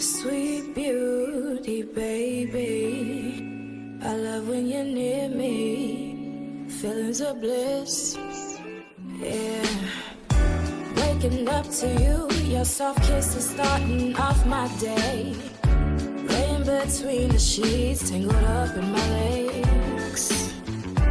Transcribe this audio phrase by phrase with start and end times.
[0.00, 3.44] Sweet beauty, baby.
[4.02, 6.64] I love when you're near me.
[6.70, 8.16] Feelings of bliss.
[9.18, 9.66] Yeah.
[10.96, 15.36] Waking up to you, your soft kiss is starting off my day.
[15.66, 20.50] Laying between the sheets, tangled up in my legs.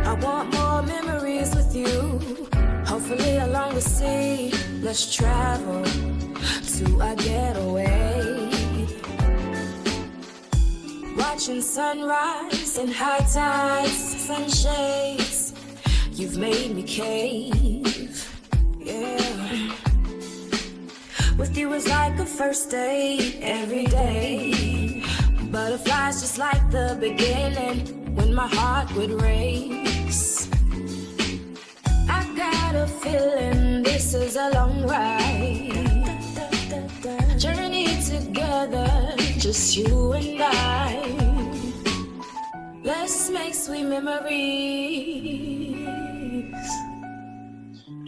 [0.03, 2.19] I want more memories with you.
[2.87, 8.08] Hopefully along the sea, let's travel to a getaway.
[11.49, 13.91] Watching sunrise and high tides,
[14.27, 15.51] sunshades.
[16.11, 18.37] You've made me cave,
[18.77, 19.73] yeah.
[21.39, 25.03] With you is like a first date every day.
[25.49, 30.47] Butterflies just like the beginning when my heart would race.
[32.07, 36.05] I got a feeling this is a long ride.
[37.39, 41.28] Journey together, just you and I.
[43.29, 44.25] Let's make sweet memories.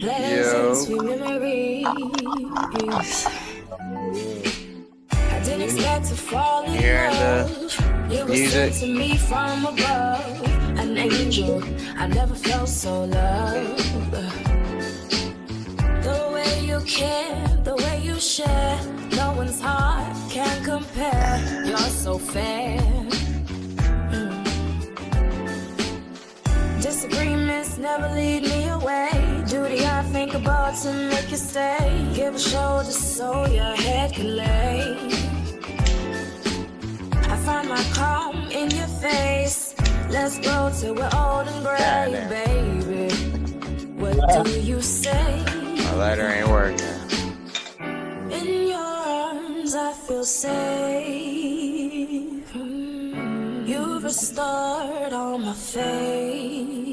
[0.00, 0.68] Let's Yo.
[0.68, 1.86] make sweet memories.
[5.12, 6.80] I didn't expect to fall in the
[7.20, 7.50] love.
[8.10, 8.50] Were music.
[8.50, 10.42] sent to me from above,
[10.80, 11.62] an angel.
[11.96, 14.10] I never felt so loved.
[16.02, 18.80] The way you care, the way you share,
[19.12, 21.64] no one's heart can compare.
[21.64, 23.01] You're so fair.
[27.02, 29.10] Disagreements never lead me away.
[29.48, 32.08] Duty I think about to make you stay.
[32.14, 34.96] Give a shoulder so your head can lay.
[37.32, 39.74] I find my calm in your face.
[40.10, 43.12] Let's go till we're old and gray, baby.
[44.00, 45.42] What do you say?
[45.78, 46.86] My letter ain't working.
[48.30, 50.62] In your arms, I feel safe.
[52.54, 56.91] Mm, You've restored all my faith.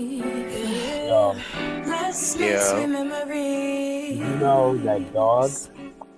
[1.38, 2.60] Yo, Let's make Yo.
[2.60, 4.18] sweet memories.
[4.18, 5.52] you know that dog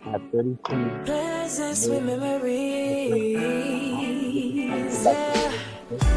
[0.03, 3.37] had 32 Pleasant sweet memories.
[5.03, 5.59] Yeah.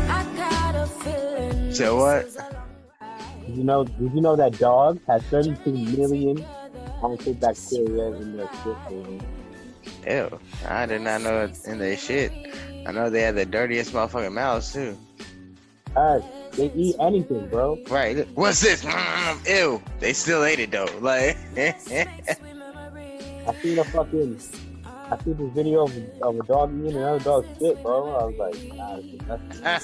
[0.08, 1.72] I got a feeling.
[1.74, 2.24] So what?
[2.24, 2.52] this is a long
[3.00, 3.46] ride.
[3.46, 3.84] Did you know?
[3.84, 6.36] Did you know that dogs has 32 million
[7.00, 8.76] harmful bacteria in their shit?
[8.90, 9.20] man?
[10.06, 10.38] Ew.
[10.68, 12.32] I did not know it in their shit.
[12.86, 14.96] I know they have the dirtiest motherfucking mouths too.
[15.94, 17.78] They eat anything, bro.
[17.88, 18.26] Right.
[18.34, 18.84] What's this?
[18.84, 19.82] Mm, ew.
[20.00, 20.88] They still ate it though.
[21.00, 24.40] Like I seen a fucking,
[24.86, 28.14] I seen this video of, of a dog eating another dog's shit, bro.
[28.14, 29.78] I was like, nah,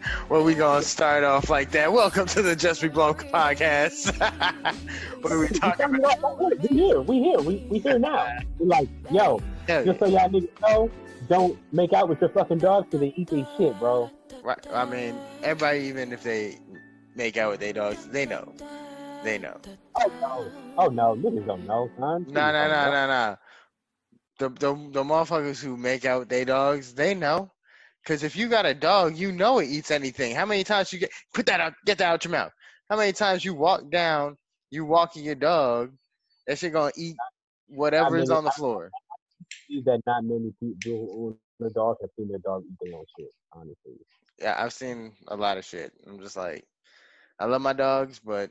[0.30, 1.92] well, we gonna start off like that.
[1.92, 4.18] Welcome to the Just Be Blown podcast.
[5.20, 6.62] what are we talking about?
[6.62, 8.26] We here, we here, we, we here now.
[8.58, 10.90] We're like, yo, just so y'all niggas know,
[11.28, 14.10] don't make out with your fucking dogs because they eat their shit, bro.
[14.42, 14.58] Right.
[14.72, 16.58] I mean, everybody, even if they
[17.14, 18.52] make out with their dogs, they know.
[19.24, 19.58] They know.
[19.96, 22.26] Oh no, oh no, niggas don't know, son.
[22.28, 23.36] No, no, no, no, no.
[24.38, 27.50] The, the the motherfuckers who make out with their dogs, they know.
[28.04, 30.36] Cause if you got a dog, you know it eats anything.
[30.36, 32.52] How many times you get put that out, get that out your mouth?
[32.88, 34.36] How many times you walk down,
[34.70, 35.92] you walking your dog,
[36.46, 37.16] that shit gonna eat
[37.68, 38.90] whatever is mean, on the floor.
[39.68, 42.94] See that not many people who own the dogs have seen their dog eat their
[42.94, 43.94] own shit, honestly.
[44.38, 45.92] Yeah, I've seen a lot of shit.
[46.06, 46.64] I'm just like,
[47.38, 48.50] I love my dogs, but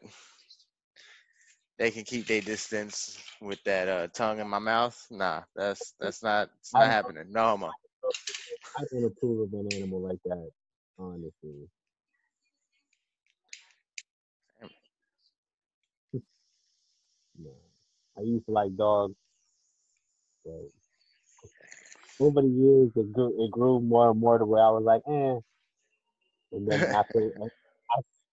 [1.77, 5.05] they can keep their distance with that uh, tongue in my mouth.
[5.11, 7.25] Nah, that's that's not it's not I- happening.
[7.31, 7.71] No homo.
[8.77, 10.49] I don't approve of an animal like that,
[10.97, 11.69] honestly.
[17.37, 17.51] No.
[18.17, 19.15] I used to like dogs,
[20.45, 20.71] but
[22.19, 25.01] over the years it grew, it grew more and more to where I was like,
[25.07, 25.39] eh.
[26.55, 27.49] And then after I-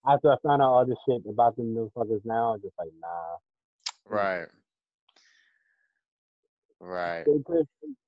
[0.05, 3.37] after I found out all this shit about them motherfuckers now, I'm just like, nah.
[4.05, 4.47] Right.
[6.81, 7.25] Right.
[7.25, 7.63] They play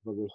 [0.05, 0.27] motherfuckers.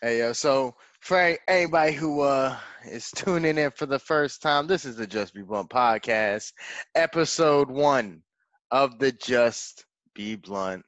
[0.00, 2.56] Hey yo, so for anybody who uh
[2.90, 6.52] is tuning in for the first time, this is the Just Be Blunt podcast,
[6.94, 8.22] episode one
[8.70, 10.84] of the Just Be Blunt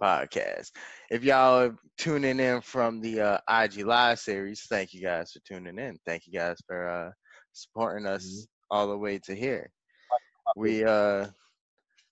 [0.00, 0.70] podcast.
[1.10, 5.40] If y'all are tuning in from the uh, IG Live series, thank you guys for
[5.40, 5.98] tuning in.
[6.06, 7.10] Thank you guys for uh
[7.52, 8.46] supporting us Mhm.
[8.70, 9.70] all the way to here.
[10.56, 11.26] We uh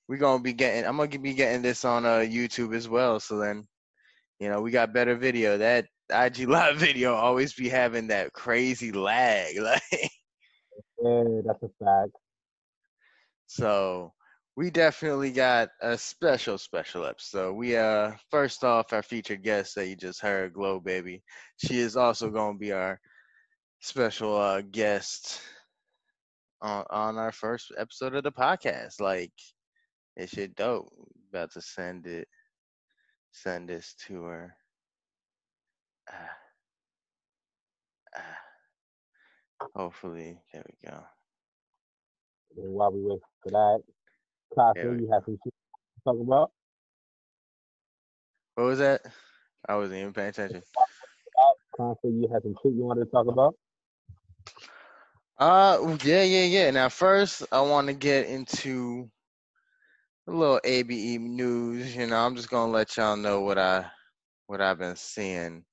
[0.08, 3.20] we gonna be getting I'm gonna be getting this on uh YouTube as well.
[3.20, 3.66] So then,
[4.38, 5.58] you know, we got better video.
[5.58, 9.56] That IG live video always be having that crazy lag.
[9.62, 9.82] Like
[11.02, 12.16] Yeah, that's a fact.
[13.46, 14.12] so
[14.56, 17.54] we definitely got a special special episode.
[17.54, 21.22] We uh first off our featured guest that you just heard, Glow Baby.
[21.56, 23.00] She is also gonna be our
[23.80, 25.40] special uh guest
[26.60, 29.00] on on our first episode of the podcast.
[29.00, 29.32] Like
[30.16, 30.92] it shit dope.
[31.30, 32.28] About to send it
[33.32, 34.54] send this to her.
[36.10, 36.36] Ah.
[38.16, 38.38] Ah.
[39.74, 41.02] Hopefully, there we go.
[42.54, 43.82] While we wait for that,
[44.56, 44.82] Yeah.
[44.82, 46.50] you have some shit to talk about?
[48.54, 49.02] What was that?
[49.68, 50.62] I wasn't even paying attention.
[51.76, 53.54] Casa, you have some shit you wanted to talk about?
[55.38, 56.70] Uh, yeah, yeah, yeah.
[56.70, 59.10] Now, first, I want to get into
[60.28, 61.96] a little ABE news.
[61.96, 63.86] You know, I'm just gonna let y'all know what I
[64.46, 65.64] what I've been seeing.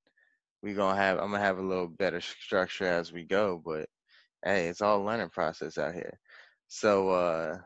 [0.63, 3.87] We gonna have I'm gonna have a little better structure as we go, but
[4.43, 6.17] hey, it's all learning process out here.
[6.67, 7.57] So, uh,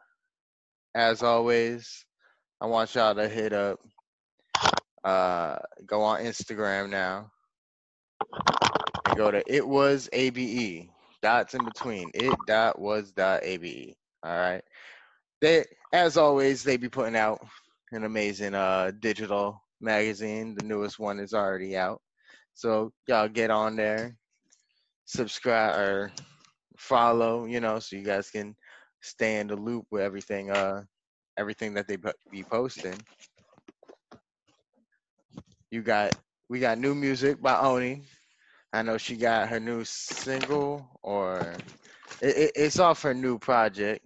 [0.96, 2.06] as always,
[2.62, 3.80] I want y'all to hit up,
[5.04, 7.32] uh, go on Instagram now,
[9.06, 10.90] and go to it was ABE
[11.22, 13.94] dots in between it dot was dot abe
[14.24, 14.62] all right?
[15.42, 17.46] They as always they be putting out
[17.92, 20.56] an amazing uh digital magazine.
[20.56, 22.02] The newest one is already out.
[22.54, 24.18] So y'all get on there
[25.06, 26.12] subscribe or
[26.78, 28.56] follow you know so you guys can
[29.04, 30.84] stay in the loop with everything uh
[31.38, 31.98] everything that they
[32.32, 33.06] be posting
[35.72, 36.14] you got
[36.50, 38.04] we got new music by oni
[38.74, 41.64] I know she got her new single, or
[42.22, 44.06] it, it, it's off her new project.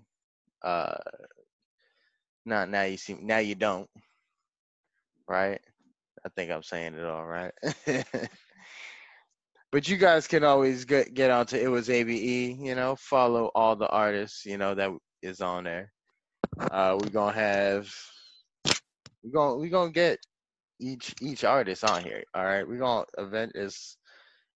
[0.63, 0.97] Uh,
[2.45, 3.89] not now you see, now you don't,
[5.27, 5.59] right?
[6.25, 7.53] I think I'm saying it all right.
[9.71, 12.57] but you guys can always get get onto it was ABE.
[12.59, 14.45] You know, follow all the artists.
[14.45, 14.91] You know that
[15.21, 15.91] is on there.
[16.59, 17.89] Uh, we're gonna have
[19.23, 20.19] we're gonna we're gonna get
[20.79, 22.23] each each artist on here.
[22.33, 23.97] All right, we're gonna event is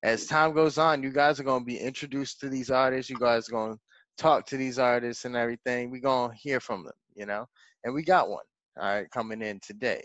[0.03, 3.09] as time goes on, you guys are gonna be introduced to these artists.
[3.09, 3.77] You guys are gonna
[4.17, 5.91] talk to these artists and everything.
[5.91, 7.45] We're gonna hear from them, you know.
[7.83, 8.45] And we got one,
[8.79, 10.01] all right, coming in today.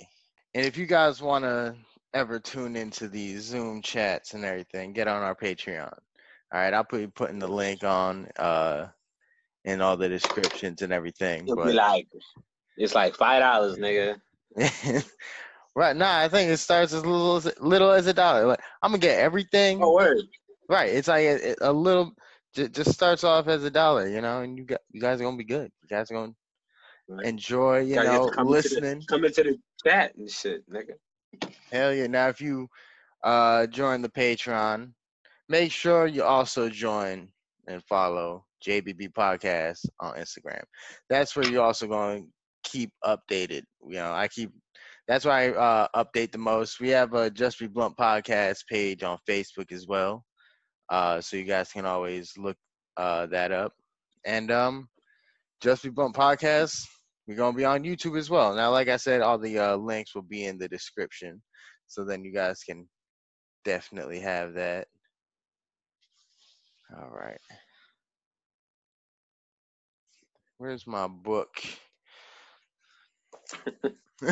[0.55, 1.77] And if you guys wanna
[2.17, 5.93] ever tune into these Zoom chats and everything, get on our Patreon.
[5.93, 8.87] All right, I'll be putting the link on uh
[9.65, 11.43] in all the descriptions and everything.
[11.45, 12.09] It'll But be like
[12.77, 14.17] it's like five dollars, nigga.
[15.75, 18.47] right now, I think it starts as little as little as a dollar.
[18.47, 19.83] Like I'm gonna get everything.
[19.83, 20.23] Oh word.
[20.69, 20.93] Right.
[20.93, 22.13] It's like a, a little.
[22.55, 25.25] ju- Just starts off as a dollar, you know, and you got you guys are
[25.25, 25.71] gonna be good.
[25.83, 26.33] You guys are gonna
[27.09, 27.25] Right.
[27.27, 29.03] enjoy, you Gotta know, come into the- listening.
[29.09, 30.95] Come into the chat and shit, nigga.
[31.71, 32.07] Hell yeah!
[32.07, 32.69] Now, if you
[33.25, 34.93] uh join the Patreon,
[35.49, 37.29] make sure you also join
[37.69, 40.63] and follow JBB Podcast on Instagram.
[41.09, 43.63] That's where you're also going to keep updated.
[43.87, 44.51] You know, I keep.
[45.09, 46.81] That's why I uh, update the most.
[46.81, 50.25] We have a Just Be Blunt podcast page on Facebook as well,
[50.91, 52.57] uh, so you guys can always look
[52.97, 53.73] uh, that up.
[54.25, 54.89] And um,
[55.63, 56.75] Just Be Blunt podcast.
[57.27, 58.55] We're gonna be on YouTube as well.
[58.55, 61.43] Now, like I said, all the uh, links will be in the description,
[61.89, 62.89] so then you guys can
[63.65, 64.87] definitely have that.
[66.97, 67.41] All right.
[70.59, 71.51] Where's my book?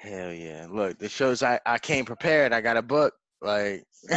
[0.00, 0.66] Hell yeah.
[0.70, 2.52] Look, this shows I, I came prepared.
[2.52, 3.12] I got a book.
[3.42, 3.84] Like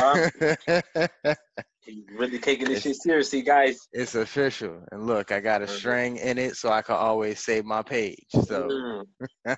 [1.85, 1.91] Huh?
[2.17, 3.87] Really taking this shit seriously, guys.
[3.91, 4.83] it's official.
[4.91, 8.25] And look, I got a string in it so I can always save my page.
[8.45, 9.05] So
[9.45, 9.53] Mm.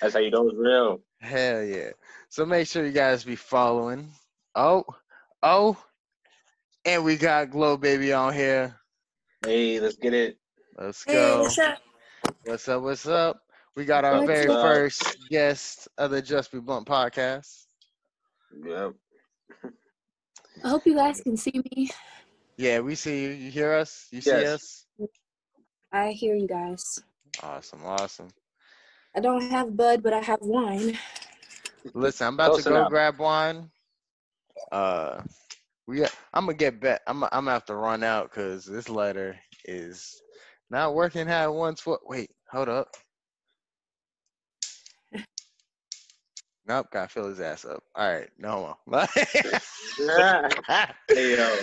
[0.00, 1.00] That's how you know it's real.
[1.20, 1.90] hell yeah.
[2.28, 4.08] So make sure you guys be following.
[4.54, 4.84] Oh,
[5.42, 5.76] oh,
[6.84, 8.76] and we got Glow Baby on here.
[9.44, 10.38] Hey, let's get it.
[10.76, 11.42] Let's Hey, go.
[11.42, 11.78] what's up?
[12.44, 12.82] What's up?
[12.82, 13.40] What's up?
[13.76, 14.60] We got our What's very up?
[14.62, 17.66] first guest of the Just Be Blunt podcast.
[18.64, 18.94] Yep.
[20.64, 21.90] I hope you guys can see me.
[22.56, 23.28] Yeah, we see you.
[23.30, 24.08] You hear us?
[24.10, 24.86] You see us?
[25.92, 27.00] I hear you guys.
[27.42, 28.28] Awesome, awesome.
[29.16, 30.98] I don't have bud, but I have wine.
[31.94, 32.90] Listen, I'm about Close to go enough.
[32.90, 33.70] grab wine.
[34.72, 35.22] Uh,
[35.86, 36.04] we.
[36.34, 37.00] I'm gonna get back.
[37.06, 37.22] I'm.
[37.24, 40.20] I'm gonna have to run out because this letter is
[40.70, 42.00] not working how it once was.
[42.06, 42.88] Wait, hold up.
[46.68, 47.82] Nope, gotta fill his ass up.
[47.94, 49.06] All right, no more.
[51.08, 51.56] hey yo.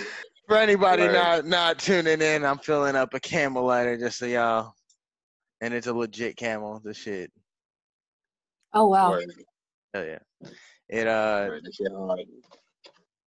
[0.48, 1.12] For anybody Word.
[1.12, 4.74] not not tuning in, I'm filling up a camel lighter just so y'all,
[5.60, 6.80] and it's a legit camel.
[6.82, 7.30] The shit,
[8.74, 9.10] Oh wow.
[9.10, 9.32] Word.
[9.94, 10.18] hell yeah.
[10.88, 11.64] It uh, Word.
[11.64, 12.20] This shit hard.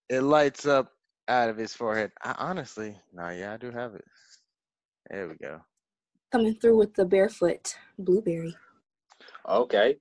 [0.10, 0.92] it lights up
[1.30, 2.12] out of his forehead.
[2.22, 4.04] I honestly, no, yeah, I do have it.
[5.10, 5.62] There we go.
[6.32, 8.54] coming through with the barefoot blueberry.
[9.48, 9.96] Okay.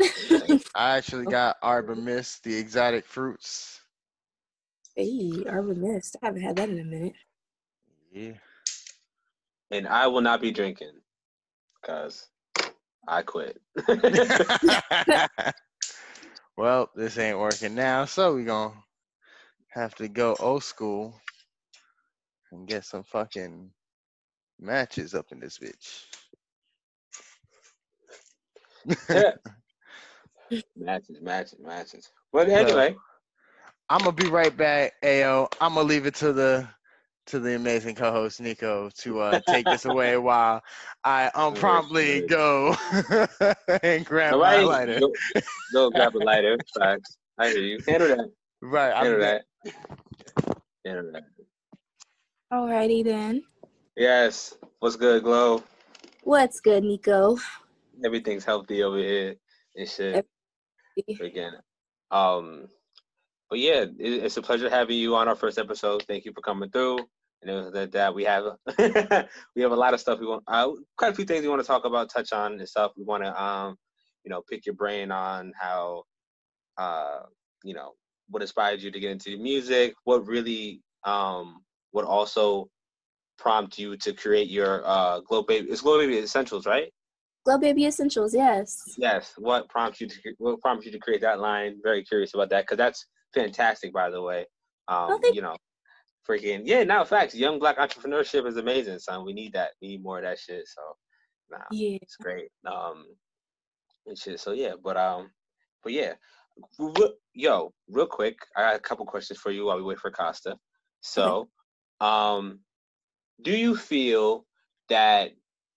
[0.74, 1.30] I actually oh.
[1.30, 3.80] got Arbor Mist, the exotic fruits.
[4.96, 6.16] hey, Arbor Mist.
[6.22, 7.14] I haven't had that in a minute.
[8.12, 8.32] Yeah.
[9.70, 10.92] And I will not be drinking
[11.80, 12.28] because
[13.06, 13.60] I quit.
[16.56, 18.74] well, this ain't working now, so we gonna
[19.68, 21.14] have to go old school
[22.52, 23.70] and get some fucking
[24.58, 26.04] matches up in this bitch.
[30.50, 30.60] Yeah.
[30.76, 32.10] matches, matches, matches.
[32.32, 32.96] But anyway,
[33.88, 35.48] I'm gonna be right back, Ayo.
[35.60, 36.68] I'm gonna leave it to the
[37.26, 40.62] to the amazing co-host Nico to uh, take this away while
[41.04, 42.28] I unpromptly good.
[42.28, 42.76] go
[43.82, 44.98] and grab my lighter.
[45.00, 45.12] go,
[45.72, 46.58] go grab a lighter.
[46.78, 47.16] Facts.
[47.38, 47.78] I hear you.
[47.86, 48.30] Handle that.
[48.62, 49.44] Right, I'm that.
[50.84, 51.22] Handle that.
[52.52, 53.44] Alrighty then.
[53.96, 54.54] Yes.
[54.80, 55.62] What's good, Glow?
[56.24, 57.38] What's good, Nico?
[58.04, 59.36] Everything's healthy over here
[59.76, 60.26] and shit.
[61.20, 61.52] Again.
[62.10, 62.68] Um
[63.48, 66.04] but yeah, it, it's a pleasure having you on our first episode.
[66.06, 66.98] Thank you for coming through.
[67.42, 68.44] And that, we have
[69.56, 71.62] we have a lot of stuff we want uh, quite a few things we want
[71.62, 72.92] to talk about, touch on and stuff.
[72.96, 73.76] We want to um,
[74.24, 76.04] you know, pick your brain on how
[76.76, 77.20] uh,
[77.64, 77.92] you know,
[78.28, 82.68] what inspired you to get into music, what really um would also
[83.38, 86.92] prompt you to create your uh Glow Baby it's Glow Baby Essentials, right?
[87.44, 88.82] Glow Baby Essentials, yes.
[88.98, 89.32] Yes.
[89.38, 91.78] What prompts you to what prompts you to create that line?
[91.82, 94.44] Very curious about that because that's fantastic, by the way.
[94.88, 95.56] Um, thank you know,
[96.28, 96.84] freaking yeah.
[96.84, 97.34] Now, facts.
[97.34, 99.24] Young black entrepreneurship is amazing, son.
[99.24, 99.70] We need that.
[99.80, 100.64] We need more of that shit.
[100.66, 100.82] So,
[101.50, 101.98] nah, Yeah.
[102.02, 102.48] it's great.
[102.66, 103.06] Um,
[104.06, 104.38] and shit.
[104.40, 105.30] So yeah, but um,
[105.82, 106.14] but yeah,
[107.34, 110.56] yo, real quick, I got a couple questions for you while we wait for Costa.
[111.00, 111.48] So,
[112.00, 112.60] um,
[113.42, 114.44] do you feel
[114.90, 115.30] that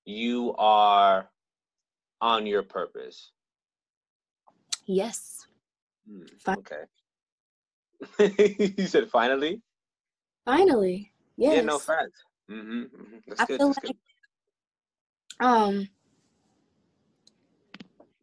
[0.06, 1.30] you are
[2.24, 3.32] on your purpose?
[4.86, 5.46] Yes.
[6.10, 6.84] Hmm, okay.
[8.78, 9.62] you said finally.
[10.46, 11.12] Finally.
[11.36, 11.56] Yes.
[11.56, 12.24] Yeah, no facts.
[12.50, 13.58] Mm-hmm, hmm That's I good.
[13.58, 13.98] feel That's like
[15.40, 15.46] good.
[15.46, 15.90] um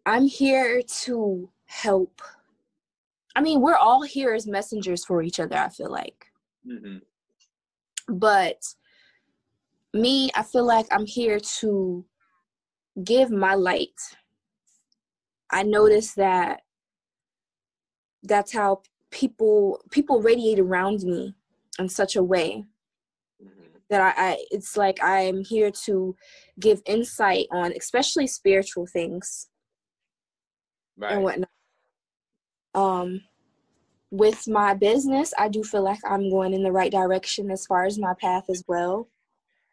[0.07, 2.23] I'm here to help.
[3.37, 6.27] I mean, we're all here as messengers for each other, I feel like.
[6.67, 6.99] Mm-hmm.
[8.17, 8.67] But
[9.93, 12.05] me, I feel like I'm here to
[13.05, 13.99] give my light.
[15.51, 16.61] I notice that
[18.23, 21.35] that's how people people radiate around me
[21.79, 22.65] in such a way
[23.43, 26.15] hmm that I, I it's like I'm here to
[26.61, 29.49] give insight on especially spiritual things
[30.97, 31.13] Right.
[31.15, 31.49] and whatnot.
[32.75, 33.23] Um,
[34.11, 37.85] with my business, I do feel like I'm going in the right direction as far
[37.85, 39.09] as my path as well.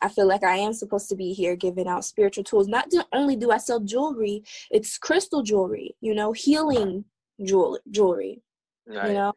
[0.01, 2.67] I feel like I am supposed to be here giving out spiritual tools.
[2.67, 7.05] Not do, only do I sell jewelry, it's crystal jewelry, you know, healing
[7.43, 8.41] jewel, jewelry,
[8.87, 9.07] Right.
[9.07, 9.33] you know.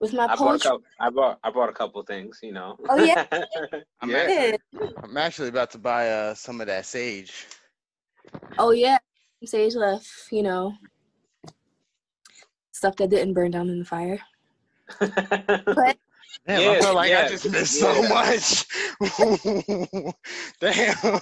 [0.00, 0.82] With my I bought couple.
[0.98, 1.38] I bought.
[1.44, 2.40] I bought a couple things.
[2.42, 2.76] You know.
[2.88, 3.24] Oh, yeah?
[4.00, 4.16] I'm, yeah.
[4.16, 7.46] actually, I'm actually about to buy uh, some of that sage.
[8.58, 8.98] oh yeah,
[9.44, 10.74] sage left, you know,
[12.72, 14.18] stuff that didn't burn down in the fire.
[14.98, 15.96] But
[16.46, 17.92] Damn, I feel like I just missed yeah.
[17.92, 18.66] so much.
[20.60, 21.20] Damn.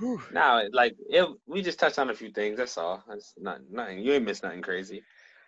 [0.00, 0.20] Whew.
[0.32, 2.56] no, like it, we just touched on a few things.
[2.56, 3.04] That's all.
[3.08, 4.00] That's not nothing.
[4.00, 5.02] You ain't missed nothing crazy.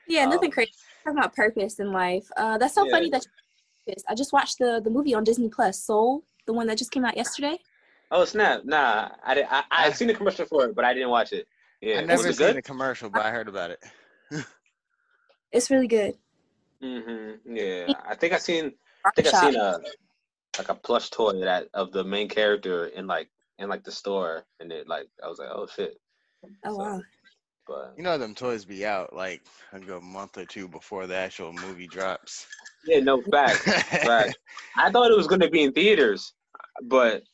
[0.06, 0.72] Yeah, nothing Um, crazy.
[1.04, 2.28] Talking about purpose in life.
[2.36, 2.92] Uh, that's so Yeah.
[2.92, 3.26] funny that
[3.86, 6.90] you I just watched the the movie on Disney Plus, Soul, the one that just
[6.90, 7.58] came out yesterday.
[8.10, 8.64] Oh snap!
[8.64, 11.32] Nah, I did, I I I- seen the commercial for it, but I didn't watch
[11.32, 11.46] it.
[11.80, 12.56] Yeah, I was never seen good?
[12.56, 13.82] the commercial, but I heard about it.
[15.52, 16.18] It's really good.
[16.82, 17.56] Mm-hmm.
[17.56, 18.72] Yeah, I think I seen.
[19.04, 19.78] I think I seen a
[20.58, 23.28] like a plush toy that of the main character in like
[23.58, 25.98] in like the store, and it like I was like, oh shit.
[26.64, 27.02] Oh so- wow.
[27.66, 29.42] But You know them toys be out like
[29.72, 32.46] a good month or two before the actual movie drops.
[32.84, 33.58] yeah, no fact.
[33.58, 34.38] fact.
[34.76, 36.32] I thought it was gonna be in theaters,
[36.84, 37.24] but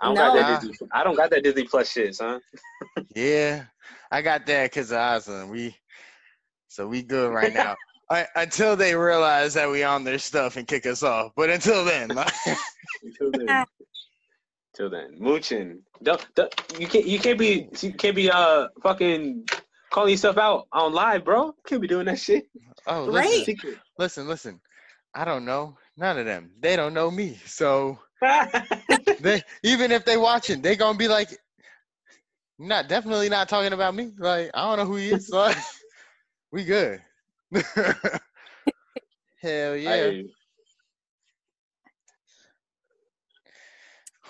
[0.00, 0.88] I don't got that Disney.
[0.92, 2.40] I don't got that Disney Plus shit, son.
[3.14, 3.66] yeah,
[4.10, 5.48] I got that because of Aslan.
[5.48, 5.76] We
[6.66, 7.76] so we good right now.
[8.12, 11.32] I, until they realize that we on their stuff and kick us off.
[11.34, 12.10] But until then,
[13.02, 13.64] Until then.
[14.74, 15.80] Till then, mooching.
[16.02, 19.46] Don't, don't you can't you can't be you can't be uh fucking
[19.90, 21.46] calling yourself out on live, bro.
[21.46, 22.48] You can't be doing that shit.
[22.86, 23.24] oh, Right.
[23.24, 23.78] listen, Secret.
[23.98, 24.60] listen, listen.
[25.14, 25.78] I don't know.
[25.96, 26.50] None of them.
[26.60, 27.38] They don't know me.
[27.46, 27.98] So
[29.20, 31.30] they even if they watching, they gonna be like,
[32.58, 34.12] not definitely not talking about me.
[34.18, 35.30] Like I don't know who he is.
[35.30, 35.56] Like
[36.52, 37.00] we good.
[39.42, 39.90] Hell yeah.
[39.92, 40.24] I-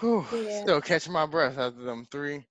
[0.01, 0.63] Whew, yeah.
[0.63, 2.45] Still catching my breath after them three,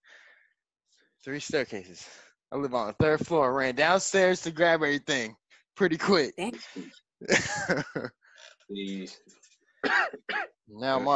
[1.23, 2.07] three staircases.
[2.51, 3.51] I live on the third floor.
[3.51, 5.35] I ran downstairs to grab everything
[5.75, 6.33] pretty quick.
[8.67, 9.19] Please.
[10.69, 11.07] now I'm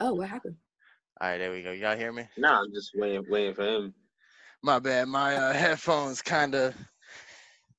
[0.00, 0.56] oh, what happened?
[1.20, 1.72] All right, there we go.
[1.72, 2.24] Y'all hear me?
[2.38, 3.94] Nah, I'm just waiting, waiting for him.
[4.62, 5.08] My bad.
[5.08, 6.74] My uh, headphones kind of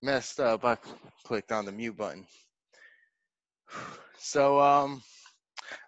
[0.01, 0.63] messed up.
[0.63, 0.78] I
[1.24, 2.25] clicked on the mute button.
[4.18, 5.01] So, um,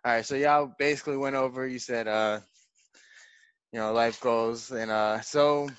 [0.03, 0.25] all right.
[0.25, 1.67] So y'all basically went over.
[1.67, 2.39] You said, uh,
[3.71, 5.69] you know, life goals, and uh, so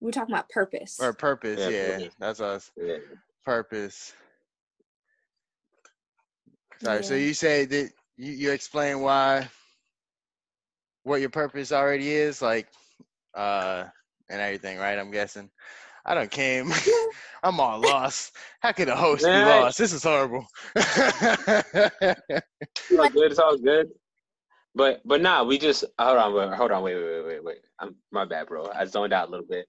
[0.00, 0.98] we're talking about purpose.
[1.00, 1.98] Or purpose, yeah.
[1.98, 2.08] yeah.
[2.18, 2.72] That's us.
[2.76, 2.96] Yeah.
[3.44, 4.12] Purpose.
[6.82, 6.96] Sorry.
[6.96, 7.02] Yeah.
[7.02, 9.48] So you say that you, you explain why
[11.04, 12.66] what your purpose already is, like
[13.34, 13.84] uh
[14.28, 14.98] and everything, right?
[14.98, 15.50] I'm guessing.
[16.04, 16.72] I don't came.
[17.44, 18.36] I'm all lost.
[18.60, 19.44] How could a host Man.
[19.44, 19.78] be lost?
[19.78, 20.46] This is horrible.
[20.74, 20.88] it's
[22.98, 23.30] all good.
[23.30, 23.90] It's all good.
[24.74, 27.58] But but nah, we just hold on, wait, hold on, wait, wait, wait, wait, wait.
[27.78, 28.68] I'm my bad, bro.
[28.74, 29.66] I zoned out a little bit.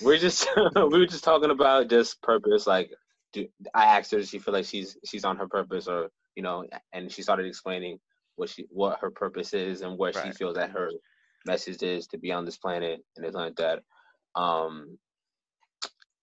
[0.00, 2.68] We're just we were just talking about just purpose.
[2.68, 2.92] Like,
[3.32, 6.42] do, I asked her, does she feel like she's she's on her purpose, or you
[6.42, 7.98] know, and she started explaining
[8.36, 10.26] what she what her purpose is and what right.
[10.26, 10.90] she feels that her
[11.46, 13.80] message is to be on this planet and it's like that.
[14.34, 14.98] Um,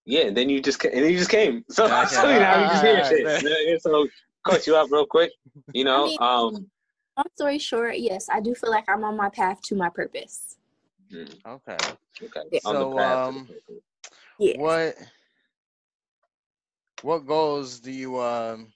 [0.06, 1.64] yeah, and then you just and then you just came.
[1.70, 2.08] So, okay.
[2.08, 3.82] so now you just hear shit.
[3.82, 4.08] So
[4.46, 5.32] cut you up real quick.
[5.74, 6.06] You know.
[6.06, 6.72] I mean, um.
[7.18, 10.56] Long story short, yes, I do feel like I'm on my path to my purpose.
[11.12, 11.36] Mm.
[11.46, 11.78] Okay.
[12.24, 12.60] Okay.
[12.62, 13.50] So um,
[14.40, 14.56] yes.
[14.58, 14.96] what
[17.02, 18.72] what goals do you um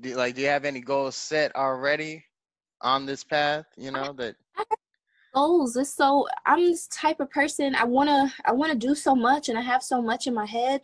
[0.00, 2.24] do like do you have any goals set already
[2.82, 4.34] on this path you know that
[5.34, 5.76] goals.
[5.76, 9.14] It's so i'm this type of person i want to i want to do so
[9.14, 10.82] much and i have so much in my head.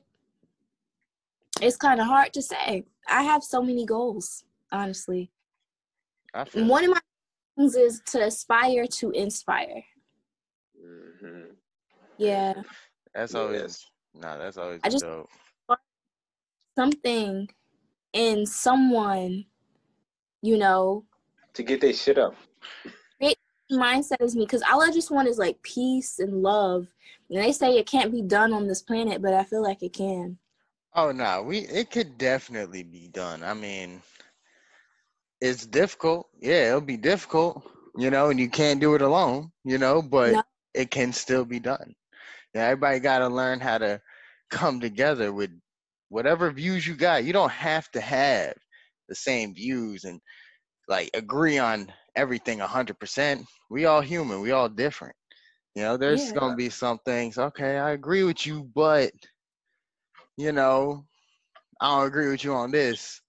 [1.63, 2.85] It's kind of hard to say.
[3.09, 5.31] I have so many goals honestly.
[6.53, 7.01] One of my
[7.57, 9.83] things is to aspire to inspire.
[10.79, 11.53] Mm-hmm.
[12.19, 12.55] yeah.
[13.15, 15.31] That's always no nah, that's always I just dope.
[16.79, 17.49] something
[18.17, 19.45] in someone,
[20.41, 21.05] you know,
[21.53, 22.35] to get their shit up.
[23.21, 23.37] It,
[23.71, 26.87] mindset is me because all I just want is like peace and love.
[27.29, 29.93] And they say it can't be done on this planet, but I feel like it
[29.93, 30.39] can.
[30.95, 33.43] Oh no, we it could definitely be done.
[33.43, 34.01] I mean,
[35.43, 36.29] it's difficult.
[36.41, 40.33] Yeah, it'll be difficult, you know, and you can't do it alone, you know, but
[40.33, 40.43] no.
[40.73, 41.95] it can still be done.
[42.55, 44.01] Yeah, everybody got to learn how to
[44.49, 45.51] come together with
[46.17, 47.25] whatever views you got.
[47.25, 48.55] You don't have to have
[49.07, 50.19] the same views and
[50.89, 53.45] like agree on everything hundred percent.
[53.69, 54.41] We all human.
[54.41, 55.15] We all different.
[55.75, 56.33] You know, there's yeah.
[56.33, 57.37] gonna be some things.
[57.37, 59.13] Okay, I agree with you, but
[60.39, 61.05] you know,
[61.83, 63.21] I don't agree with you on this.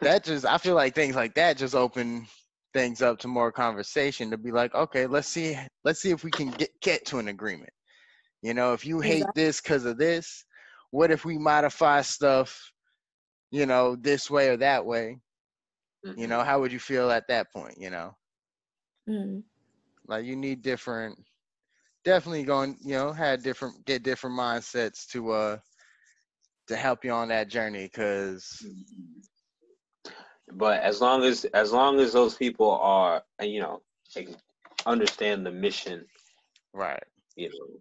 [0.00, 2.28] That just I feel like things like that just open
[2.72, 6.30] things up to more conversation to be like, okay, let's see, let's see if we
[6.30, 7.72] can get get to an agreement.
[8.42, 9.42] You know, if you hate exactly.
[9.42, 10.44] this because of this,
[10.90, 12.72] what if we modify stuff,
[13.50, 15.18] you know, this way or that way?
[16.06, 16.20] Mm-hmm.
[16.20, 16.48] You know, mm-hmm.
[16.48, 18.16] how would you feel at that point, you know?
[19.08, 19.40] Mm-hmm.
[20.08, 21.18] Like you need different
[22.04, 25.58] definitely going, you know, had different get different mindsets to uh
[26.68, 28.64] to help you on that journey cuz
[30.52, 33.82] but as long as as long as those people are you know
[34.86, 36.04] understand the mission
[36.72, 37.02] right
[37.34, 37.80] you know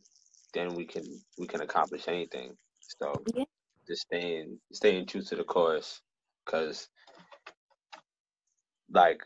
[0.53, 1.03] then we can
[1.37, 2.55] we can accomplish anything
[2.99, 3.45] so yeah.
[3.87, 6.01] just staying staying true to the course,
[6.45, 6.87] because
[8.91, 9.21] like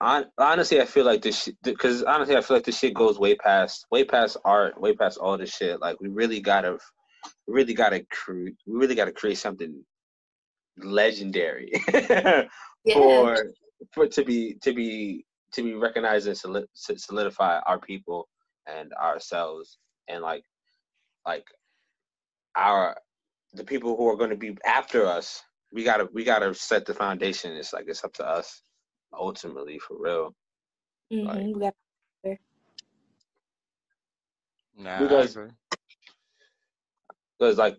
[0.00, 3.34] on, honestly, I feel like this because honestly, I feel like this shit goes way
[3.34, 5.80] past way past art, way past all this shit.
[5.80, 6.78] Like we really gotta,
[7.46, 9.84] really gotta create, we really gotta create something
[10.76, 12.44] legendary yeah.
[12.92, 13.36] for
[13.92, 18.28] for to be to be to be recognized and solidify our people
[18.66, 20.42] and ourselves and like
[21.26, 21.46] like
[22.56, 22.96] our
[23.52, 25.42] the people who are going to be after us
[25.74, 27.52] we gotta we gotta set the foundation.
[27.52, 28.62] It's like it's up to us
[29.12, 30.34] ultimately for real.
[31.12, 31.60] Mm-hmm.
[31.60, 32.40] like,
[34.78, 35.36] nah, because
[37.38, 37.76] because like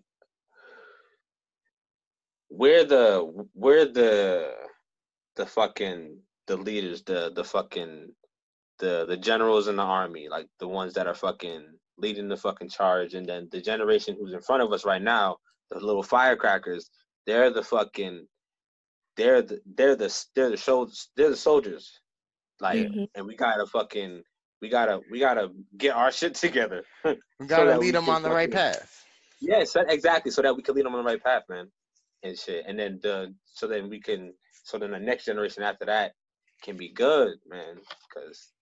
[2.50, 4.54] we're the we're the
[5.38, 8.10] the fucking the leaders the the fucking
[8.80, 11.66] the the generals in the army like the ones that are fucking
[11.98, 15.38] leading the fucking charge, and then the generation who's in front of us right now,
[15.72, 16.90] the little firecrackers,
[17.26, 18.26] they're the fucking,
[19.18, 22.00] they're the they're the they're the soldiers, they're the soldiers,
[22.60, 23.04] like, mm-hmm.
[23.16, 24.24] and we gotta fucking
[24.62, 26.84] we gotta we gotta get our shit together.
[27.06, 29.04] we gotta lead them on the right path.
[29.42, 30.32] Yes, exactly.
[30.32, 31.70] So that we can lead them on the right path, man,
[32.24, 32.66] and shit.
[32.68, 36.14] And then the so then we can so then the next generation after that
[36.64, 37.76] can be good, man,
[38.08, 38.54] because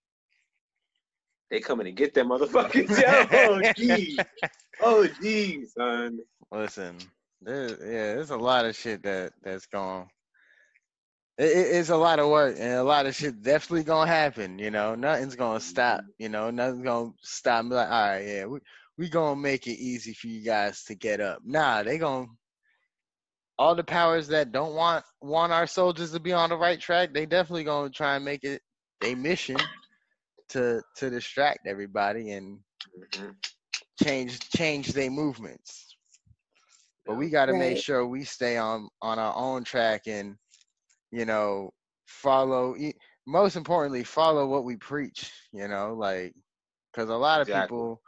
[1.54, 2.90] they coming to get them motherfuckers.
[3.32, 4.18] oh geez,
[4.82, 6.18] oh geez, son.
[6.52, 6.98] Listen,
[7.44, 10.08] there, yeah, there's a lot of shit that that's going.
[11.38, 14.58] It, it's a lot of work and a lot of shit definitely gonna happen.
[14.58, 16.02] You know, nothing's gonna stop.
[16.18, 17.66] You know, nothing's gonna stop.
[17.66, 18.58] Me like, all right, yeah, we
[18.98, 21.38] we gonna make it easy for you guys to get up.
[21.46, 22.26] Nah, they gonna
[23.60, 27.14] all the powers that don't want want our soldiers to be on the right track.
[27.14, 28.64] They definitely gonna try and make it
[29.04, 29.58] a mission
[30.54, 32.60] to to distract everybody and
[33.14, 33.32] mm-hmm.
[34.04, 35.96] change change their movements.
[37.06, 37.60] But we got to right.
[37.60, 40.36] make sure we stay on on our own track and
[41.12, 41.72] you know
[42.08, 42.76] follow.
[43.26, 45.32] Most importantly, follow what we preach.
[45.52, 46.34] You know, like
[46.92, 47.68] because a lot of exactly.
[47.68, 48.02] people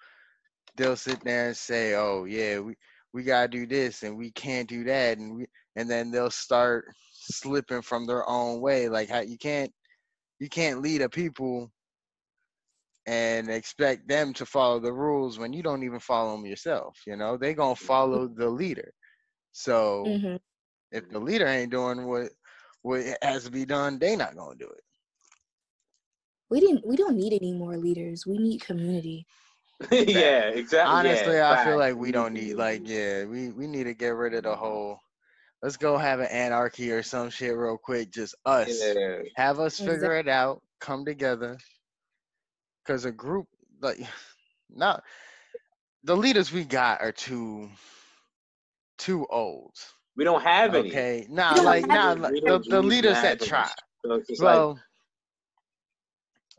[0.78, 2.76] they'll sit there and say, "Oh yeah, we
[3.14, 6.86] we gotta do this and we can't do that," and we and then they'll start
[7.12, 8.88] slipping from their own way.
[8.88, 9.72] Like how you can't
[10.40, 11.72] you can't lead a people
[13.08, 16.98] and expect them to follow the rules when you don't even follow them yourself.
[17.06, 18.92] You know, they gonna follow the leader.
[19.52, 20.36] So mm-hmm.
[20.92, 22.30] if the leader ain't doing what
[22.82, 24.84] what has to be done, they not gonna do it.
[26.50, 26.86] We didn't.
[26.86, 28.26] We don't need any more leaders.
[28.26, 29.26] We need community.
[29.92, 30.94] yeah, exactly.
[30.94, 34.16] Honestly, yeah, I feel like we don't need like yeah, we we need to get
[34.16, 35.00] rid of the whole.
[35.62, 38.12] Let's go have an anarchy or some shit real quick.
[38.12, 38.82] Just us.
[38.82, 39.20] Yeah.
[39.36, 40.20] Have us figure exactly.
[40.20, 40.62] it out.
[40.80, 41.58] Come together
[42.86, 43.48] because a group
[43.82, 44.00] like
[44.70, 45.04] not
[46.04, 47.70] the leaders we got are too
[48.98, 49.74] too old.
[50.16, 50.90] We don't have any.
[50.90, 53.70] Okay, nah, like nah, like, the, the leaders that try.
[54.06, 54.80] So well, like,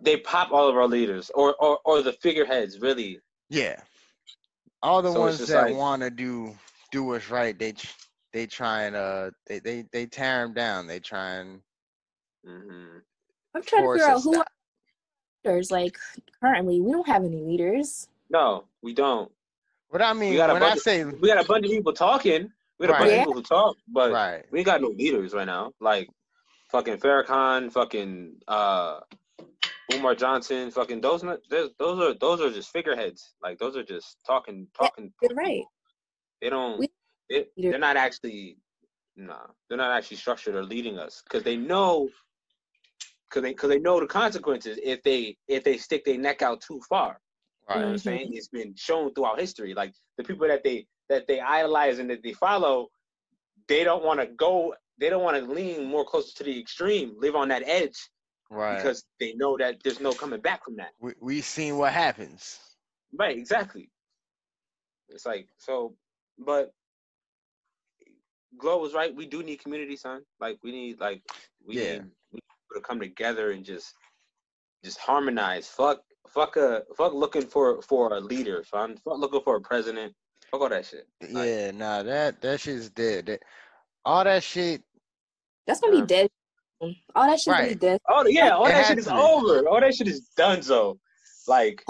[0.00, 3.20] they pop all of our leaders, or or or the figureheads, really.
[3.48, 3.76] Yeah,
[4.82, 6.54] all the so ones that like, want to do
[6.92, 7.74] do what's right, they
[8.32, 10.86] they try and uh they they they tear them down.
[10.86, 11.60] They try and.
[12.46, 12.98] Mm-hmm.
[13.54, 14.44] I'm trying to figure out who
[15.46, 15.70] leaders.
[15.70, 15.96] Like
[16.40, 18.09] currently, we don't have any leaders.
[18.30, 19.30] No, we don't.
[19.88, 23.00] What I mean, when I say we got a bunch of people talking, we got
[23.00, 23.02] right.
[23.02, 24.44] a bunch of people to talk, but right.
[24.50, 25.72] we ain't got no leaders right now.
[25.80, 26.09] Like
[26.70, 29.00] fucking Farrakhan, fucking uh
[29.94, 33.35] Umar Johnson, fucking those those are those are just figureheads.
[33.42, 35.12] Like those are just talking talking.
[35.22, 35.62] Yeah, you're right.
[36.42, 36.80] They don't.
[36.80, 36.88] We,
[37.30, 38.59] they, they're not actually.
[39.18, 42.11] Nah, they're not actually structured or leading us because they know
[43.37, 46.61] because they because they know the consequences if they if they stick their neck out
[46.61, 47.20] too far.
[47.68, 47.77] Right.
[47.77, 48.31] You know what I'm saying?
[48.33, 49.75] It's been shown throughout history.
[49.75, 52.88] Like the people that they that they idolize and that they follow,
[53.68, 54.75] they don't want to go.
[54.99, 57.99] They don't want to lean more closer to the extreme, live on that edge,
[58.51, 58.77] right?
[58.77, 60.90] Because they know that there's no coming back from that.
[61.01, 62.59] We we seen what happens.
[63.18, 63.37] Right.
[63.37, 63.90] Exactly.
[65.09, 65.94] It's like so,
[66.38, 66.72] but
[68.59, 69.14] Glow was right.
[69.14, 70.22] We do need community, son.
[70.40, 71.22] Like we need like
[71.66, 71.92] we yeah.
[71.92, 72.03] need
[72.74, 73.94] to come together and just
[74.85, 75.68] just harmonize.
[75.68, 78.96] Fuck fuck a fuck looking for for a leader, fam.
[78.96, 80.14] Fuck looking for a president.
[80.50, 81.07] Fuck all that shit.
[81.31, 83.26] Like, yeah, nah, that that shit's dead.
[83.26, 83.42] That,
[84.05, 84.83] all that shit.
[85.66, 86.31] That's gonna uh, be dead.
[87.14, 87.70] All that shit right.
[87.70, 88.00] is dead.
[88.09, 89.66] Oh yeah, all it that shit is over.
[89.68, 90.62] All that shit is done.
[90.62, 90.98] So,
[91.48, 91.83] like,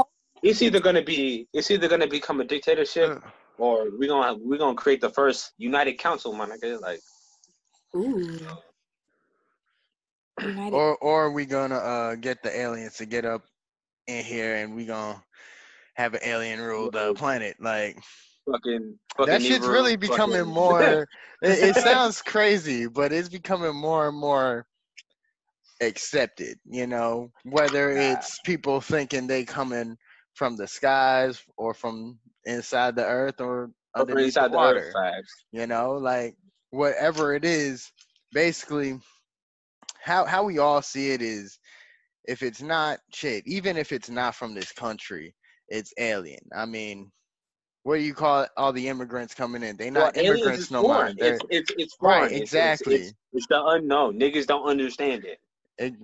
[0.43, 3.23] it's either gonna be it's either gonna become a dictatorship
[3.59, 6.53] or we gonna we gonna create the first united council, man.
[6.53, 7.01] I like.
[7.95, 8.39] Ooh.
[10.41, 10.75] United.
[10.75, 13.43] Or or are we gonna uh, get the aliens to get up
[14.07, 15.23] in here and we gonna
[15.95, 17.57] have an alien rule the planet?
[17.61, 17.99] Like
[18.51, 20.55] fucking, fucking that shit's really becoming fucking.
[20.55, 21.09] more.
[21.43, 24.67] it, it sounds crazy, but it's becoming more and more
[25.81, 26.59] accepted.
[26.65, 29.97] You know, whether it's people thinking they coming
[30.35, 34.93] from the skies or from inside the earth or underneath the water.
[34.93, 36.37] The earth, you know, like
[36.71, 37.91] whatever it is,
[38.33, 39.01] basically
[40.07, 41.59] how how we all see it is
[42.25, 45.35] if it's not shit, even if it's not from this country,
[45.69, 46.41] it's alien.
[46.57, 47.11] I mean,
[47.83, 48.51] what do you call it?
[48.57, 49.77] all the immigrants coming in?
[49.77, 51.13] They not well, immigrants no more.
[51.19, 52.23] It's, it's it's foreign.
[52.23, 52.95] Right, exactly.
[52.95, 54.19] It's, it's, it's, the unknown.
[54.19, 55.39] Niggas don't understand it.
[55.79, 55.95] it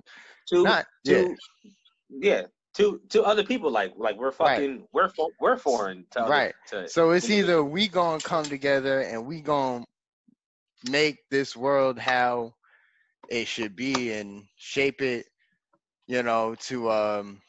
[0.48, 1.36] to, not, to,
[2.10, 2.32] yeah.
[2.32, 2.42] yeah.
[2.76, 5.12] To to other people like like we're fucking right.
[5.18, 6.54] we're we're foreign to right.
[6.72, 9.84] Other, to, so it's either we gonna come together and we gonna
[10.88, 12.54] make this world how
[13.28, 15.26] it should be and shape it,
[16.06, 17.40] you know, to um,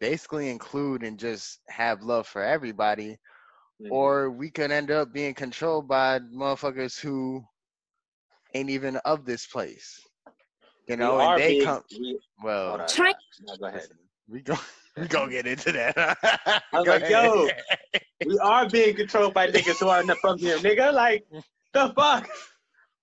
[0.00, 3.18] basically include and just have love for everybody.
[3.80, 3.92] Mm-hmm.
[3.92, 7.42] Or we could end up being controlled by motherfuckers who
[8.54, 10.00] ain't even of this place.
[10.86, 11.82] You know, and they come.
[11.92, 13.14] We, well, China.
[13.46, 13.86] No, go ahead.
[14.28, 14.56] we go
[14.96, 15.94] we gonna get into that.
[15.96, 17.48] I was like, yo,
[18.26, 20.92] we are being controlled by niggas who are not from here, nigga.
[20.92, 21.24] Like,
[21.72, 22.28] the fuck?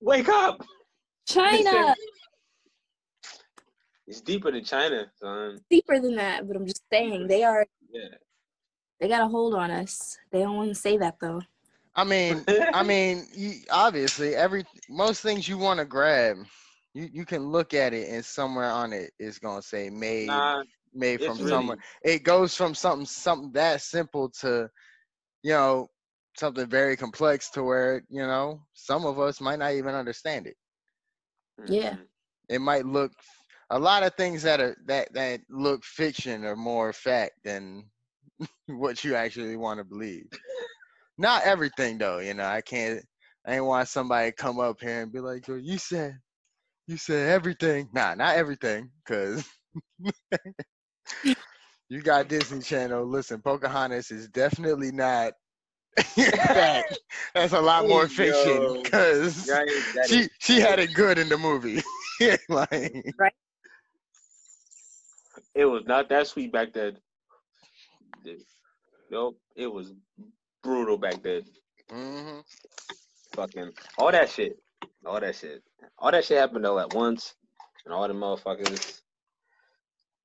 [0.01, 0.61] Wake up.
[1.27, 1.95] China.
[4.07, 5.59] It's deeper than China, son.
[5.69, 7.65] Deeper than that, but I'm just saying they are.
[7.91, 8.07] Yeah.
[8.99, 10.17] They got a hold on us.
[10.31, 11.41] They don't want to say that though.
[11.95, 16.37] I mean, I mean, you, obviously, every most things you want to grab,
[16.93, 20.63] you you can look at it and somewhere on it is gonna say made Nah,
[20.93, 21.77] made it's from really- somewhere.
[22.03, 24.69] It goes from something something that simple to,
[25.43, 25.89] you know,
[26.37, 30.55] something very complex to where you know some of us might not even understand it.
[31.65, 31.95] Yeah.
[31.95, 32.07] mhm.
[32.49, 33.11] It might look
[33.69, 37.89] a lot of things that are that that look fiction are more fact than
[38.67, 40.27] what you actually want to believe.
[41.17, 42.45] Not everything though, you know.
[42.45, 43.03] I can't.
[43.45, 46.19] I ain't want somebody come up here and be like, "Yo, you said,
[46.87, 49.47] you said everything." Nah, not everything, cause
[51.89, 53.05] you got Disney Channel.
[53.05, 55.33] Listen, Pocahontas is definitely not
[56.03, 56.99] fact.
[57.33, 61.17] That's a lot more Hey, fiction, cause That is- she is- she had it good
[61.17, 61.81] in the movie.
[62.49, 63.05] like,
[65.55, 66.97] it was not that sweet back then.
[69.09, 69.93] Nope, it was
[70.63, 71.43] brutal back then.
[71.89, 72.43] mhm.
[73.33, 74.57] Fucking all that shit,
[75.05, 75.61] all that shit,
[75.99, 77.35] all that shit happened all at once,
[77.85, 79.01] and all the motherfuckers.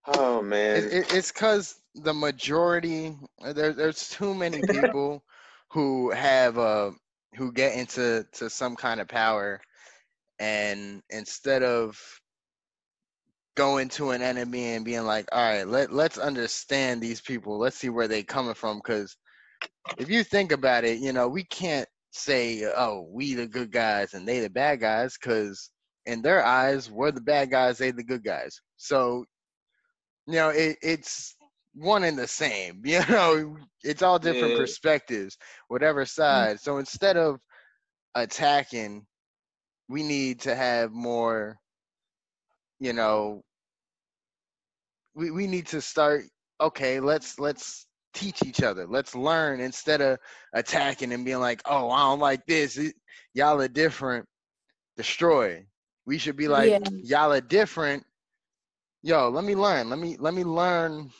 [0.06, 3.16] Oh man, It, it, it's because the majority
[3.52, 5.22] there, there's too many people
[5.72, 6.90] who have uh
[7.36, 9.60] who get into to some kind of power,
[10.38, 11.98] and instead of
[13.54, 17.76] going to an enemy and being like, all right, let let's understand these people, let's
[17.76, 19.16] see where they coming from, because
[19.98, 24.14] if you think about it, you know we can't say, oh, we the good guys
[24.14, 25.70] and they the bad guys, because
[26.04, 28.60] in their eyes, we're the bad guys, they the good guys.
[28.76, 29.24] So
[30.26, 31.34] you know it, it's
[31.74, 34.56] one and the same you know it's all different Yeah.
[34.56, 36.44] perspectives whatever mm-hmm.
[36.44, 36.60] side.
[36.60, 37.40] So instead of
[38.14, 39.06] attacking
[39.88, 41.58] we need to have more
[42.80, 43.42] you know
[45.14, 46.22] we, we need to start
[46.60, 48.86] okay let's let's teach each other.
[48.86, 50.18] Let's learn instead of
[50.52, 52.76] attacking and being like oh i don't like this.
[52.76, 52.94] It,
[53.34, 54.26] y'all are different.
[54.96, 55.66] Destroy.
[56.06, 56.78] We should be like Yeah.
[57.02, 58.04] y'all are different.
[59.02, 59.88] Yo let me learn.
[59.90, 61.10] Let me let me learn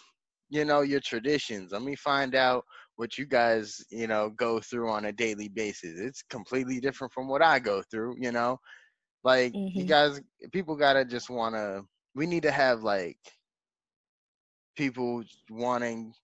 [0.53, 1.73] you know your traditions.
[1.73, 2.65] Let me find out
[2.97, 6.01] what you guys you know go through on a daily basis.
[6.01, 8.59] It's completely different from what i go through you know?
[9.25, 9.95] Like you Mhm.
[9.95, 10.21] guys
[10.53, 11.85] people gotta just want to
[12.15, 13.19] we need to have like
[14.77, 16.15] people wanting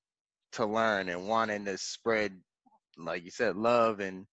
[0.53, 2.33] to learn and wanting to spread
[2.99, 4.27] like you said love and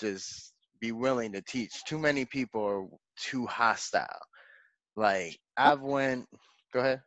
[0.00, 1.84] just be willing to teach.
[1.84, 2.86] Too many people are
[3.18, 4.20] too hostile.
[4.96, 6.26] Like i've went
[6.72, 7.02] go ahead.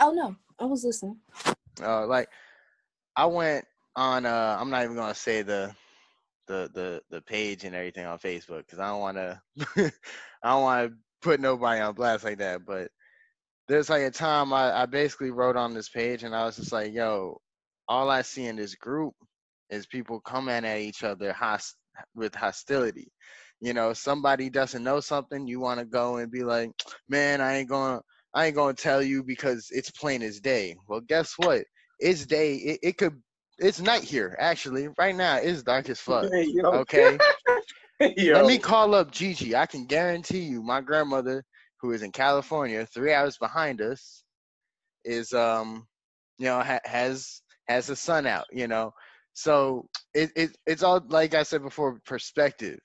[0.00, 1.18] Oh no, I was listening.
[1.82, 2.28] uh, like
[3.16, 3.64] I went
[3.96, 4.26] on.
[4.26, 5.74] Uh, I'm not even gonna say the
[6.46, 9.40] the the the page and everything on Facebook because I don't want to.
[10.42, 12.64] I don't want to put nobody on blast like that.
[12.66, 12.90] But
[13.68, 16.72] there's like a time I, I basically wrote on this page and I was just
[16.72, 17.40] like, "Yo,
[17.88, 19.14] all I see in this group
[19.70, 21.76] is people coming at each other host
[22.14, 23.08] with hostility."
[23.60, 26.70] You know, somebody doesn't know something, you want to go and be like,
[27.08, 28.00] "Man, I ain't gonna."
[28.36, 30.76] I ain't gonna tell you because it's plain as day.
[30.88, 31.64] Well, guess what?
[31.98, 32.56] It's day.
[32.56, 33.14] It, it could.
[33.58, 34.36] It's night here.
[34.38, 36.28] Actually, right now it's dark as fuck.
[36.30, 36.54] Hey.
[36.62, 37.18] Okay.
[38.18, 38.34] yo.
[38.34, 39.56] Let me call up Gigi.
[39.56, 41.42] I can guarantee you, my grandmother,
[41.80, 44.22] who is in California, three hours behind us,
[45.06, 45.86] is um,
[46.38, 48.44] you know, ha- has has the sun out.
[48.52, 48.92] You know,
[49.32, 52.80] so it, it it's all like I said before, perspective.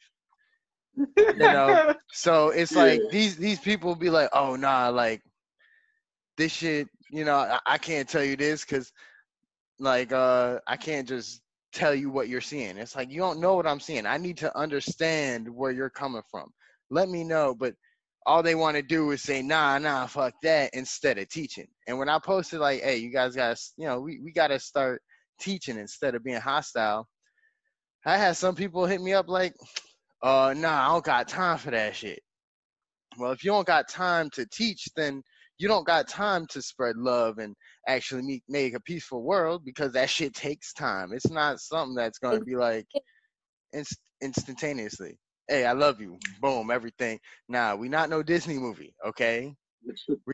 [1.35, 1.75] You know,
[2.13, 3.09] so it's like Yeah.
[3.11, 5.21] these these people be like, oh nah, like
[6.37, 8.91] this shit, you know, I, I can't tell you this because
[9.79, 11.41] like uh I can't just
[11.73, 12.77] tell you what you're seeing.
[12.77, 14.05] It's like you don't know what I'm seeing.
[14.05, 16.49] I need to understand where you're coming from.
[16.89, 17.55] Let me know.
[17.55, 17.73] But
[18.25, 21.67] all they want to do is say, nah, nah, fuck that, instead of teaching.
[21.87, 25.01] And when I posted like, hey, you guys gotta, you know, we, we gotta start
[25.39, 27.07] teaching instead of being hostile.
[28.05, 29.53] I had some people hit me up like,
[30.23, 32.19] uh, nah, I don't got time for that shit.
[33.17, 35.23] Well, if you don't got time to teach, then
[35.61, 37.55] you don't got time to spread love and
[37.87, 41.11] actually make, make a peaceful world because that shit takes time.
[41.13, 42.87] It's not something that's going to be like
[43.71, 45.19] inst- instantaneously.
[45.47, 46.17] Hey, I love you.
[46.41, 47.19] Boom, everything.
[47.47, 49.53] Nah, we not no Disney movie, okay?
[50.25, 50.33] We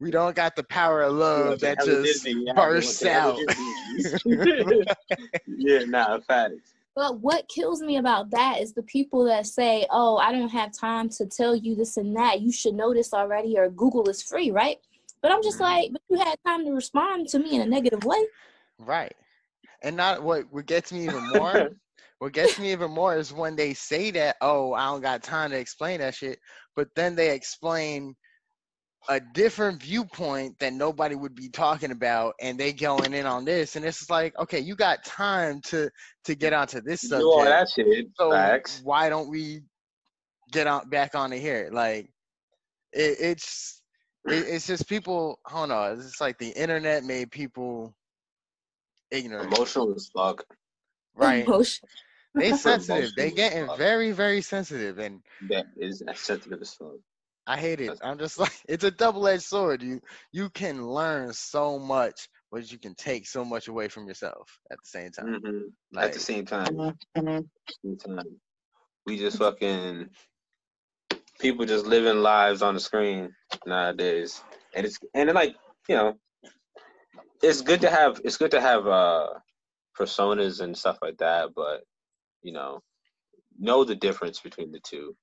[0.00, 3.36] we don't got the power of love that just Disney, yeah, bursts out.
[3.36, 4.84] Disney.
[5.46, 6.72] yeah, nah, facts.
[7.00, 10.70] But what kills me about that is the people that say, "Oh, I don't have
[10.70, 12.42] time to tell you this and that.
[12.42, 14.76] You should know this already." Or Google is free, right?
[15.22, 15.62] But I'm just mm-hmm.
[15.62, 18.22] like, but you had time to respond to me in a negative way.
[18.78, 19.14] Right.
[19.82, 21.70] And not what what gets me even more.
[22.18, 25.52] what gets me even more is when they say that, oh, I don't got time
[25.52, 26.38] to explain that shit,
[26.76, 28.14] but then they explain
[29.08, 33.76] a different viewpoint that nobody would be talking about and they going in on this
[33.76, 35.88] and it's like okay you got time to
[36.24, 38.06] to get onto this subject Do all that shit.
[38.16, 38.80] so Facts.
[38.84, 39.62] why don't we
[40.52, 42.10] get on back on it here like
[42.92, 43.82] it, it's
[44.28, 47.94] it, it's just people i don't know it's like the internet made people
[49.10, 50.44] ignorant Emotional as fuck.
[51.14, 51.88] right Emotion.
[52.34, 53.78] they sensitive they Emotional getting fuck.
[53.78, 56.96] very very sensitive and That is sensitive as fuck.
[57.46, 57.98] I hate it.
[58.02, 59.82] I'm just like it's a double-edged sword.
[59.82, 60.00] You
[60.32, 64.78] you can learn so much, but you can take so much away from yourself at
[64.82, 65.40] the same time.
[65.42, 65.58] hmm
[65.92, 66.76] Like At the same time,
[67.84, 68.40] same time,
[69.06, 70.10] we just fucking
[71.40, 73.34] people just living lives on the screen
[73.66, 74.42] nowadays,
[74.74, 75.56] and it's and it like
[75.88, 76.14] you know,
[77.42, 79.28] it's good to have it's good to have uh
[79.98, 81.82] personas and stuff like that, but
[82.42, 82.80] you know,
[83.58, 85.16] know the difference between the two.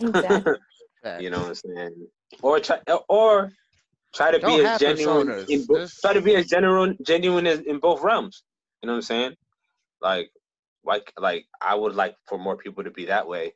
[0.00, 0.58] Exactly.
[1.02, 1.22] Facts.
[1.22, 2.06] You know what I'm saying?
[2.42, 3.52] Or try or
[4.14, 5.48] try to Don't be as genuine personas.
[5.48, 8.42] in bo- Just- try to be as genuine genuine as, in both realms.
[8.82, 9.36] You know what I'm saying?
[10.00, 10.30] Like
[10.84, 13.54] like like I would like for more people to be that way,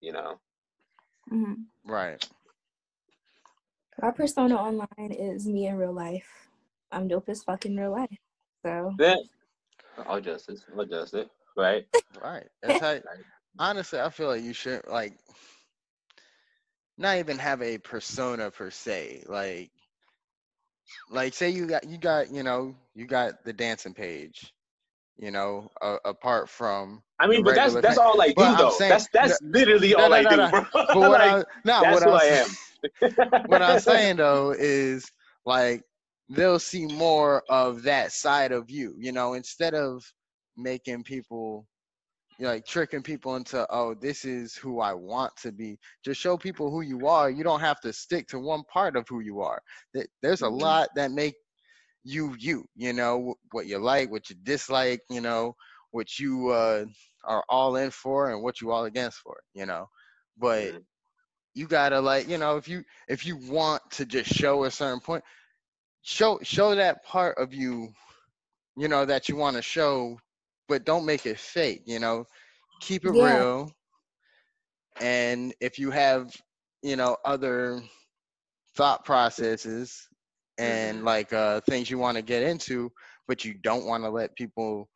[0.00, 0.38] you know.
[1.32, 1.64] Mhm.
[1.84, 2.22] Right.
[4.00, 6.48] My persona online is me in real life.
[6.92, 8.16] I'm dope as fuck in real life.
[8.64, 9.18] So Then
[10.06, 10.64] I'll justice.
[10.76, 11.28] I'll justice.
[11.56, 11.86] Right?
[12.22, 12.46] Right.
[12.62, 12.98] That's how
[13.58, 15.14] honestly I feel like you should like
[16.98, 19.24] not even have a persona per se.
[19.26, 19.70] Like
[21.10, 24.52] like say you got you got, you know, you got the dancing page,
[25.16, 28.70] you know, uh, apart from I mean, but that's that's all I do But though.
[28.70, 30.66] saying- that's that's literally no, all no, I no, do, bro.
[30.74, 32.56] but what Like, I no, that's what I'm I am.
[33.46, 35.10] what I'm saying though is
[35.46, 35.82] like
[36.28, 40.04] they'll see more of that side of you, you know, instead of
[40.56, 41.66] making people
[42.38, 45.78] you know, like tricking people into oh this is who I want to be.
[46.04, 47.30] Just show people who you are.
[47.30, 49.62] You don't have to stick to one part of who you are.
[50.22, 50.48] There's a Mhm.
[50.48, 51.34] lot that make
[52.04, 52.64] you you.
[52.76, 55.00] You know what you like, what you dislike.
[55.10, 55.54] You know
[55.90, 56.84] what you uh,
[57.24, 59.40] are all in for and what you all against for.
[59.54, 59.86] You know,
[60.38, 60.74] but
[61.54, 65.00] you gotta like you know if you if you want to just show a certain
[65.00, 65.24] point
[66.02, 67.88] show show that part of you
[68.76, 70.18] you know that you want to show
[70.68, 72.24] but don't make it fake you know
[72.80, 73.12] keep it Yeah.
[73.12, 73.70] real
[75.00, 76.34] and if you have
[76.82, 77.80] you know other
[78.76, 80.08] thought processes
[80.58, 81.04] and Mhm.
[81.04, 82.90] like uh things you want to get into
[83.26, 84.88] but you don't want to let people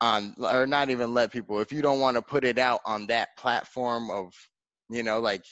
[0.00, 3.06] on or not even let people if you don't want to put it out on
[3.06, 4.32] that platform of
[4.90, 5.44] you know like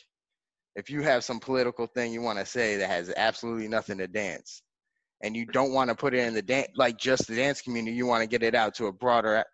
[0.76, 4.06] if you have some political thing you want to say that has absolutely nothing to
[4.08, 4.62] dance
[5.22, 7.96] and you don't want to put it in the dance like just the dance community
[7.96, 9.44] you want to get it out to a broader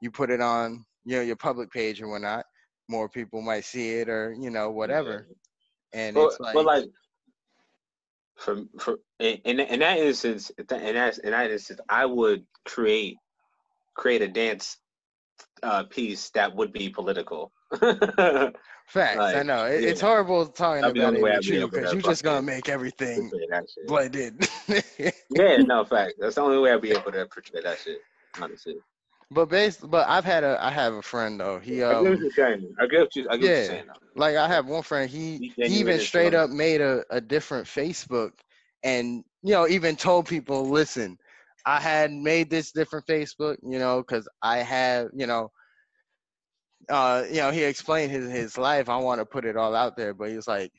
[0.00, 2.44] you put it on you know your public page or whatnot
[2.88, 5.26] more people might see it or you know whatever.
[5.92, 6.84] And But, it's like, but like
[8.36, 13.16] for for in in, in that instance, in that in that instance, I would create
[13.94, 14.78] create a dance
[15.62, 17.52] uh, piece that would be political.
[18.86, 22.22] facts i know it, it's horrible talking That'd about it with you because you're just
[22.22, 23.86] gonna make everything portray that shit.
[23.88, 24.48] blended
[25.30, 26.14] Yeah, no fact.
[26.20, 27.98] That's the only way I'd be able to portray that shit.
[28.40, 28.76] Honestly,
[29.30, 32.12] but based but i've had a i have a friend though he I get what
[32.12, 32.74] um you're saying.
[32.78, 33.26] I get what you.
[33.28, 33.66] I get yeah.
[33.66, 33.84] saying.
[34.14, 37.66] like I have one friend, he Be he even straight up made a, a different
[37.66, 38.32] Facebook
[38.84, 41.18] and you know even told people, listen,
[41.66, 45.50] I had made this different Facebook, you know, because I have, you know,
[46.88, 48.88] uh, you know, he explained his his life.
[48.88, 50.72] I want to put it all out there, but he was like,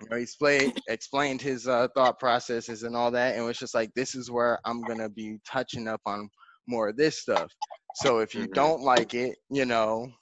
[0.00, 3.74] you know, he explained explained his uh, thought processes and all that, and was just
[3.74, 6.30] like, this is where I'm gonna be touching up on
[6.66, 7.52] more of this stuff.
[7.92, 8.52] So if you Mhm.
[8.54, 10.12] don't like it, you know,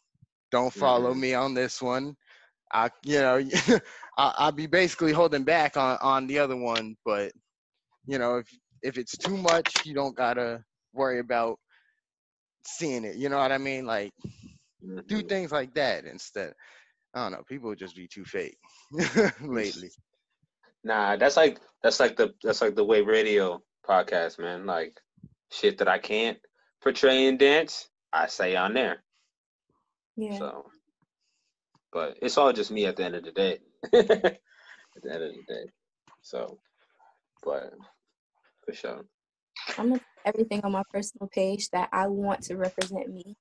[0.50, 1.14] don't follow Mhm.
[1.14, 2.16] me on this one.
[2.72, 3.38] I, you know,
[4.18, 7.32] I, I'll be basically holding back on on the other one, but
[8.06, 8.48] you know, if
[8.82, 11.58] if it's too much, you don't gotta worry about
[12.66, 13.16] seeing it.
[13.16, 13.86] You know what I mean?
[13.86, 14.12] Like
[15.08, 15.28] do Mhm.
[15.28, 16.54] things like that instead.
[17.14, 17.42] I don't know.
[17.48, 18.58] People just be too fake
[19.42, 19.90] lately.
[20.84, 24.66] Nah, that's like that's like the that's like the way radio podcast, man.
[24.66, 25.00] Like
[25.50, 26.38] shit that I can't
[26.82, 29.02] portray and dance, I say on there.
[30.16, 30.38] yeah.
[30.38, 30.70] So,
[31.92, 33.58] but it's all just me at the end of the day.
[33.92, 33.92] at
[35.02, 35.64] the end of the day.
[36.22, 36.58] So,
[37.42, 37.72] but
[38.70, 39.04] for sure.
[39.78, 43.36] I'm gonna put everything on my personal page that I want to represent me.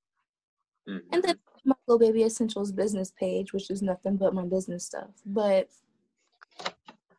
[0.88, 1.04] Mhm.
[1.12, 5.12] And then my little baby essentials business page, which is nothing but my business stuff.
[5.26, 5.70] But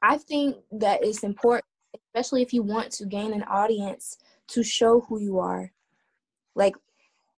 [0.02, 5.00] I think that it's important, especially if you want to gain an audience, to show
[5.02, 5.72] who you are.
[6.56, 6.74] Like,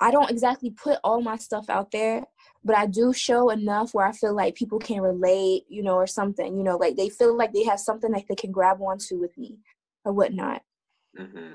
[0.01, 2.25] I don't exactly put all my stuff out there,
[2.65, 6.07] but I do show enough where I feel like people can relate, you know, or
[6.07, 9.19] something, you know, like they feel like they have something that they can grab onto
[9.19, 9.59] with me
[10.05, 10.63] or whatnot.
[11.19, 11.55] Mm-hmm.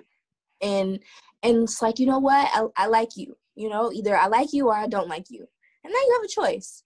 [0.62, 1.00] And
[1.43, 4.54] and it's like, you know what, I, I like you, you know, either I like
[4.54, 5.45] you or I don't like you,
[5.84, 6.84] and now you have a choice,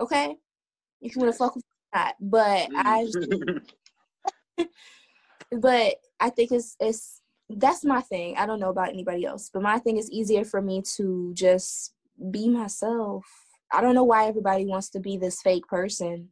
[0.00, 0.36] okay?
[1.00, 3.06] If you want to fuck with that, but I,
[5.52, 8.36] but I think it's it's that's my thing.
[8.36, 11.94] I don't know about anybody else, but my thing is easier for me to just
[12.30, 13.24] be myself.
[13.72, 16.28] I don't know why everybody wants to be this fake person.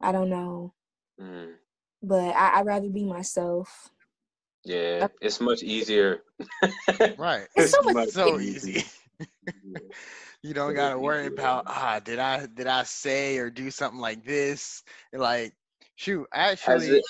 [0.00, 0.74] I don't know.
[1.20, 1.54] Mm.
[2.02, 3.90] But I, I'd rather be myself.
[4.64, 6.22] Yeah, it's much easier.
[7.18, 7.46] right.
[7.56, 8.84] It's so much so easy.
[10.42, 14.24] you don't gotta worry about ah did I did I say or do something like
[14.24, 14.82] this?
[15.12, 15.54] Like
[15.96, 17.04] shoot, actually it,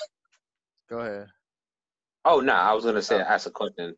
[0.89, 1.27] go ahead.
[2.25, 3.21] Oh no, nah, I was gonna say oh.
[3.21, 3.95] ask a question.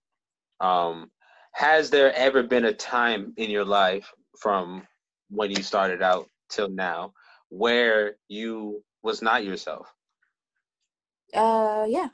[0.60, 1.10] Um
[1.54, 4.86] has there ever been a time in your life from
[5.30, 7.14] when you started out till now
[7.50, 9.88] where you was not yourself?
[11.36, 12.08] Uh yeah.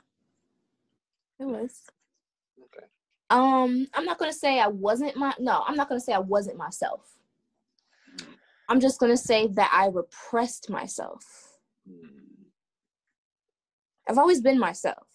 [1.38, 1.82] It was.
[2.64, 2.86] Okay.
[3.30, 6.56] Um, I'm not gonna say I wasn't my no, I'm not gonna say I wasn't
[6.56, 7.16] myself.
[8.68, 11.24] I'm just gonna say that I repressed myself.
[11.88, 12.22] Mm.
[14.08, 15.06] I've always been myself,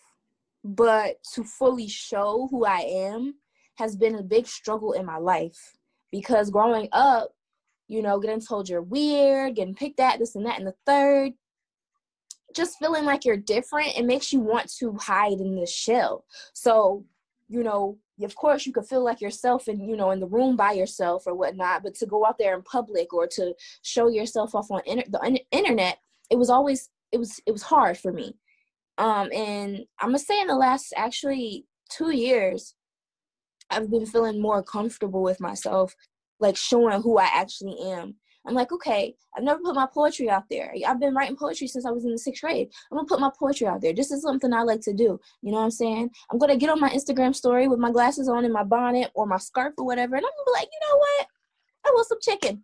[0.64, 3.36] but to fully show who I am
[3.76, 5.78] has been a big struggle in my life
[6.12, 7.30] because growing up,
[7.88, 11.34] you know, getting told you're weird, getting picked at, this and that, and the third,
[12.56, 16.26] just feeling like you're different, it makes you want to hide in this shell.
[16.54, 17.06] So,
[17.48, 20.56] you know, of course you could feel like yourself and you know in the room
[20.56, 24.56] by yourself or whatnot but to go out there in public or to show yourself
[24.56, 26.00] off on inter- the internet
[26.32, 28.36] it was always it was it was hard for me
[28.98, 32.74] um and i'm gonna say in the last actually two years
[33.70, 35.96] i've been feeling more comfortable with myself
[36.40, 38.16] like showing who i actually am
[38.48, 40.74] I'm like, okay, I've never put my poetry out there.
[40.88, 42.70] I've been writing poetry since I was in the sixth grade.
[42.92, 43.94] I'm gonna put my poetry out there.
[43.94, 45.20] This is something I like to do.
[45.42, 46.10] You know what I'm saying?
[46.32, 49.28] I'm gonna get on my Instagram story with my glasses on and my bonnet or
[49.28, 51.28] my scarf or whatever, and I'm gonna be like, you know what?
[51.86, 52.64] I want some chicken.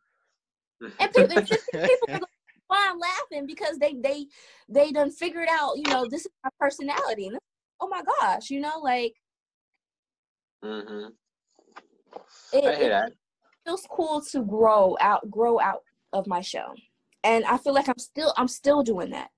[1.00, 1.42] And people,
[1.74, 2.20] people are
[2.68, 4.26] why I'm laughing because they they
[4.70, 7.28] they done figured out, you know, this is my personality.
[7.28, 7.38] And
[7.82, 9.14] oh my gosh, you know, like
[10.64, 11.10] mm-hmm.
[12.54, 13.12] It, I hear that
[13.66, 16.74] feels cool to grow out grow out of my show
[17.24, 19.30] and i feel like i'm still i'm still doing that.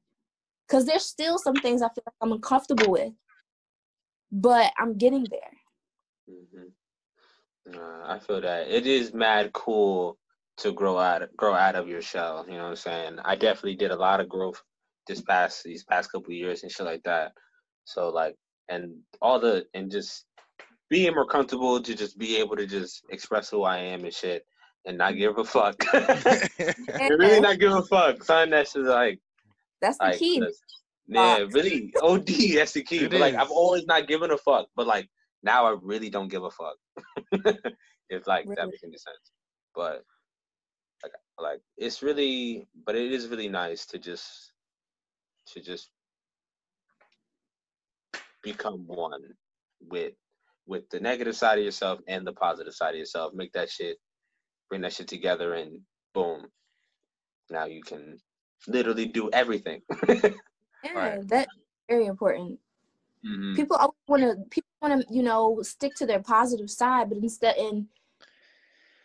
[0.67, 3.13] Because there's still some things i feel like i'm uncomfortable with
[4.31, 6.35] but i'm getting there.
[6.35, 7.79] Mm-hmm.
[7.79, 8.67] uh, i feel that.
[8.67, 10.17] It is mad cool
[10.57, 13.19] to grow out grow out of your shell you know what i'm saying?
[13.23, 14.61] I definitely did a lot of growth
[15.07, 17.31] this past these past couple years and shit like that.
[17.85, 18.35] So like
[18.69, 20.25] and all the and just
[20.89, 24.45] being more comfortable to just be able to just express who I am and shit
[24.85, 25.75] and not give a fuck.
[25.93, 28.23] really not give a fuck.
[28.23, 29.19] Son, that's just like
[29.81, 30.43] that's the like, key.
[31.07, 31.93] yeah, really.
[32.01, 33.07] OD, that's the key.
[33.07, 34.67] but like I've always not given a fuck.
[34.75, 35.09] But like
[35.43, 36.75] now I really don't give a fuck.
[38.09, 38.55] if like really?
[38.55, 39.31] that makes any sense.
[39.73, 40.03] But
[41.03, 44.53] like like it's really but it is really nice to just
[45.47, 45.89] to just
[48.43, 49.21] become one
[49.81, 50.13] with
[50.67, 53.33] with the negative side of yourself and the positive side of yourself.
[53.33, 53.97] Make that shit,
[54.69, 55.79] bring that shit together, and
[56.13, 56.47] boom,
[57.49, 58.17] now you can
[58.67, 59.81] literally do everything.
[60.09, 60.31] yeah,
[60.93, 61.27] right.
[61.27, 61.51] that's
[61.89, 62.59] very important.
[63.25, 63.55] Mm-hmm.
[63.55, 67.17] People always want to people want to you know stick to their positive side, but
[67.17, 67.87] instead in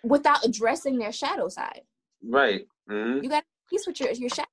[0.03, 1.83] without addressing their shadow side.
[2.23, 2.67] Right.
[2.91, 3.25] Mm-hmm.
[3.25, 4.49] You got to peace with your your shadow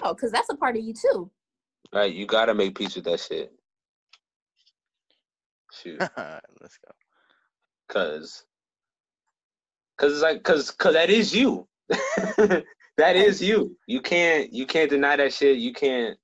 [0.00, 1.30] because that's a part of you too.
[1.92, 2.12] Right.
[2.12, 3.52] You got to make peace with that shit.
[5.72, 6.00] Shoot.
[6.16, 6.92] Let's go.
[7.88, 8.44] Cause,
[9.98, 11.66] cause like, cause, cause that is you.
[11.88, 13.76] that is you.
[13.86, 15.58] You can't, you can't deny that shit.
[15.58, 16.16] You can't,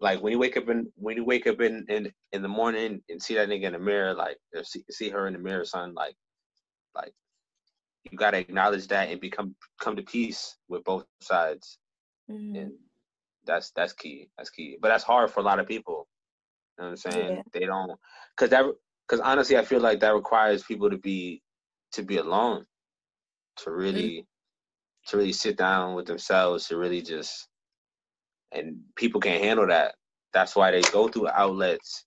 [0.00, 3.00] like, when you wake up in, when you wake up in, in, in the morning
[3.08, 5.94] and see that nigga in the mirror, like, see, see her in the mirror, son,
[5.94, 6.14] like,
[6.94, 7.12] like,
[8.10, 11.78] you gotta acknowledge that and become, come to peace with both sides.
[12.30, 12.56] Mm-hmm.
[12.56, 12.72] And
[13.46, 14.28] that's, that's key.
[14.36, 14.76] That's key.
[14.80, 16.06] But that's hard for a lot of people.
[16.78, 17.36] You know what I'm saying?
[17.36, 17.42] Yeah.
[17.52, 17.92] They don't,
[18.36, 18.66] cause that,
[19.06, 21.42] because honestly, I feel like that requires people to be
[21.92, 22.66] to be alone,
[23.58, 25.10] to really mm-hmm.
[25.10, 27.48] to really sit down with themselves, to really just
[28.52, 29.94] and people can't handle that.
[30.32, 32.04] That's why they go through outlets,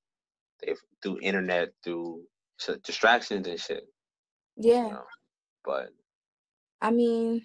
[0.62, 2.24] they through internet, through
[2.84, 3.84] distractions and shit.
[4.58, 4.86] Yeah.
[4.86, 5.04] You know?
[5.64, 5.90] But
[6.82, 7.42] I mean,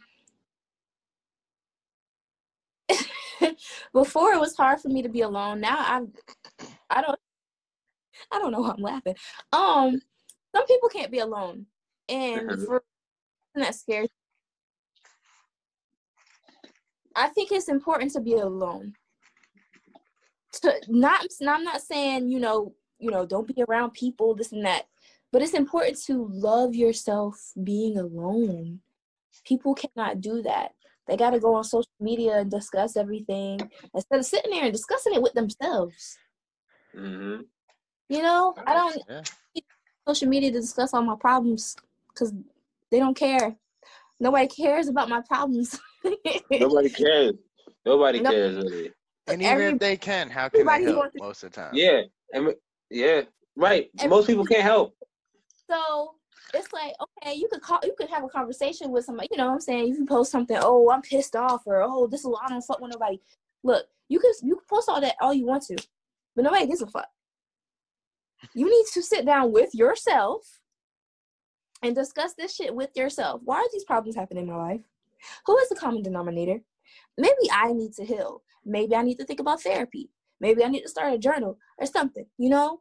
[3.92, 5.60] before it was hard for me to be alone.
[5.60, 6.12] Now I'm
[6.90, 7.18] I don't
[8.34, 9.16] I don't know why I'm laughing.
[9.52, 10.00] Um
[10.54, 11.66] some people can't be alone.
[12.08, 12.82] And for
[13.54, 14.08] that scares
[17.16, 18.94] I think it's important to be alone.
[20.62, 24.64] To not I'm not saying, you know, you know, don't be around people, this and
[24.64, 24.86] that.
[25.32, 28.80] But it's important to love yourself being alone.
[29.44, 30.72] People cannot do that.
[31.06, 33.60] They got to go on social media and discuss everything
[33.92, 36.18] instead of sitting there and discussing it with themselves.
[36.94, 37.40] hmm
[38.08, 38.98] You know, I don't
[39.54, 39.60] Yeah.
[40.06, 41.76] social media to discuss all my problems
[42.08, 42.32] because
[42.90, 43.56] they don't care.
[44.20, 45.78] Nobody cares about my problems.
[46.50, 47.32] Nobody cares.
[47.84, 48.30] Nobody No.
[48.30, 48.92] cares really.
[49.26, 51.56] And even Every- if they can, how can they help going through- most of the
[51.60, 51.74] time?
[51.74, 52.02] Yeah,
[52.32, 52.54] and
[52.90, 53.22] yeah,
[53.56, 53.90] right.
[53.98, 54.94] And- Most people can't help.
[55.70, 56.16] So
[56.52, 59.28] it's like, okay, you could call, you could have a conversation with somebody.
[59.30, 59.86] You know what I'm saying?
[59.88, 60.58] You can post something.
[60.60, 63.18] Oh, I'm pissed off, or oh, this is I don't fuck with nobody.
[63.62, 65.76] Look, you can you can post all that all you want to,
[66.36, 67.08] but nobody gives a fuck.
[68.54, 70.60] You need to sit down with yourself
[71.82, 73.40] and discuss this shit with yourself.
[73.44, 74.80] Why are these problems happening in my life?
[75.46, 76.60] Who is the common denominator?
[77.18, 78.42] Maybe I need to heal.
[78.64, 80.10] Maybe I need to think about therapy.
[80.40, 82.26] Maybe I need to start a journal or something.
[82.38, 82.80] You know,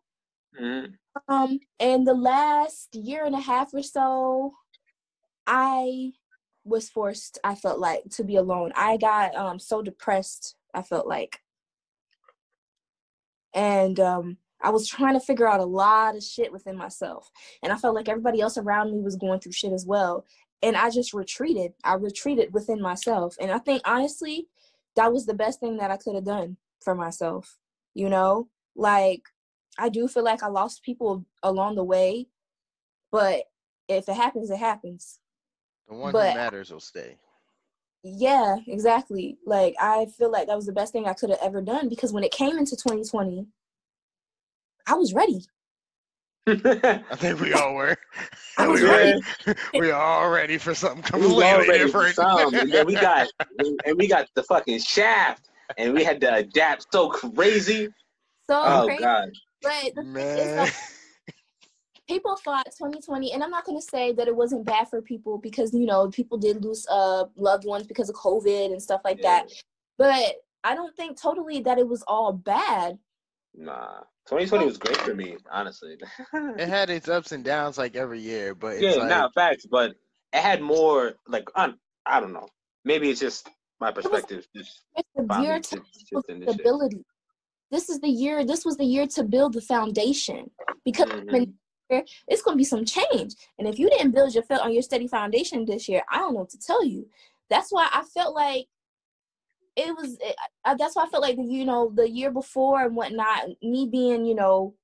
[0.60, 0.98] Mhm.
[1.28, 4.54] um, in the last year and a half or so,
[5.48, 6.14] I
[6.64, 8.72] was forced, I felt like, to be alone.
[8.76, 11.42] I got um so depressed, I felt like.
[13.54, 17.30] And um I was trying to figure out a lot of shit within myself.
[17.62, 20.26] And I felt like everybody else around me was going through shit as well.
[20.62, 21.74] And I just retreated.
[21.84, 23.36] I retreated within myself.
[23.42, 24.48] And I think honestly,
[24.96, 27.58] that was the best thing that I could have done for myself.
[27.94, 28.48] You know?
[28.76, 29.22] Like
[29.78, 32.28] I do feel like I lost people along the way,
[33.12, 33.44] but
[33.88, 35.20] if it happens, it happens.
[35.88, 37.18] The one But- who matters will stay.
[38.06, 39.38] Yeah, exactly.
[39.46, 42.12] Like I feel like that was the best thing I could have ever done because
[42.12, 43.48] when it came into 2020,
[44.88, 45.42] I was ready.
[46.48, 47.96] I think we all were.
[48.58, 49.22] I was we, ready.
[49.48, 52.16] were we all ready for something We was completely all ready for different.
[52.16, 53.28] some, and then we got
[53.58, 57.88] and we got the fucking shaft, and we had to adapt so crazy.
[58.50, 59.04] So Oh crazy.
[59.04, 59.30] god.
[59.62, 60.74] But the thing is, like,
[62.10, 65.38] people thought 2020, and I'm not going to say that it wasn't bad for people
[65.38, 69.22] because you know people did lose uh loved ones because of COVID and stuff like
[69.22, 69.50] that.
[69.98, 72.98] But I don't think totally that it was all bad.
[73.56, 74.02] Nah.
[74.28, 75.98] 2020 was great for me, honestly.
[76.58, 79.66] It had its ups and downs like every year, but it's yeah, like not facts,
[79.66, 79.92] but
[80.32, 81.74] it had more like I,
[82.06, 82.48] I don't know.
[82.86, 83.50] Maybe it's just
[83.80, 84.48] my perspective.
[84.56, 87.04] Just It's the year to shifting this stability.
[87.72, 88.46] This is the year.
[88.46, 90.52] This was the year to build the foundation
[90.86, 91.32] because Mhm.
[91.32, 91.56] when
[91.90, 93.34] it's going to be some change.
[93.60, 96.34] And if you didn't build your foot on your steady foundation this year, I don't
[96.34, 97.08] know what to tell you.
[97.50, 98.68] That's why I felt like
[99.76, 100.18] it was.
[100.22, 103.50] It, I, that's why I felt like you know the year before and whatnot.
[103.62, 104.76] Me being you know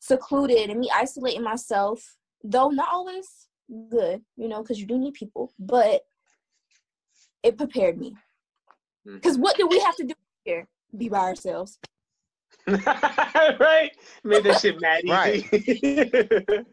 [0.00, 3.48] secluded and me isolating myself, though not always
[3.90, 6.02] good, you know, because you do need people, but
[7.42, 8.14] it prepared me.
[9.06, 9.14] Mm.
[9.14, 10.68] Because what do we have to do here?
[10.96, 11.78] Be by ourselves.
[12.66, 13.90] right?
[14.24, 16.64] Made that shit mad easy.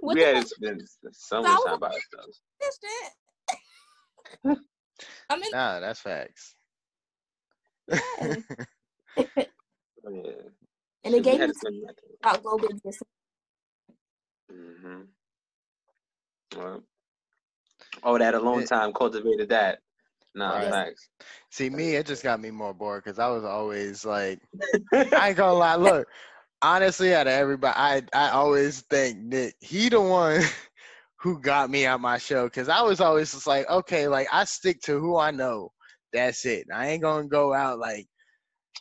[0.00, 0.82] What we the had fuck to spend
[1.12, 2.42] so So much time by ourselves.
[5.00, 5.26] is this shit?
[5.28, 6.54] I mean, nah, that's facts.
[8.20, 8.36] Yeah.
[10.04, 10.32] Yeah.
[11.04, 13.02] and Shit, it we gave had me to spend that about go business.
[14.50, 15.02] hmm
[16.56, 16.82] Well,
[18.02, 19.80] oh, that a long time cultivated that.
[20.34, 20.70] Nah, Right.
[20.70, 21.08] facts.
[21.50, 24.40] See, me, it just got me more bored because I was always like,
[24.92, 25.76] I ain't gonna lie.
[25.76, 26.08] Look,
[26.62, 30.42] honestly, out of everybody, I I always think Nick, he the one
[31.20, 34.44] who got me out my show because I was always just like, okay, like I
[34.44, 35.70] stick to who I know.
[36.12, 36.66] That's it.
[36.74, 38.06] I ain't gonna go out like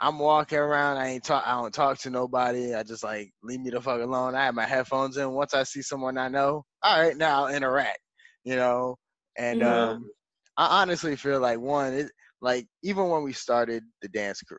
[0.01, 0.97] I'm walking around.
[0.97, 1.43] I ain't talk.
[1.45, 2.73] I don't talk to nobody.
[2.75, 4.35] I just like leave me the fuck alone.
[4.35, 5.31] I have my headphones in.
[5.31, 7.99] Once I see someone I know, all right, now I'll interact.
[8.43, 8.95] You know,
[9.37, 9.63] and Mhm.
[9.63, 10.09] um,
[10.57, 12.11] I honestly feel like one, it
[12.41, 14.57] like even when we started the dance crew,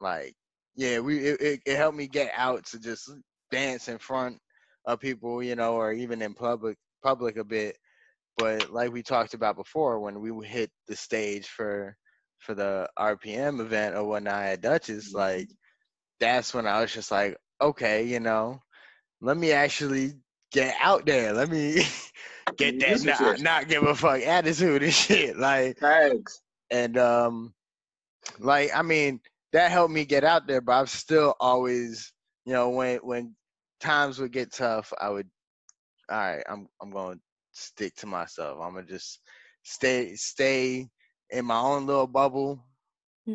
[0.00, 0.34] like
[0.76, 3.10] yeah, we it, it, it helped me get out to just
[3.50, 4.38] dance in front
[4.86, 7.76] of people, you know, or even in public public a bit.
[8.36, 11.96] But like we talked about before, when we hit the stage for
[12.38, 15.48] for the RPM event or whatnot at Dutchess, like
[16.20, 18.60] that's when I was just like, okay, you know,
[19.20, 20.12] let me actually
[20.52, 21.32] get out there.
[21.32, 21.82] Let me
[22.56, 25.36] get that not, not give a fuck attitude and shit.
[25.36, 26.40] Like Facts.
[26.70, 27.54] and um
[28.38, 29.20] like i mean
[29.52, 32.12] that helped me get out there but i'm still always
[32.44, 33.34] you know when when
[33.80, 35.28] times would get tough i would
[36.10, 39.20] all right i'm i'm going to stick to myself i'm to just
[39.62, 40.88] stay stay
[41.30, 42.64] in my own little bubble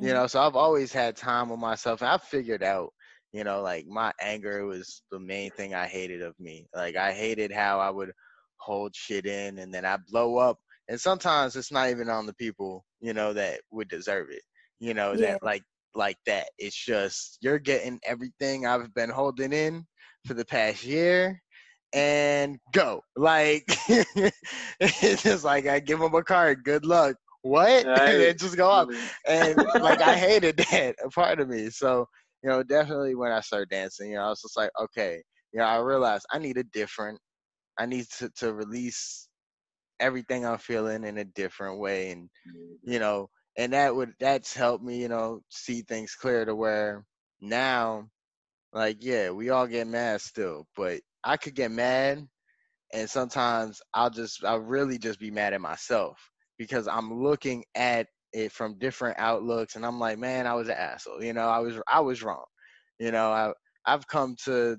[0.01, 0.13] You mm-hmm.
[0.13, 2.01] know, so I've always had time with myself.
[2.01, 2.91] And I've figured out,
[3.33, 6.67] you know, like my anger was the main thing I hated of me.
[6.75, 8.11] Like I hated how I would
[8.57, 10.57] hold shit in and then I blow up.
[10.89, 14.43] And sometimes it's not even on the people, you know, that would deserve it.
[14.79, 15.35] You know, Yeah.
[15.35, 15.63] that like
[15.95, 16.47] like that.
[16.57, 19.85] It's just you're getting everything I've been holding in
[20.25, 21.41] for the past year
[21.95, 23.01] and go.
[23.15, 23.63] Like
[24.79, 27.15] it's just like I give them a card, good luck.
[27.41, 27.85] What?
[27.85, 28.89] and then just go up.
[29.27, 31.69] And like I hated that a part of me.
[31.69, 32.05] So,
[32.43, 35.23] you know, definitely when I started dancing, you know, I was just like, okay,
[35.53, 37.17] you know, I realized I need a different
[37.79, 39.27] I need to, to release
[39.99, 42.29] everything I'm feeling in a different way and
[42.83, 47.05] you know, and that would that's helped me, you know, see things clear to where
[47.39, 48.09] now
[48.73, 52.27] like yeah, we all get mad still, but I could get mad
[52.93, 56.17] and sometimes I'll just I'll really just be mad at myself
[56.57, 60.75] because I'm looking at it from different outlooks and I'm like, man, I was an
[60.77, 61.23] asshole.
[61.23, 62.45] You know, I was I was wrong.
[62.99, 63.53] You know, I
[63.85, 64.77] I've come to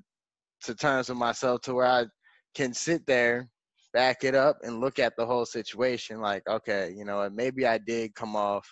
[0.62, 2.06] to terms with myself to where I
[2.54, 3.48] can sit there,
[3.92, 7.78] back it up and look at the whole situation like, okay, you know, maybe I
[7.78, 8.66] did come off,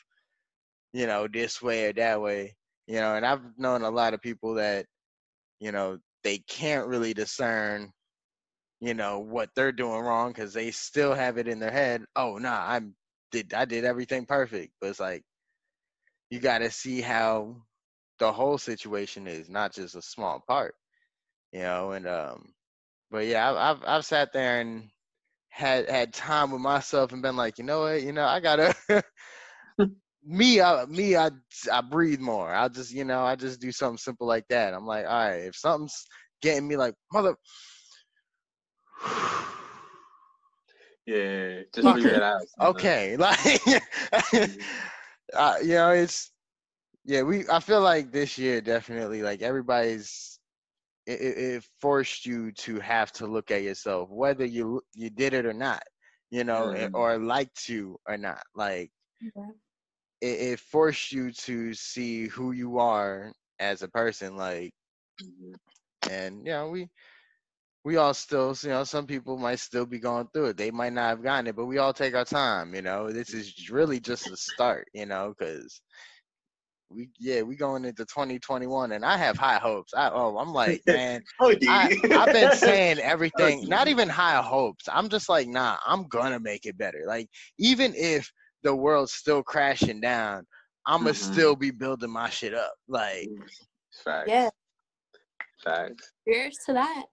[0.92, 2.56] you know, this way or that way.
[2.86, 4.86] You know, and I've known a lot of people that,
[5.60, 7.92] you know, they can't really discern
[8.80, 12.38] you know what they're doing wrong because they still have it in their head oh
[12.38, 12.94] nah i'm
[13.32, 14.72] did i did everything perfect.
[14.80, 15.24] But it's like
[16.30, 17.56] you got to see how
[18.18, 20.74] the whole situation is not just a small part
[21.52, 22.52] you know and um
[23.10, 24.90] but yeah I've, I've i've sat there and
[25.50, 28.02] had had time with myself and been like you know what?
[28.02, 28.74] You know i gotta
[30.26, 31.30] me I, me i
[31.72, 34.86] i breathe more i just you know i just do something simple like that i'm
[34.86, 36.06] like all right if something's
[36.42, 37.36] getting me like mother
[41.06, 42.42] Yeah, just figure it out.
[42.60, 43.82] okay like
[45.34, 46.32] uh, you know it's
[47.04, 50.38] yeah we i feel like this year definitely like everybody's
[51.06, 55.34] it, it, it forced you to have to look at yourself whether you you did
[55.34, 55.82] it or not
[56.30, 56.90] you know Mhm.
[56.94, 59.52] or liked you or not like Yeah.
[60.24, 64.72] It, it forced you to see who you are as a person like
[65.22, 65.54] Mhm.
[66.10, 66.88] and you know we
[67.84, 70.92] we all still you know some people might still be going through it they might
[70.92, 74.00] not have gotten it but we all take our time you know this is really
[74.00, 75.80] just a start you know because
[76.90, 80.82] we yeah we going into 2021 and i have high hopes i oh i'm like
[80.86, 81.54] man Oh.
[81.68, 83.70] I, i've been saying everything dude.
[83.70, 87.92] not even high hopes i'm just like nah i'm gonna make it better like even
[87.96, 88.30] if
[88.64, 90.44] the world's still crashing down
[90.86, 91.14] i'ma Mhm.
[91.32, 93.28] still be building my shit up like
[94.02, 94.28] Facts.
[94.28, 94.48] Yeah.
[95.62, 96.10] Facts.
[96.28, 97.04] Cheers to that.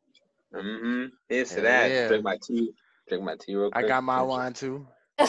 [0.55, 1.05] Mm-hmm.
[1.29, 1.91] Here's to Hell that.
[1.91, 2.07] yeah.
[2.07, 2.73] Drink my tea.
[3.07, 3.85] Drink my tea real quick.
[3.85, 4.87] i got my wine too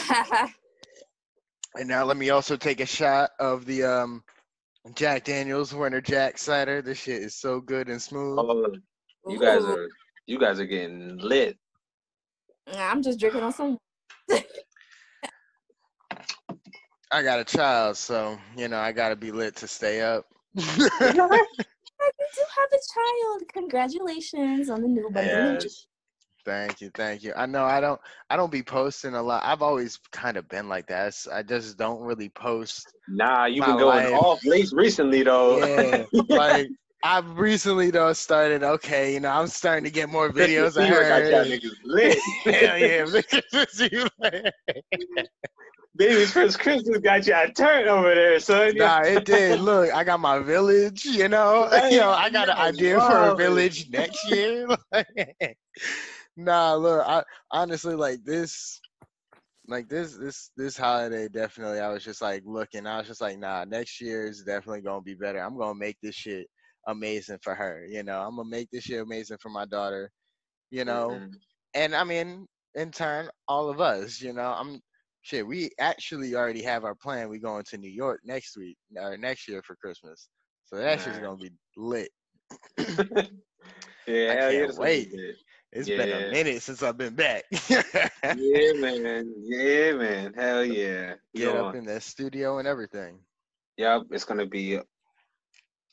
[1.75, 4.23] And now let me also take a shot of the um
[4.95, 6.81] Jack Daniels Winter Jack cider.
[6.81, 8.37] This shit is so good and smooth.
[8.39, 8.73] Oh,
[9.27, 9.75] you guys Ooh.
[9.77, 9.87] are
[10.27, 11.57] you guys are getting lit.
[12.75, 13.77] I'm just drinking on some.
[17.13, 20.25] I got a child, so you know I gotta be lit to stay up.
[22.05, 23.41] You do have a child.
[23.53, 25.23] Congratulations on the new bundle.
[25.23, 25.85] Yes.
[26.45, 27.31] thank you, thank you.
[27.35, 27.99] I know I don't
[28.29, 29.43] I don't be posting a lot.
[29.45, 31.15] I've always kind of been like that.
[31.31, 32.91] I just don't really post.
[33.07, 34.21] Nah, you've My been going life.
[34.21, 35.59] off late recently though.
[35.65, 36.67] Yeah, like
[37.03, 38.63] I've recently though started.
[38.63, 40.77] Okay, you know I'm starting to get more videos.
[40.81, 41.47] I Fever got y'all heard.
[41.47, 42.17] niggas lit.
[42.43, 44.49] Hell yeah.
[45.95, 48.75] Baby's first Christmas got y'all turned over there, son.
[48.75, 49.59] Nah, it did.
[49.59, 51.69] Look, I got my village, you know.
[51.89, 54.67] you know, I got an idea for a village next year.
[56.37, 58.81] nah, look, I honestly like this
[59.67, 62.87] like this this this holiday definitely I was just like looking.
[62.87, 65.39] I was just like, nah, next year is definitely gonna be better.
[65.39, 66.47] I'm gonna make this shit
[66.87, 68.19] amazing for her, you know.
[68.19, 70.09] I'm gonna make this shit amazing for my daughter,
[70.71, 71.19] you know.
[71.21, 71.33] Mhm.
[71.75, 74.81] And I mean, in turn, all of us, you know, I'm
[75.23, 77.29] shit, we actually already have our plan.
[77.29, 80.29] We going to New York next week or next year for Christmas.
[80.65, 82.09] So that shit's gonna be lit.
[82.77, 85.11] yeah, I hell yeah, can't that's wait.
[85.11, 85.35] what we did.
[85.75, 87.45] It's been a minute since I've been back.
[87.67, 87.83] Yeah,
[88.75, 89.33] man.
[89.41, 90.33] Yeah, man.
[90.35, 91.15] Hell yeah.
[91.33, 93.17] Get up in that studio and everything.
[93.77, 94.79] Yep, it's gonna be.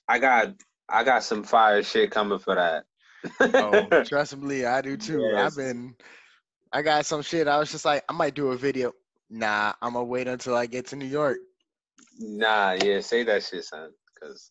[0.06, 0.52] I got
[0.86, 2.84] I got some fire shit coming for that.
[3.40, 5.20] Oh, trust me, I do too.
[5.32, 5.52] Yes.
[5.52, 5.94] I've been,
[6.72, 7.48] I got some shit.
[7.48, 8.92] I was just like, I might do a video.
[9.30, 11.38] Nah, I'm gonna wait until I get to New York.
[12.18, 14.50] nah, yeah, say that shit, son, because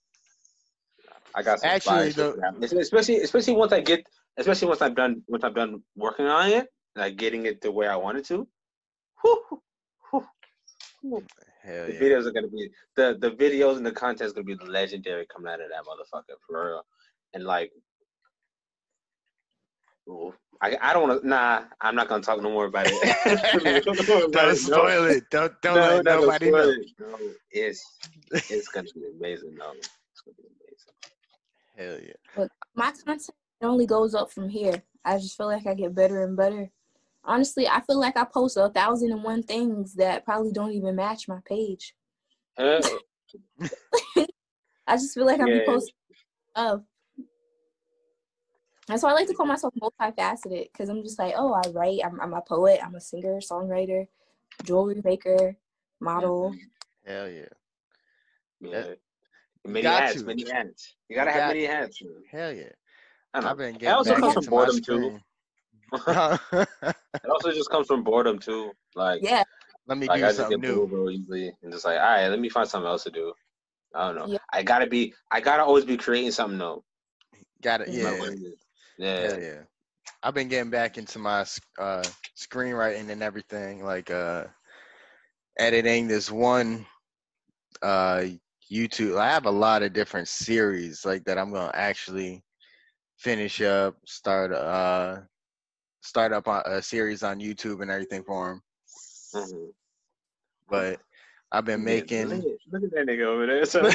[1.35, 2.63] I got some Actually, the- for that.
[2.63, 4.05] Es- especially especially once I get
[4.37, 7.87] especially once I'm done once I'm done working on it, like getting it the way
[7.87, 8.47] I wanted to.
[9.21, 9.43] Whew,
[10.11, 10.25] whew.
[11.61, 11.99] Hell The yeah.
[11.99, 15.51] videos are gonna be the the videos and the content is gonna be legendary coming
[15.51, 16.83] out of that motherfucker for real.
[17.33, 17.71] And like,
[20.09, 21.27] ooh, I I don't want to.
[21.27, 23.85] Nah, I'm not gonna talk no more about it.
[24.31, 25.29] Don't spoil it.
[25.29, 26.69] Don't don't No, let not nobody know.
[26.69, 26.87] it.
[26.99, 27.17] No,
[27.51, 27.81] it's
[28.31, 29.55] it's gonna be amazing.
[29.57, 29.73] though.
[29.79, 30.93] it's gonna be amazing.
[31.77, 31.99] Hell
[32.37, 32.47] yeah.
[32.75, 33.29] My content
[33.61, 34.83] only goes up from here.
[35.05, 36.69] I just feel like I get better and better.
[37.23, 40.95] Honestly, I feel like I post a thousand and one things that probably don't even
[40.95, 41.93] match my page.
[42.57, 42.81] Huh?
[44.87, 45.65] I just feel like I be Yeah.
[45.65, 45.93] posting
[46.51, 46.81] stuff.
[48.89, 51.99] That's why I like to call myself multifaceted because I'm just like, oh, I write,
[52.03, 54.07] I'm, I'm a poet, I'm a singer, songwriter,
[54.63, 55.55] jewelry maker,
[55.99, 56.49] model.
[56.55, 57.11] Mm-hmm.
[57.11, 57.45] Hell yeah.
[58.61, 58.69] Yeah.
[58.71, 58.93] Yeah.
[59.67, 60.25] Many got hats, to.
[60.25, 60.95] many hats.
[61.07, 62.01] You gotta You have got many hats.
[62.01, 62.13] man.
[62.31, 62.63] Hell yeah.
[63.35, 63.55] I, I've know.
[63.55, 65.19] been It getting also back comes from boredom too.
[65.91, 66.39] screen.
[67.23, 68.71] It also just comes from boredom too.
[68.95, 69.43] Like, Yeah,
[69.85, 70.85] Let me like do I something get new.
[70.85, 73.33] real easily and just like, all right, let me find something else to do.
[73.93, 74.33] I don't know.
[74.33, 74.39] Yeah.
[74.51, 75.13] I gotta be.
[75.29, 76.83] I gotta always be creating something though.
[77.61, 77.89] Got it.
[77.89, 78.49] No No Yeah.
[78.99, 79.47] Matter what it is.
[79.47, 79.47] Yeah.
[79.49, 79.63] Hell yeah.
[80.23, 81.45] I've been getting back into my
[81.79, 82.03] uh,
[82.37, 84.45] screenwriting and everything, like uh,
[85.57, 86.85] editing this one
[87.81, 88.25] uh,
[88.71, 89.17] YouTube.
[89.17, 91.37] I have a lot of different series like that.
[91.37, 92.43] I'm gonna actually
[93.17, 95.21] finish up, start uh,
[96.01, 98.61] start up on a series on YouTube and everything for them.
[99.35, 99.73] Mhm.
[100.69, 100.99] But
[101.51, 102.29] I've been making.
[102.29, 103.65] Look at, look at that nigga over there.
[103.65, 103.81] So.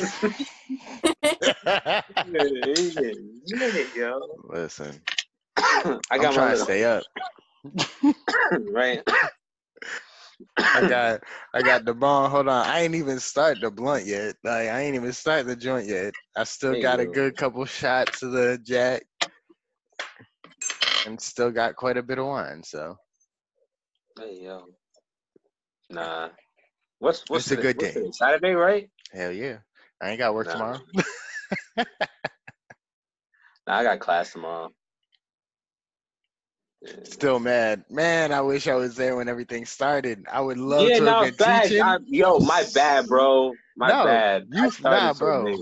[4.51, 5.01] Listen,
[5.57, 7.05] I I'm got my trying to stay up.
[8.73, 9.03] right.
[10.59, 11.21] I got
[11.55, 12.31] I got the bong.
[12.31, 14.37] Hold on, I ain't even start the blunt yet.
[14.43, 16.13] Like I ain't even start the joint yet.
[16.37, 19.05] I still There got a good couple shots of the jack,
[21.07, 22.63] and still got quite a bit of wine.
[22.65, 22.97] So
[24.19, 24.67] Hey yo.
[25.91, 26.31] Nah.
[27.05, 27.93] What's what's It's a good day.
[27.93, 28.11] today?
[28.13, 28.89] Saturday, right?
[29.13, 29.59] hell yeah,
[30.01, 30.53] I ain't got work Nah.
[30.53, 30.81] tomorrow.
[33.67, 34.71] Nah, I got class tomorrow.
[36.81, 36.93] Yeah.
[37.05, 38.33] Still mad, man.
[38.33, 40.25] I wish I was there when everything started.
[40.31, 41.83] I would love yeah, to no, have been teaching.
[41.83, 43.53] I, yo, my bad, bro.
[43.77, 44.47] My No, bad.
[44.51, 45.45] You- nah, bro.
[45.45, 45.61] late.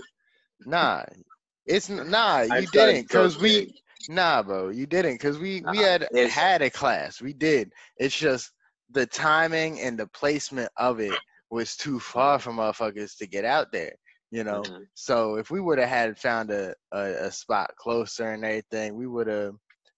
[0.65, 1.03] Nah,
[1.67, 2.43] it's nah.
[2.43, 3.75] You started didn't, cause we late.
[4.09, 7.21] Nah, bro, you didn't, cause we we had had a class.
[7.21, 7.73] We did.
[7.97, 8.53] It's just
[8.91, 11.21] the timing and the placement of it
[11.53, 13.95] was too far from motherfuckers to get out there.
[14.31, 14.63] You know.
[14.63, 14.87] Mhm.
[14.95, 19.07] So if we would have had found a, a a spot closer and everything, we
[19.07, 19.55] would have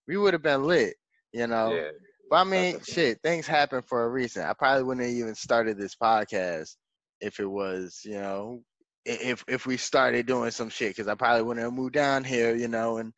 [0.09, 0.96] we would have been lit.
[1.32, 1.72] You know.
[1.74, 1.90] Yeah.
[2.30, 4.44] But I mean, shit, things happen for a reason.
[4.44, 6.74] I probably wouldn't have even started this podcast
[7.20, 8.62] if it was, you know,
[9.05, 12.57] if if we started doing some shit, because I probably wouldn't have moved down here,
[12.57, 13.12] you know, and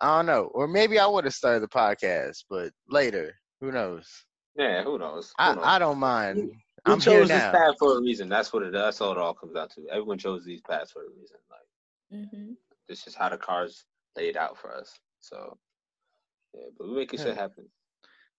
[0.00, 4.08] I don't know, or maybe I would have started the podcast, but later, who knows?
[4.56, 5.32] Yeah, who knows?
[5.38, 5.64] Who knows?
[5.64, 6.52] I I don't mind.
[6.88, 7.52] We I'm here chose this now.
[7.52, 8.28] path for a reason.
[8.28, 8.72] That's what it.
[8.72, 9.88] That's all it all comes down to.
[9.90, 11.36] Everyone chose these paths for a reason.
[11.50, 12.52] Like hmm
[12.88, 13.84] this is how the cards
[14.16, 14.98] laid out for us.
[15.20, 15.58] So
[16.54, 17.66] yeah, but we making shit happen.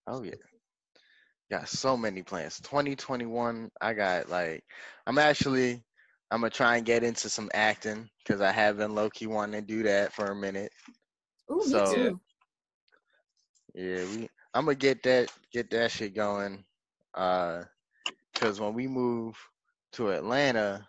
[0.08, 0.36] Oh yeah.
[1.52, 2.60] Got so many plans.
[2.62, 4.64] 2021, I got like
[5.08, 5.84] I'm actually
[6.32, 9.62] I'm gonna try and get into some acting because I have been low key wanting
[9.62, 10.72] to do that for a minute.
[11.52, 12.20] Ooh, me too.
[13.74, 16.64] Yeah, we I'm gonna get that get that shit going.
[17.14, 17.64] Uh
[18.40, 19.38] cause when we move
[19.94, 20.88] to Atlanta,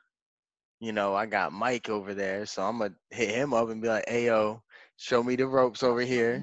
[0.80, 3.88] you know, I got Mike over there, so I'm gonna hit him up and be
[3.88, 4.62] like, hey yo,
[4.96, 6.40] show me the ropes over here.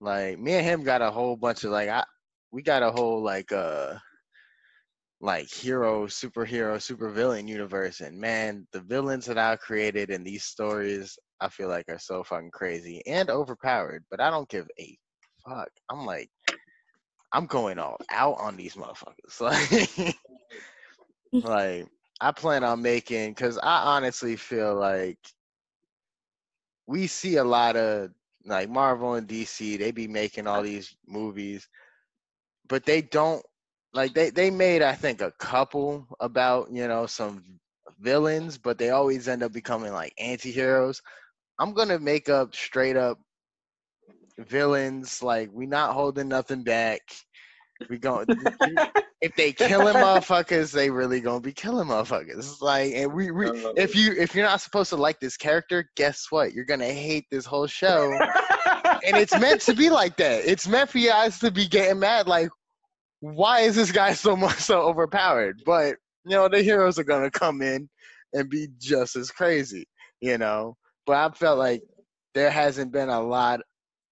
[0.00, 2.04] Like me and him got a whole bunch of like I
[2.52, 3.94] we got a whole like uh
[5.20, 11.18] like hero, superhero, supervillain universe and man, the villains that I created in these stories
[11.40, 14.98] I feel like are so fucking crazy and overpowered, but I don't give a
[15.46, 15.70] fuck.
[15.90, 16.30] I'm like
[17.32, 19.40] I'm going all out on these motherfuckers.
[19.40, 20.16] Like
[21.42, 21.88] like
[22.20, 25.18] I plan on making cuz I honestly feel like
[26.86, 28.10] we see a lot of
[28.44, 31.68] like Marvel and DC, they be making all these movies,
[32.68, 33.44] but they don't
[33.92, 37.44] like they they made I think a couple about you know some
[38.00, 41.02] villains, but they always end up becoming like anti-heroes.
[41.58, 43.18] I'm gonna make up straight up
[44.38, 45.22] villains.
[45.22, 47.00] Like we not holding nothing back.
[47.88, 48.26] We going
[49.22, 52.60] if they killing motherfuckers, they really gonna be killing motherfuckers.
[52.60, 56.26] Like, and we, we if you if you're not supposed to like this character, guess
[56.30, 56.52] what?
[56.52, 58.12] You're gonna hate this whole show,
[59.06, 60.44] and it's meant to be like that.
[60.44, 62.26] It's meant for you guys to be getting mad.
[62.26, 62.50] Like,
[63.20, 65.62] why is this guy so much so overpowered?
[65.64, 67.88] But you know, the heroes are gonna come in
[68.32, 69.86] and be just as crazy.
[70.20, 70.76] You know,
[71.06, 71.82] but I felt like
[72.34, 73.60] there hasn't been a lot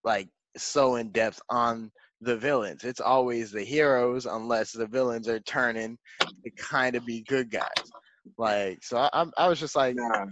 [0.05, 1.91] like so in depth on
[2.21, 2.85] the villains.
[2.85, 7.91] It's always the heroes unless the villains are turning to kind of be good guys.
[8.37, 10.27] Like so, I, I was just like Nah.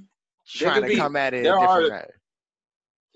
[0.48, 2.06] trying to be- come at it a there different are- way.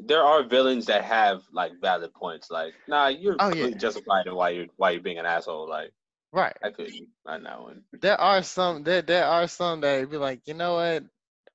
[0.00, 2.50] there are villains that have like valid points.
[2.50, 3.70] Like, nah, you're Oh, yeah.
[3.76, 5.68] justified in why you're why you're being an asshole.
[5.68, 5.90] Like,
[6.32, 6.56] Right.
[6.64, 7.82] I you on that one.
[8.00, 8.82] There are some.
[8.84, 11.04] There there are some that be like, you know what?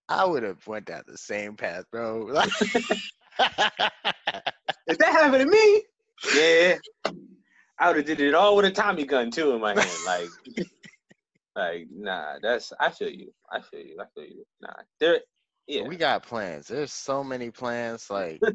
[0.08, 2.28] I would have went down the same path, bro.
[4.88, 5.83] If that happened to me,
[6.33, 6.75] yeah,
[7.79, 10.03] I would have did it all with a Tommy gun too in my hand.
[10.05, 10.29] Like,
[11.55, 13.33] like nah, that's I feel you.
[13.51, 13.97] I feel you.
[14.01, 14.45] I feel you.
[14.61, 15.19] Nah, there.
[15.67, 16.67] Yeah, we got plans.
[16.67, 18.09] There's so many plans.
[18.09, 18.41] Like,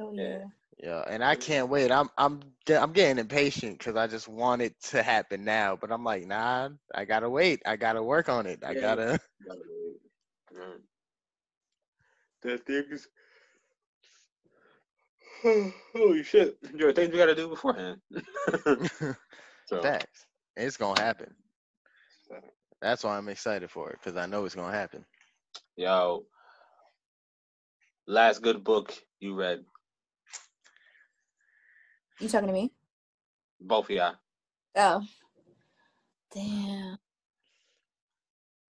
[0.00, 0.22] Oh Yeah.
[0.22, 0.44] yeah.
[0.82, 1.90] yeah, and I can't wait.
[1.90, 5.76] I'm I'm I'm getting impatient because I just want it to happen now.
[5.76, 7.62] But I'm like, nah, I gotta wait.
[7.66, 8.60] I gotta work on it.
[8.64, 8.80] I Yeah.
[8.80, 9.18] gotta.
[10.54, 10.80] Mm.
[12.42, 13.08] That things.
[15.94, 16.56] Holy shit!
[16.76, 18.00] There are things we gotta do beforehand.
[19.66, 20.26] so, Facts.
[20.56, 21.34] It's gonna happen.
[22.80, 25.04] That's why I'm excited for it because I know it's gonna happen.
[25.76, 26.24] yo,
[28.06, 29.64] last good book you read,
[32.20, 32.72] You talking to me?
[33.60, 34.14] both of y'all.
[34.76, 35.02] Oh.
[36.34, 36.96] Damn.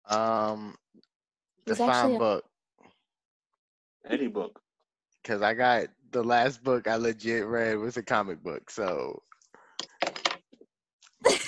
[0.08, 0.76] Um,
[1.66, 2.44] It's define actually a- book
[4.10, 4.60] Any book.
[5.24, 8.72] because I got the last book I legit read was a comic book.
[8.72, 9.22] So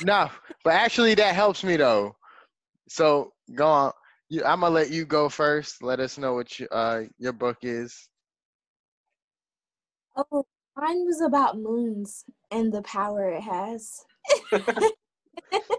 [0.03, 0.29] no,
[0.65, 2.17] but actually that helps me though.
[2.89, 3.93] So go on.
[4.29, 5.81] You, I'm gonna let you go first.
[5.81, 8.09] Let us know what you, uh, your book is.
[10.17, 10.45] Oh,
[10.75, 14.03] mine was about moons and the power it has.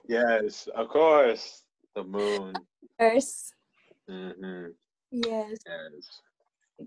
[0.09, 1.65] Yes, of course.
[1.95, 2.55] The moon.
[2.99, 3.53] First,
[4.09, 4.69] hmm
[5.11, 6.23] yes, Yes.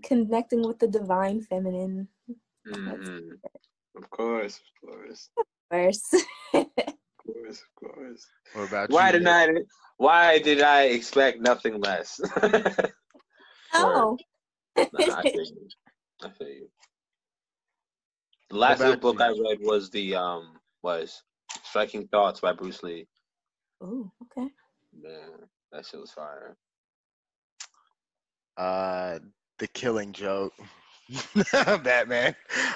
[0.02, 2.08] Connecting with the divine feminine.
[2.66, 3.30] hmm
[3.96, 5.28] Of course, of course,
[5.70, 6.14] First.
[6.54, 6.66] of
[7.18, 8.26] course, of course.
[8.54, 9.18] What about Why you?
[9.18, 9.48] did I?
[9.98, 12.20] Why did I expect nothing less?
[13.74, 14.18] oh.
[14.76, 15.68] Nah, I feel you.
[16.22, 16.68] I feel you.
[18.50, 19.24] The last about good book you?
[19.24, 21.22] I read was the um was
[21.64, 23.06] Striking Thoughts by Bruce Lee.
[23.80, 24.48] Oh, okay.
[24.94, 26.56] Man, that shit was fire.
[28.58, 29.18] uh
[29.62, 30.52] the killing joke.
[31.84, 32.34] Batman.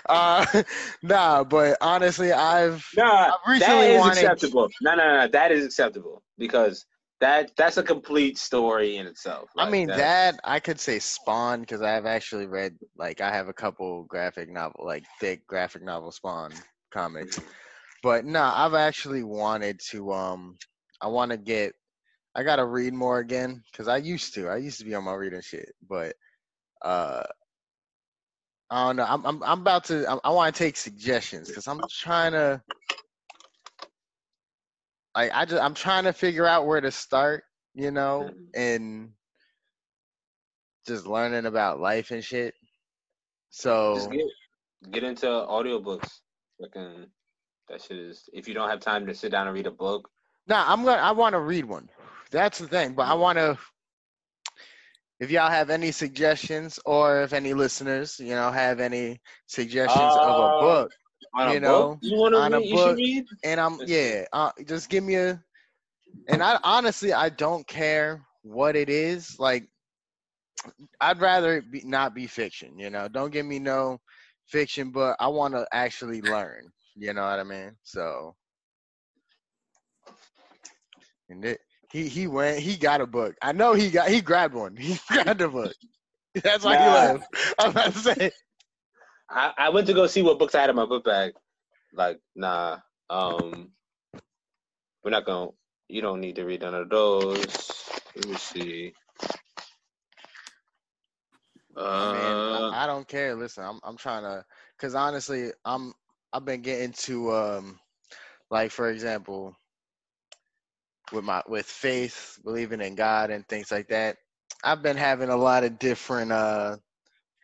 [0.09, 0.63] Uh
[1.03, 3.59] nah but honestly i've Nah, recently
[3.89, 4.69] that is wanted- acceptable.
[4.83, 6.85] No, no, no, that is acceptable because
[7.21, 9.49] that that's a complete story in itself.
[9.59, 13.53] i mean that i could say spawn because i've actually read like i have a
[13.55, 16.53] couple graphic novel like thick graphic novel spawn
[16.93, 17.41] comics.
[18.03, 20.57] But nah i've actually wanted to um
[21.01, 21.73] i want to get
[22.35, 24.49] i gotta read more again because i used to.
[24.49, 26.15] I used to be on my reading shit but
[26.83, 27.23] uh
[28.71, 29.05] I don't know.
[29.09, 30.09] I'm I'm, I'm about to.
[30.11, 32.61] I, I want to take suggestions because I'm trying to.
[35.15, 38.49] Like I just I'm trying to figure out where to start, you know, Mhm.
[38.55, 39.13] and
[40.87, 42.55] just learning about life and shit.
[43.51, 44.27] So Just get
[44.91, 46.21] get into audiobooks.
[46.61, 47.07] Fucking
[47.69, 48.29] that shit is.
[48.33, 50.09] If you don't have time to sit down and read a book,
[50.49, 51.01] nah, I'm gonna.
[51.01, 51.89] I want to read one.
[52.31, 52.95] That's the thing.
[52.95, 53.57] But I want to.
[55.21, 60.39] If y'all have any suggestions, or if any listeners, you know, have any suggestions of
[60.39, 60.91] a Uh, book,
[61.39, 62.97] a You book, know, you want to on a read, you book.
[62.97, 63.25] read.
[63.45, 65.43] and I'm yeah, uh, just give me a.
[66.29, 69.39] And I honestly, I don't care what it is.
[69.39, 69.69] Like,
[71.01, 72.79] I'd rather it be, not be fiction.
[72.79, 74.01] You know, don't give me no
[74.47, 76.73] fiction, but I want to actually learn.
[76.97, 77.77] You know what I mean?
[77.83, 78.37] So,
[81.29, 81.61] and it,
[81.91, 82.61] he he went.
[82.61, 83.35] He got a book.
[83.43, 84.09] I know he got.
[84.09, 84.77] He grabbed one.
[84.81, 85.75] He grabbed a book.
[86.35, 87.25] That's why he left.
[87.59, 88.31] I'm about to say.
[89.31, 91.35] I, I went to go see what books I had in my book bag.
[91.93, 92.79] Like, nah,
[93.11, 93.73] um,
[95.03, 95.51] we're not gonna.
[95.89, 97.91] You don't need to read none of those.
[98.17, 98.95] Let me see.
[101.93, 103.35] I Uh, mean, I, I don't care.
[103.35, 104.45] Listen, I'm I'm trying to,
[104.79, 105.93] cause honestly, I'm
[106.33, 107.81] I've been getting to um,
[108.51, 109.57] like for example,
[111.13, 114.17] with my with faith, believing in God and things like that.
[114.65, 116.77] I've been having a lot of different uh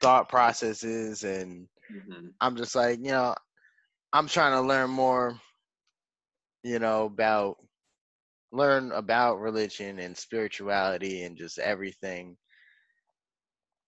[0.01, 2.35] thought processes, and mhm.
[2.41, 3.35] I'm just like, you know,
[4.13, 5.39] I'm trying to learn more,
[6.63, 7.57] you know, about
[8.53, 12.37] learn about religion and spirituality and just everything.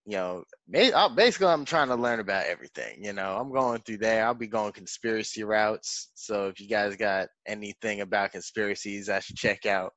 [0.07, 3.05] You know, basically, I'm trying to learn about everything.
[3.05, 4.25] You know, I'm going through there.
[4.25, 6.11] I'll be going conspiracy routes.
[6.15, 9.93] So if you guys got anything about conspiracies, I should check out.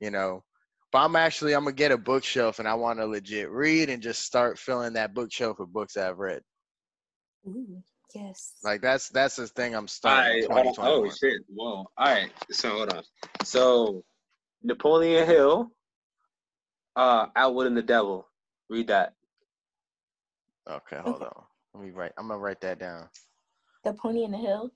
[0.00, 0.42] You know,
[0.92, 4.02] but I'm actually I'm gonna get a bookshelf and I want to legit read and
[4.02, 6.40] just start filling that bookshelf with books I've read.
[7.46, 7.82] Ooh.
[8.14, 8.54] Yes.
[8.64, 10.42] Like that's that's the thing I'm All starting.
[10.48, 10.74] right, hold on.
[10.74, 11.10] 2021.
[11.10, 11.42] Oh shit!
[11.54, 11.74] Whoa!
[11.74, 13.02] All right, so hold on.
[13.44, 14.02] So
[14.62, 15.70] Napoleon Hill,
[16.96, 18.26] uh, Outwitting the Devil.
[18.70, 19.12] Read that.
[20.68, 21.42] Okay, hold on.
[21.74, 22.12] Let me write.
[22.18, 23.08] I'm gonna write that down.
[23.84, 24.70] the Pony in the Hill.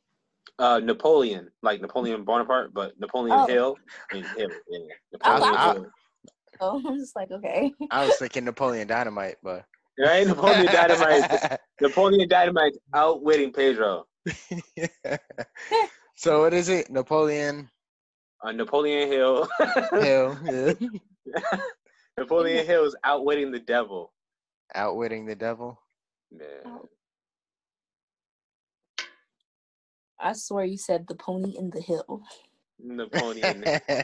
[0.59, 3.47] Uh, Napoleon, like Napoleon Bonaparte, but Napoleon Oh.
[3.47, 3.77] Hill.
[4.11, 4.51] I mean, Hill.
[4.69, 4.79] Yeah.
[5.23, 5.87] I- Napoleon I- Hill.
[6.61, 7.73] Oh, I'm just like, okay.
[7.91, 9.65] I was thinking Napoleon Dynamite, but
[9.99, 10.27] Right?
[10.27, 11.59] Napoleon Dynamite.
[11.81, 14.07] Napoleon Dynamite outwitting Pedro.
[16.17, 16.91] so what is it?
[16.91, 17.69] Napoleon
[18.43, 19.49] Uh, Napoleon Hill.
[19.93, 20.73] Hill yeah.
[22.19, 24.13] Napoleon Hill is outwitting the devil.
[24.75, 25.79] outwitting the devil.
[26.39, 26.47] Yeah.
[26.67, 26.89] Oh.
[30.21, 32.23] I swear you said the Pony in the Hill.
[32.79, 33.61] Napoleon.
[33.89, 34.03] nah,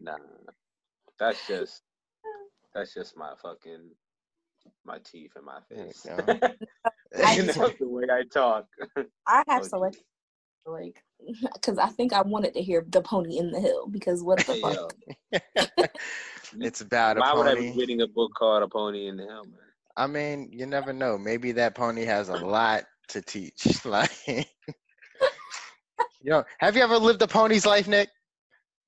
[0.00, 0.52] nah, nah.
[1.18, 1.82] That's just
[2.74, 3.90] that's just my fucking
[4.84, 6.02] my teeth and my There you face.
[6.04, 6.40] go.
[7.24, 8.66] I That's the way I talk.
[9.26, 10.02] I have Oh, selected
[10.66, 11.02] like
[11.54, 14.54] because I think I wanted to hear the Pony in the Hill because what the
[14.62, 14.94] fuck?
[16.60, 19.24] it's about a why would I be reading a book called A Pony in the
[19.24, 19.71] Hill, man?
[19.96, 21.18] I mean, you never know.
[21.18, 23.66] Maybe that pony has a lot to teach.
[23.84, 24.44] Like, you
[26.30, 28.08] know, have you ever lived a pony's life, Nick?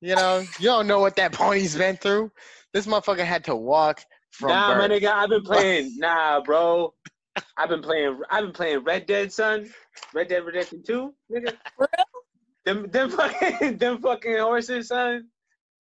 [0.01, 2.31] You know, you don't know what that pony's been through.
[2.73, 5.97] This motherfucker had to walk from nah, my nigga, I've been playing.
[5.99, 6.95] Nah, bro.
[7.57, 8.21] I've been playing.
[8.31, 9.71] I've been playing Red Dead, son.
[10.13, 11.57] Red Dead Redemption Two, nigga.
[11.77, 11.89] For
[12.65, 15.29] Them, them fucking, them fucking horses, son.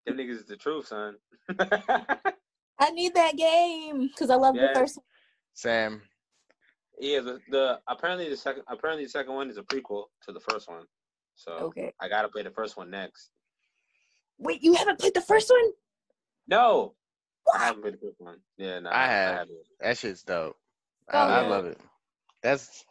[0.06, 1.16] Them niggas is the truth, son.
[2.78, 4.68] I need that game because I love Yeah.
[4.68, 5.04] the first one.
[5.54, 6.02] Sam,
[6.98, 10.40] yeah, the, the apparently the second apparently the second one is a prequel to the
[10.40, 10.84] first one.
[11.34, 11.92] So Okay.
[12.00, 13.30] I gotta play the first one next.
[14.38, 15.70] Wait, you haven't played the first one?
[16.48, 16.94] No,
[17.54, 18.38] I haven't played the first one.
[18.58, 19.34] Yeah, no, I have.
[19.38, 19.58] haven't.
[19.80, 20.56] that shit's dope.
[21.12, 21.78] Oh, I, I love it.
[22.42, 22.84] That's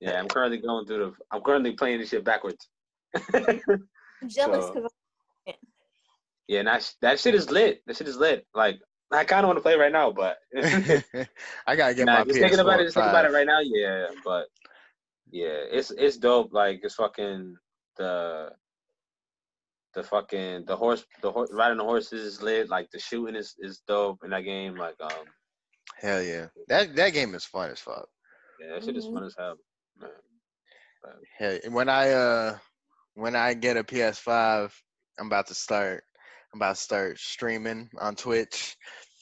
[0.00, 1.12] Yeah, I'm currently going through the.
[1.30, 2.68] I'm currently playing this shit backwards.
[3.34, 3.60] I'm
[4.26, 4.92] jealous So- because
[6.46, 7.82] yeah, and that that shit is lit.
[7.86, 8.46] That shit is lit.
[8.54, 8.80] Like
[9.10, 10.38] I kind of want to play right now, but
[11.66, 12.84] I gotta get nah, my just PS4 thinking about it.
[12.84, 13.60] Just thinking about it right now.
[13.60, 14.46] Yeah, but
[15.30, 16.52] yeah, it's it's dope.
[16.52, 17.56] Like it's fucking
[17.96, 18.50] the
[19.94, 22.68] the fucking the horse the horse riding the horses is lit.
[22.68, 24.76] Like the shooting is is dope in that game.
[24.76, 25.24] Like um
[26.00, 28.06] Hell yeah, that that game is fun as fuck.
[28.60, 29.56] yeah, that shit is fun as hell.
[29.98, 30.10] Man.
[31.38, 32.58] Hell, when I uh
[33.14, 34.70] when I get a PS5,
[35.18, 36.04] I'm about to start.
[36.52, 38.76] I'm about to start streaming on Twitch.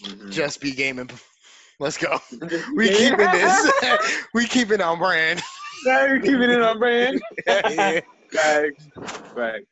[0.04, 0.30] Mhm.
[0.30, 1.10] Just be gaming.
[1.80, 2.18] Let's go.
[2.74, 2.96] We yeah.
[2.96, 4.26] keeping this.
[4.34, 5.42] we keeping on brand.
[5.84, 7.20] Yeah, we keeping it on brand.
[7.46, 8.00] yeah.
[8.32, 8.88] Facts.
[9.34, 9.66] Facts.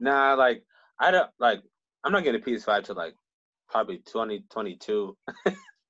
[0.00, 0.64] Nah, like
[0.98, 1.60] I don't like.
[2.04, 3.14] I'm not getting a PS5 till like
[3.68, 5.16] probably 2022.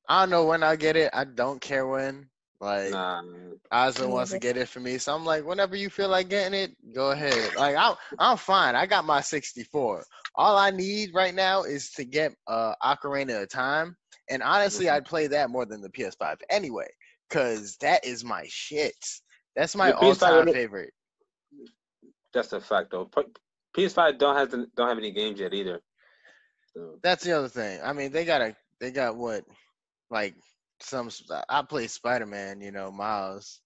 [0.08, 1.10] I don't know when I get it.
[1.14, 2.28] I don't care when.
[2.62, 3.22] Like Nah,
[3.72, 6.54] Ozzy wants to get it for me, so I'm like, whenever you feel like getting
[6.54, 7.56] it, go ahead.
[7.56, 8.76] Like I'm, I'm fine.
[8.76, 10.04] I got my 64.
[10.36, 13.96] All I need right now is to get uh Ocarina of Time,
[14.30, 14.92] and honestly, Mhm.
[14.92, 16.86] I'd play that more than the PS5 anyway,
[17.30, 18.94] cause that is my shit.
[19.56, 20.94] That's my all-time would- favorite.
[22.32, 23.10] that's a fact though.
[23.76, 25.80] PS5 don't have to, don't have any games yet either.
[26.74, 27.80] So, That's the other thing.
[27.82, 29.44] I mean, they got a, they got what,
[30.10, 30.34] like
[30.82, 31.08] some.
[31.48, 33.60] I play Spider Man, you know, Miles,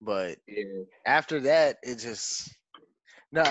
[0.00, 0.64] but yeah,
[1.06, 2.50] after that, it just
[3.32, 3.42] no.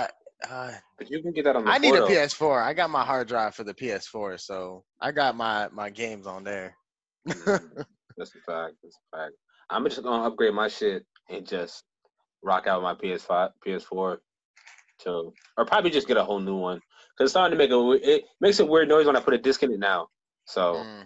[0.50, 1.72] Uh, but you can get that on the.
[1.72, 2.02] I need a.
[2.02, 2.64] PS4.
[2.64, 6.44] I got my hard drive for the PS4, so I got my my games on
[6.44, 6.76] there.
[7.28, 7.84] Mhm.
[8.18, 8.76] That's a fact.
[8.84, 9.34] That's a fact.
[9.70, 11.84] I'm just gonna upgrade my shit and just
[12.44, 14.18] rock out my PS5, PS4,
[15.00, 18.12] to or probably just get a whole new one because it's starting to make a
[18.12, 20.08] it makes a weird noise when I put a disc in it now.
[20.46, 21.06] So Mm,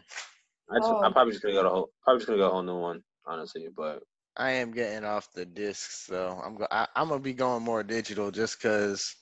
[0.71, 1.01] I just, Oh.
[1.03, 3.03] I'm probably just gonna go to whole probably just gonna go a whole new one
[3.25, 3.67] honestly.
[3.75, 4.03] But
[4.37, 7.83] I am getting off the discs, so I'm go- I, I'm gonna be going more
[7.83, 9.15] digital just because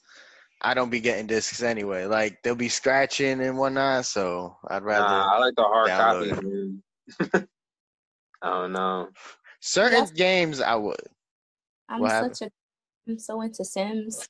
[0.62, 2.06] I don't be getting discs anyway.
[2.06, 6.30] Like they'll be scratching and whatnot, so I'd rather nah, I like the hard copy.
[6.30, 6.43] copies.
[6.43, 6.84] Man.
[8.41, 9.10] I don't know.
[9.60, 10.12] certain Yes.
[10.12, 10.95] games I would.
[11.89, 12.36] I'm What happened?
[12.38, 12.52] such a
[13.12, 14.28] I'm so into Sims.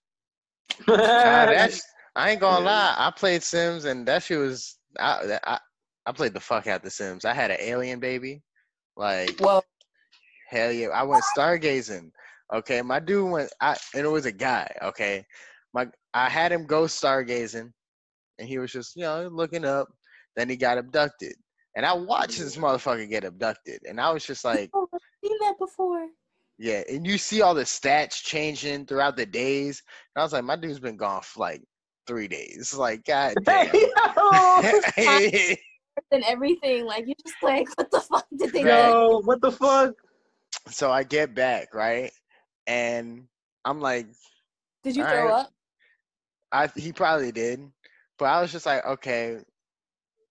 [0.88, 1.50] God,
[2.16, 2.96] I ain't gonna lie.
[2.98, 5.60] I played Sims and that shit was I, I
[6.10, 7.24] I played the fuck out the Sims.
[7.24, 8.42] I had an alien baby,
[8.98, 9.64] like Well,
[10.48, 10.88] hell yeah.
[10.88, 12.10] I went stargazing.
[12.52, 13.52] Okay, my dude went.
[13.62, 14.68] I and it was a guy.
[14.82, 15.24] Okay,
[15.72, 17.72] my I had him go stargazing,
[18.40, 19.88] and he was just you know looking up.
[20.36, 21.36] Then he got abducted,
[21.76, 25.38] and I watched this motherfucker get abducted, and I was just like, oh, I've seen
[25.42, 26.08] that before.
[26.58, 26.82] yeah.
[26.90, 29.84] And you see all the stats changing throughout the days,
[30.16, 31.62] and I was like, my dude's been gone for like
[32.08, 32.74] three days.
[32.74, 33.70] Like, god damn.
[36.12, 38.68] And everything, like you just like, what the fuck did they do?
[38.68, 39.96] Yo, what the fuck?
[40.70, 42.12] so I get back right,
[42.68, 43.28] and
[43.66, 44.08] I'm like,
[44.84, 45.34] Did you throw right.
[45.34, 45.54] up?
[46.52, 47.62] I he probably did,
[48.18, 49.38] but I was just like, okay,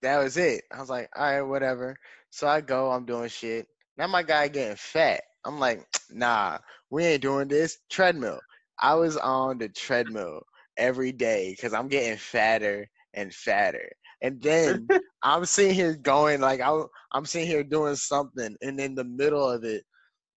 [0.03, 0.65] that was it.
[0.73, 1.97] I was like, all right, whatever.
[2.31, 3.67] So I go, I'm doing shit.
[3.97, 5.23] Now my guy getting fat.
[5.45, 6.59] I'm like, nah,
[6.91, 8.41] we ain't doing this treadmill.
[8.81, 10.43] I was on the treadmill
[10.77, 13.91] every day because I'm getting fatter and fatter.
[14.23, 14.89] And then
[15.23, 19.49] I'm sitting here going like I, I'm sitting here doing something, and in the middle
[19.49, 19.85] of it,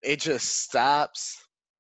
[0.04, 1.38] it just stops,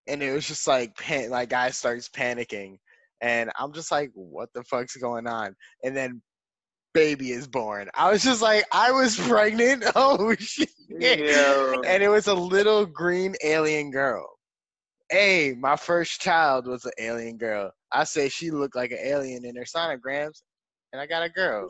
[0.07, 2.77] and it was just like pan- like guy starts panicking,
[3.21, 5.55] and I'm just like, what the fuck's going on?
[5.83, 6.21] And then
[6.93, 7.89] baby is born.
[7.95, 9.85] I was just like, I was pregnant.
[9.95, 10.69] Oh shit!
[10.89, 11.81] Yo.
[11.85, 14.27] And it was a little green alien girl.
[15.09, 17.71] Hey, my first child was an alien girl.
[17.91, 20.41] I say she looked like an alien in her sonograms,
[20.91, 21.69] and I got a girl.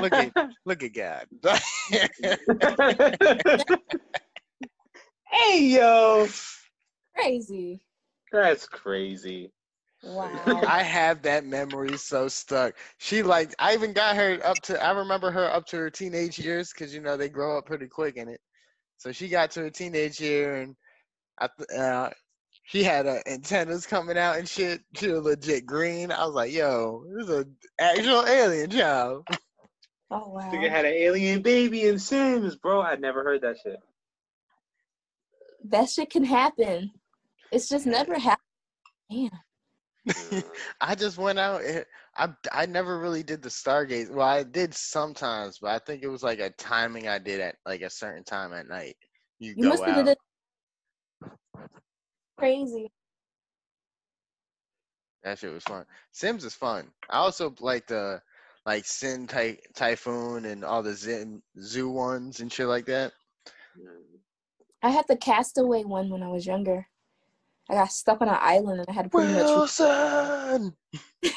[0.00, 0.32] Look at
[0.66, 1.26] look at God.
[5.30, 6.28] hey yo,
[7.16, 7.80] Crazy.
[8.32, 9.50] that's crazy.
[10.04, 10.62] Wow.
[10.66, 12.74] I have that memory so stuck.
[12.98, 16.38] She like I even got her up to I remember her up to her teenage
[16.38, 18.40] years because you know they grow up pretty quick in it.
[18.98, 20.74] So she got to her teenage year and
[21.38, 22.10] I th- uh,
[22.64, 24.80] she had uh, antennas coming out and shit.
[24.94, 26.12] She was legit green.
[26.12, 29.26] I was like, yo, this is an actual alien child.
[30.10, 30.50] oh wow.
[30.52, 32.80] Nigga had an alien baby in Sims, bro.
[32.80, 33.78] I never heard that shit.
[35.64, 36.90] That shit can happen.
[37.50, 38.38] It's just never happened.
[39.10, 39.30] Damn.
[40.80, 41.62] I just went out.
[41.62, 41.84] And
[42.16, 44.10] I I never really did the Stargaze.
[44.10, 47.56] Well, I did sometimes, but I think it was like a timing I did at
[47.66, 48.96] like a certain time at night.
[49.38, 50.18] You, You go must have did it
[52.36, 52.90] crazy.
[55.24, 55.84] That shit was fun.
[56.10, 56.88] Sims is fun.
[57.08, 58.20] I also like the
[58.66, 63.12] like Sin Ty- Typhoon and all the Zim, zoo ones and shit like that.
[64.82, 66.86] I had the castaway one when I was younger.
[67.70, 70.74] I got stuck on an island and I had to pretty much Wilson.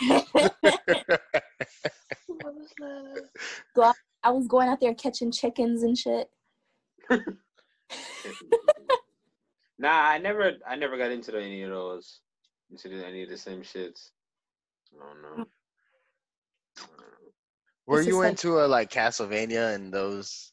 [4.24, 6.32] I was going out there catching chickens and shit.
[9.78, 12.22] Nah, I never, I never got into any of those,
[12.72, 14.10] into any of the same shits.
[15.00, 15.46] I don't know.
[17.88, 20.52] Were It's you just like- into a like Castlevania and those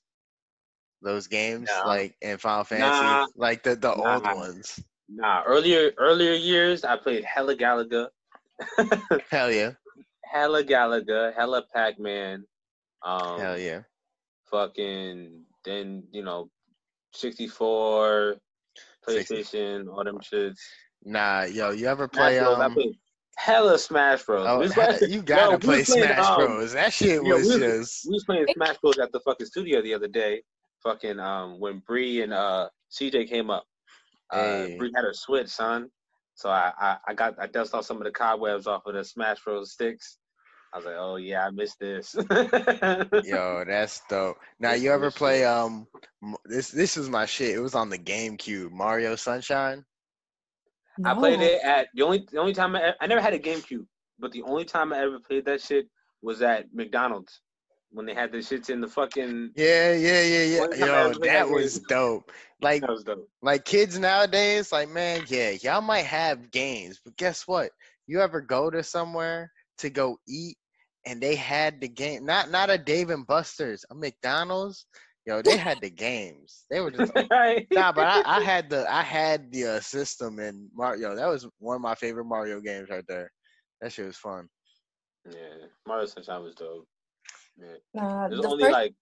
[1.01, 1.83] those games No.
[1.89, 3.27] like in Final Fantasy, Nah.
[3.37, 4.79] like the the old ones?
[5.09, 8.09] Nah, earlier, earlier years, I played hella Galaga,
[9.31, 9.73] Hell yeah,
[10.25, 12.45] hella Galaga, hella Pac Man,
[13.03, 13.81] um, hell yeah.
[14.51, 16.51] fucking, then you know,
[17.14, 18.41] sixty four, 60.
[19.09, 20.59] PlayStation, all them shits.
[21.05, 22.39] Nah, yo, you ever Smash play.
[22.41, 22.77] I um?
[23.37, 24.47] hella Smash Bros.
[24.49, 26.73] Oh, We was ha- playing- you gotta we play playing, Smash um, Bros.
[26.73, 29.47] That shit yo, was we was- just We was playing Smash Bros at the fucking
[29.47, 30.43] studio the other day.
[30.83, 33.65] Fucking um when Bree and uh CJ came up.
[34.31, 34.77] Uh Hey.
[34.79, 35.89] Bree had her switch, son.
[36.35, 39.05] So I, I I got I dusted off some of the cobwebs off of the
[39.05, 40.19] Smash Bros sticks.
[40.73, 42.14] I was like, oh yeah, I missed this.
[43.25, 44.39] Yo, that's dope.
[44.59, 45.47] Now That's you ever play shit.
[45.47, 45.87] um
[46.47, 47.55] this this is my shit.
[47.55, 49.85] It was on the GameCube, Mario Sunshine.
[51.05, 53.87] I played it at the only the only time I, I never had a GameCube,
[54.18, 55.89] but the only time I ever played that shit
[56.23, 57.41] was at McDonald's
[57.91, 59.51] when they had the shits in the fucking.
[59.55, 60.61] Yeah, yeah, yeah, yeah.
[60.61, 61.85] One time I Yo, that that was game.
[61.89, 62.32] dope.
[62.61, 63.28] Like That was dope.
[63.43, 67.70] like kids nowadays, like man, yeah, y'all might have games, but guess what?
[68.07, 70.57] You ever go to somewhere to go eat
[71.07, 74.87] and they had the game not not a Dave and Buster's, a McDonald's.
[75.24, 76.65] Yo, they had the games.
[76.69, 77.65] They were just Right?
[77.73, 81.15] nah, but I, I had the I had the uh, system and Mario.
[81.15, 83.31] That was one of my favorite Mario games right there.
[83.81, 84.49] That shit was fun.
[85.31, 86.87] Yeah, Mario Sunshine was dope.
[87.57, 88.95] Yeah, Nah, there's the only first- like.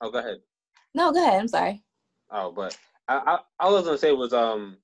[0.00, 0.38] Oh, go ahead.
[0.94, 1.40] no, go ahead.
[1.40, 1.82] I'm sorry.
[2.30, 2.76] Oh, but
[3.08, 4.78] I, I all I was gonna say was um,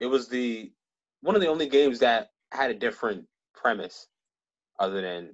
[0.00, 0.72] it was the
[1.20, 4.06] one of the only games that had a different premise,
[4.78, 5.30] other than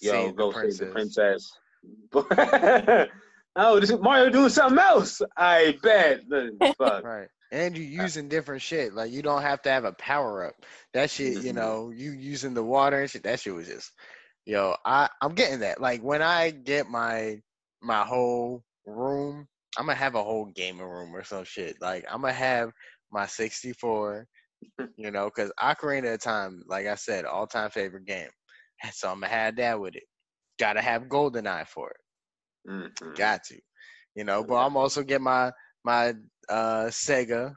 [0.00, 1.52] yo go save the princess.
[3.56, 5.22] oh, this is Mario doing something else.
[5.36, 6.20] I bet.
[6.78, 7.04] Fuck.
[7.04, 7.28] Right.
[7.52, 8.92] And you're using different shit.
[8.92, 10.54] Like you don't have to have a power up.
[10.94, 11.54] That shit, you Mhm.
[11.54, 13.92] know, you using the water and shit, that shit was just
[14.46, 15.80] yo, I, I'm getting that.
[15.80, 17.40] Like when I get my
[17.82, 19.46] my whole room,
[19.78, 21.76] I'm gonna have a whole gaming room or some shit.
[21.80, 22.70] Like I'm gonna have
[23.12, 24.26] my 64,
[24.96, 28.30] you know, because Ocarina of Time, like I said, all time favorite game.
[28.92, 30.04] So I'm gonna have that with it.
[30.58, 32.70] Gotta have GoldenEye for it.
[32.70, 33.14] Mhm.
[33.16, 33.60] Got to,
[34.14, 34.42] you know.
[34.44, 35.52] But I'm also get my
[35.84, 36.14] my
[36.48, 37.54] uh Sega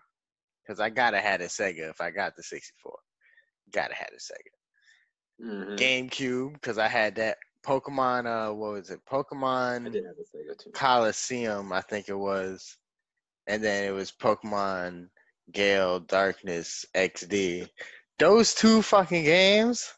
[0.63, 2.97] because I gotta have a Sega if I got the 64.
[3.71, 5.45] Gotta have a Sega.
[5.45, 5.77] Mhm.
[5.77, 8.25] GameCube because I had that Pokemon.
[8.25, 8.99] Uh, what was it?
[9.05, 10.71] Pokemon did have a Sega too.
[10.71, 12.77] Colosseum, I think it was.
[13.47, 15.09] and then it was Pokemon
[15.51, 17.67] Gale Darkness XD.
[18.19, 19.91] Those two fucking games.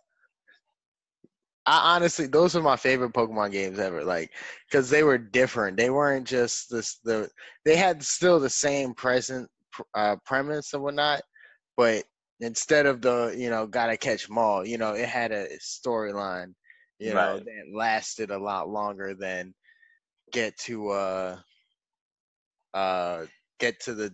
[1.66, 4.04] I honestly, those are my favorite Pokemon games ever.
[4.04, 4.32] Like,
[4.70, 5.78] because they were different.
[5.78, 7.00] They weren't just this.
[7.04, 7.30] The
[7.66, 9.50] they had still the same present
[9.96, 11.22] uh, premise and whatnot,
[11.78, 12.04] but
[12.40, 16.54] instead of the you know gotta catch them all, you know, it had a storyline.
[17.00, 17.44] You know, Right.
[17.44, 19.54] that lasted a lot longer than
[20.32, 21.38] get to uh
[22.74, 23.26] uh
[23.60, 24.14] get to the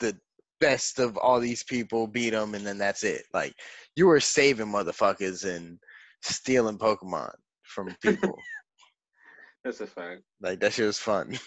[0.00, 0.16] the
[0.60, 3.22] best of all these people, beat them, and then that's it.
[3.32, 3.54] Like
[3.96, 5.78] you were saving motherfuckers and
[6.22, 7.32] stealing Pokemon
[7.62, 8.36] from people.
[9.64, 10.22] That's a fact.
[10.40, 11.38] like that shit was fun.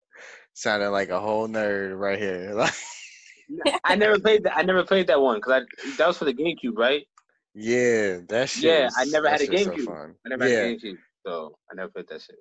[0.54, 2.54] Sounded like a whole nerd right here.
[3.84, 4.56] I never played that.
[4.56, 5.60] I never played that one because I
[5.98, 7.06] that was for the GameCube, right?
[7.54, 8.64] yeah, that shit.
[8.64, 10.14] Yeah, was- I never had a shit's so GameCube.
[10.24, 10.56] I never yeah.
[10.56, 12.36] had a GameCube, so I never played that shit.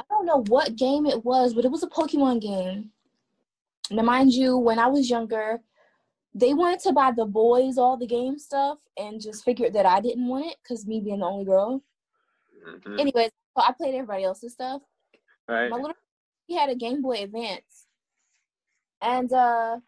[0.00, 2.90] I don't know what game it was, but it was a Pokemon game.
[3.90, 5.60] Now, mind you, when I was younger,
[6.34, 10.00] they wanted to buy the boys all the game stuff and just figured that I
[10.00, 11.82] didn't want it because me being the only girl.
[12.66, 12.98] Mhm.
[13.00, 14.82] Anyways, so I played everybody else's stuff.
[15.48, 15.68] Right?
[15.70, 15.96] My little
[16.46, 17.86] he had a Game Boy Advance,
[19.00, 19.78] and uh,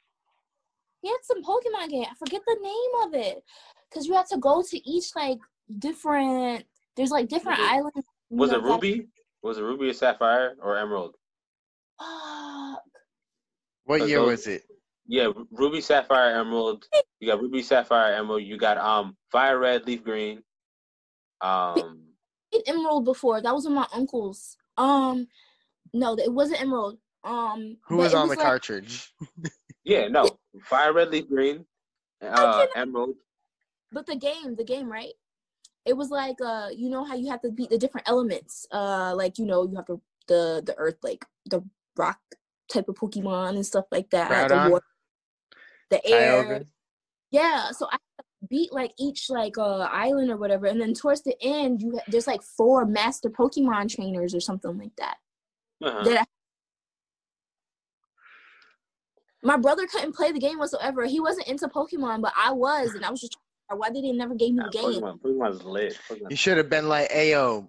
[1.00, 2.06] he had some Pokemon game.
[2.10, 3.42] I forget the name of it,
[3.88, 5.38] because you had to go to each like
[5.78, 6.64] different.
[6.96, 8.06] There's like different Was islands.
[8.30, 9.08] you Was know, it gotta- Ruby?
[9.42, 11.16] Was it Ruby or Sapphire or Emerald?
[11.98, 12.82] Fuck.
[13.84, 14.62] What year those- was it?
[15.06, 16.86] Yeah, Ruby, Sapphire, Emerald.
[17.20, 18.42] You got Ruby, Sapphire, Emerald.
[18.42, 20.42] You got um Fire Red, Leaf Green.
[21.40, 22.00] Um,
[22.50, 23.42] did Emerald before.
[23.42, 24.56] That was with my uncles.
[24.76, 25.26] Um,
[25.92, 26.98] no, it wasn't Emerald.
[27.22, 29.12] Um, Who was it on the like- cartridge?
[29.84, 30.28] yeah, no,
[30.62, 31.64] Fire Red, Leaf Green.
[32.22, 33.16] Uh, Emerald.
[33.92, 35.12] But the game, the game, right?
[35.84, 38.66] It was like uh, you know how you have to beat the different elements.
[38.72, 41.62] Uh, like you know you have to the the earth, like the
[41.96, 42.18] rock
[42.72, 44.48] type of Pokemon and stuff like that.
[44.48, 44.80] The Groudon?
[45.90, 46.44] Water, the air.
[46.44, 46.66] Kyogre?
[47.30, 47.96] Yeah, so I
[48.48, 52.26] beat like each like uh island or whatever, and then towards the end, you there's
[52.26, 55.16] like four master Pokemon trainers or something like that.
[55.82, 56.04] Uh-huh.
[56.04, 56.24] That I-
[59.42, 61.04] my brother couldn't play the game whatsoever.
[61.04, 63.36] He wasn't into Pokemon, but I was, and I was just
[63.68, 65.02] why they didn't never gave me Nah, the game.
[65.02, 65.98] Pokemon, Pokemon's lit.
[66.30, 67.68] You should have been like, "Ayo,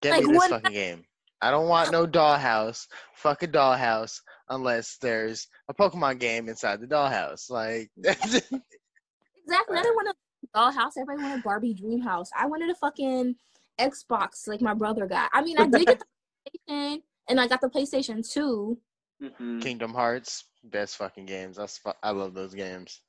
[0.00, 1.04] get Like, me this what- fucking game.
[1.40, 2.86] I don't want no dollhouse.
[3.16, 8.34] Fuck a dollhouse unless there's a Pokemon game inside the dollhouse." Like, that's.
[8.34, 9.76] Exactly.
[9.78, 10.92] I didn't want a dollhouse.
[10.98, 12.30] Everybody wanted Barbie Dream House.
[12.36, 13.34] I wanted a fucking
[13.80, 15.30] Xbox like my brother got.
[15.32, 16.04] I mean, I did get the
[16.70, 18.78] PlayStation, and I got the PlayStation 2.
[19.22, 19.62] Mhm.
[19.62, 21.56] Kingdom Hearts, best fucking games.
[21.56, 23.00] That's fu- I love those games.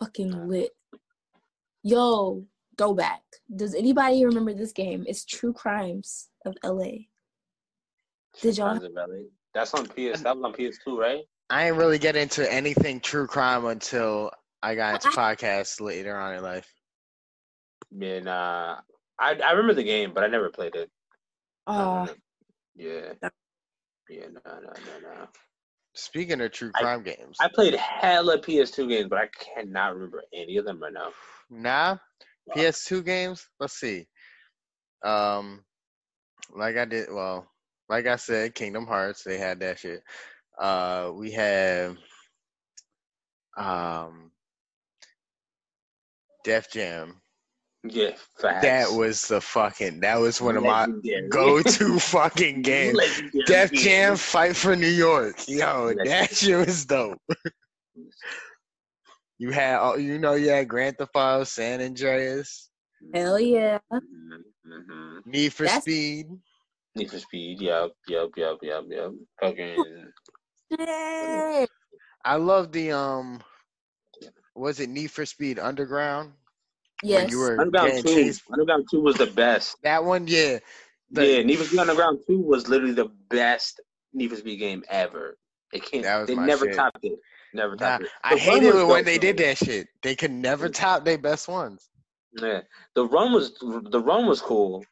[0.00, 0.70] Fucking lit.
[1.82, 2.44] Yo,
[2.76, 3.22] go back.
[3.54, 5.04] Does anybody remember this game?
[5.06, 7.06] It's True Crimes of LA.
[8.40, 9.24] Did y'all- Crimes of LA.
[9.54, 10.22] That's on PS.
[10.22, 11.22] That was on PS2, right?
[11.50, 14.30] I ain't really get into anything true crime until
[14.62, 16.72] I got into podcasts later on in life.
[17.90, 18.80] Yeah, nah.
[19.20, 20.90] I I remember the game, but I never played it.
[21.66, 22.08] Oh,
[22.74, 23.12] Yeah.
[24.08, 25.28] Yeah, no, no, no, no.
[25.94, 30.22] Speaking of true I- crime games, I played hella PS2 games, but I cannot remember
[30.32, 31.12] any of them right now.
[31.50, 31.96] Nah,
[32.54, 33.46] PS2 games.
[33.60, 34.06] Let's see.
[35.04, 35.64] Um,
[36.54, 37.12] like I did.
[37.12, 37.46] Well,
[37.88, 39.22] like I said, Kingdom Hearts.
[39.22, 40.02] They had that shit.
[40.60, 41.96] Uh, we have
[43.56, 44.30] um,
[46.44, 47.20] Def Jam.
[47.86, 48.62] Yeah, facts.
[48.62, 50.00] That was the fucking.
[50.00, 50.86] That was one of my
[51.28, 52.96] go-to fucking games.
[52.96, 53.80] Legendary Def game.
[53.82, 55.36] Jam Fight for New York.
[55.46, 57.18] Yo, that shit was dope.
[59.38, 62.70] You had, all you know, you had Grand Theft Auto, San Andreas,
[63.12, 63.78] hell yeah.
[63.92, 65.30] Mm-hmm.
[65.30, 66.28] Need for That's- Speed.
[66.94, 67.60] Need for Speed.
[67.60, 69.10] Yep, yep, yep, yep, yep.
[69.40, 70.12] Fucking.
[70.72, 71.70] Shit.
[72.24, 73.42] I love the um,
[74.54, 76.32] was it Need for Speed Underground?
[77.02, 77.30] Where Yes.
[77.30, 78.02] you were Underground 2.
[78.14, 78.42] chased.
[78.50, 79.76] Underground 2 was the best.
[79.82, 80.58] That one, yeah.
[81.10, 83.80] The- yeah, Need for Speed Underground 2 was literally the best
[84.12, 85.36] Need for Speed game ever.
[85.72, 86.04] It can't.
[86.04, 86.76] That was they my never shit.
[86.76, 87.18] topped it.
[87.52, 88.10] Never Nah, topped it.
[88.22, 89.88] I The run hated it when dope, they did that shit.
[90.02, 91.88] They could never top their best ones.
[92.40, 92.62] Yeah,
[92.94, 94.84] the run was the run was cool.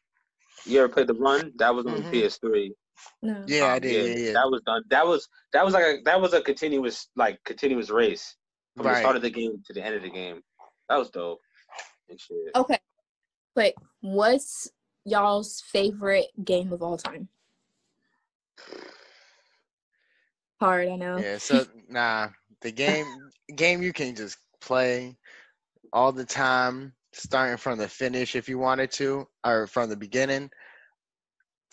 [0.65, 1.51] You ever played the run?
[1.57, 2.11] That was on Mhm.
[2.11, 2.73] PS3.
[3.21, 3.43] No.
[3.47, 4.17] Yeah, I Um, did.
[4.17, 4.33] Yeah, yeah.
[4.33, 4.83] That was done.
[4.89, 8.35] That was that was like a that was a continuous like continuous race
[8.75, 10.43] from the start of the game to the end of the game.
[10.89, 11.41] That was dope.
[12.09, 12.37] And shit.
[12.55, 12.79] Okay.
[13.53, 13.75] Quick.
[14.01, 14.71] What's
[15.05, 17.27] y'all's favorite game of all time?
[20.59, 21.17] Hard, I know.
[21.17, 22.29] Yeah, so nah,
[22.61, 23.05] the game
[23.55, 25.17] game you can just play
[25.91, 30.49] all the time, starting from the finish if you wanted to, or from the beginning.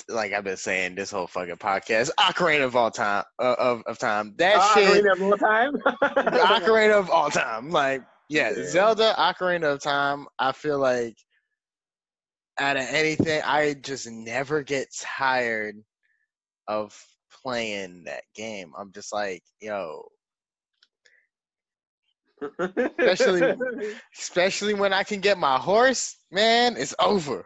[0.09, 3.99] like I've been saying this whole fucking podcast, Ocarina of all time uh, of of
[3.99, 4.35] time.
[4.39, 5.73] That shit, Ocarina of all time.
[6.03, 7.71] Ocarina of all time.
[7.71, 8.67] Like yeah, Yeah.
[8.69, 10.27] Zelda, Ocarina of Time.
[10.39, 11.17] I feel like
[12.61, 15.75] out of anything, I just never get tired
[16.69, 16.97] of
[17.43, 18.73] playing that game.
[18.79, 20.09] I'm just like, yo,
[22.59, 27.45] Especially- especially when I can get my horse, man, it's over.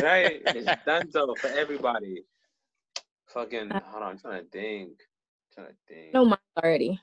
[0.00, 0.42] right?
[0.46, 2.24] It's done so for everybody.
[3.26, 4.92] Fucking uh, hold on, I'm trying to think.
[5.54, 6.14] trying to think.
[6.14, 7.00] No, mine already.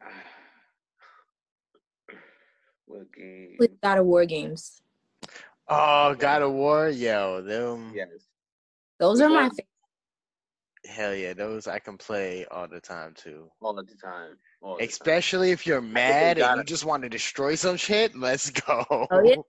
[2.86, 3.56] What game?
[3.58, 4.80] With God of War games.
[5.68, 7.92] Oh, God of War, yo, them.
[7.94, 8.08] Yes.
[8.98, 9.66] Those are my favorite.
[10.86, 13.50] Hell yeah, those I can play all the time too.
[13.60, 14.38] All the time.
[14.60, 14.88] All the time.
[14.88, 18.16] Especially if you're mad and you just want to destroy some shit.
[18.16, 18.84] Let's go.
[18.90, 19.36] Oh, yeah.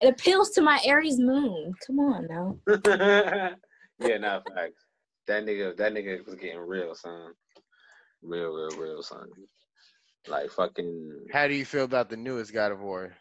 [0.00, 1.72] It appeals to my Aries moon.
[1.86, 2.58] Come on now.
[4.00, 4.84] yeah, not facts.
[5.28, 7.30] That nigga, that nigga was getting real, son.
[8.20, 9.28] Real, real, real, son.
[10.26, 13.12] Like fucking How do you feel about the newest God of War?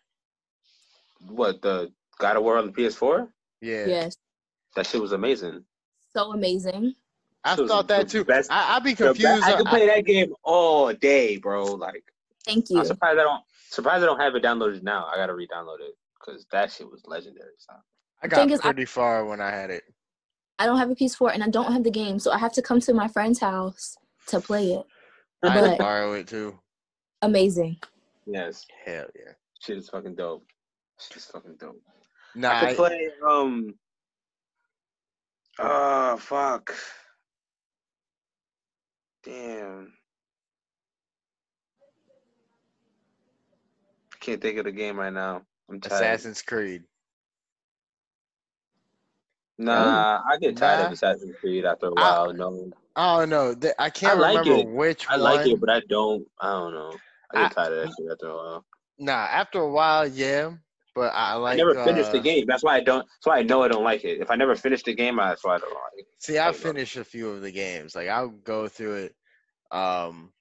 [1.27, 3.27] what the God of War on the PS4?
[3.61, 4.17] Yeah, Yes.
[4.75, 5.63] That shit was amazing.
[6.15, 6.95] So amazing.
[7.43, 8.23] I It thought that too.
[8.23, 9.21] best- I, I'd be confused.
[9.23, 11.63] best- I could on- play that game all day, bro.
[11.65, 12.03] Like
[12.45, 12.79] Thank you.
[12.79, 15.07] I'm surprised I don't surprised I don't have it downloaded now.
[15.11, 17.77] I gotta re-download it because that shit was legendary, son.
[18.23, 19.83] I thing got is, I- pretty far when I had it.
[20.59, 22.61] I don't have a PS4 and I don't have the game, so I have to
[22.61, 23.97] come to my friend's house
[24.27, 24.85] to play it.
[25.43, 26.59] I had But- borrow it too.
[27.23, 27.77] Amazing.
[28.27, 29.31] Yes, Hell yeah.
[29.59, 30.45] shit is fucking dope.
[30.99, 31.81] Shit is fucking dope.
[32.35, 33.73] Nah, I I, could play um.
[35.59, 36.73] Oh fuck.
[39.23, 39.93] Damn.
[44.13, 45.41] I Can't think of the game right now.
[45.69, 45.93] I'm tired.
[46.03, 46.83] Assassin's Creed.
[49.57, 50.85] Nah, I get tired Nah.
[50.87, 52.33] of Assassin's Creed after a while.
[52.33, 53.55] no, I don't know.
[53.77, 54.67] I can't like remember it.
[54.67, 55.21] which I one.
[55.21, 56.25] like it, but I don't.
[56.39, 56.97] I don't know.
[57.31, 58.65] I get I- tired of that shit after a while.
[58.97, 60.51] Nah, after a while, yeah.
[60.95, 61.53] But I like.
[61.53, 62.45] I never finished the uh, game.
[62.47, 62.99] That's why I don't.
[62.99, 64.21] That's why I know I don't like it.
[64.21, 66.05] If I never finish the game, that's why I don't like it.
[66.19, 66.73] See, I go.
[66.97, 67.95] a few of the games.
[67.95, 69.15] Like I'll go through it.
[69.71, 70.31] Um,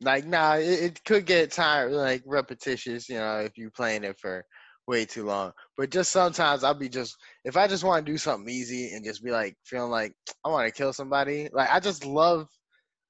[0.00, 3.08] like nah, it, it could get tired, like repetitious.
[3.08, 4.44] You know, if you playing it for
[4.86, 5.52] way too long.
[5.76, 9.04] But just sometimes I'll be just if I just want to do something easy and
[9.04, 10.14] just be like feeling like
[10.44, 11.48] I want to kill somebody.
[11.52, 12.48] Like I just love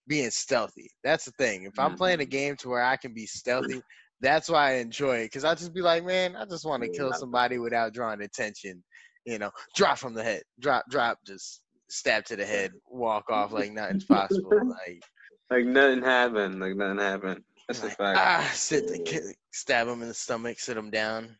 [0.06, 0.90] being stealthy.
[1.04, 1.64] That's the thing.
[1.64, 2.30] If I'm playing a Mhm.
[2.30, 3.82] game to where I can be stealthy,
[4.20, 5.32] that's why I enjoy it.
[5.32, 8.82] Cause I just be like, man, I just want to kill somebody without drawing attention.
[9.24, 13.52] You know, drop from the head, drop, drop, just stab to the head, walk off
[13.52, 14.50] like nothing's possible.
[14.68, 15.02] Like,
[15.50, 16.60] Like nothing happened.
[16.60, 17.42] Like nothing happened.
[17.68, 18.18] That's like, fact.
[18.18, 21.36] ah, sit, the, stab him in the stomach, sit him down.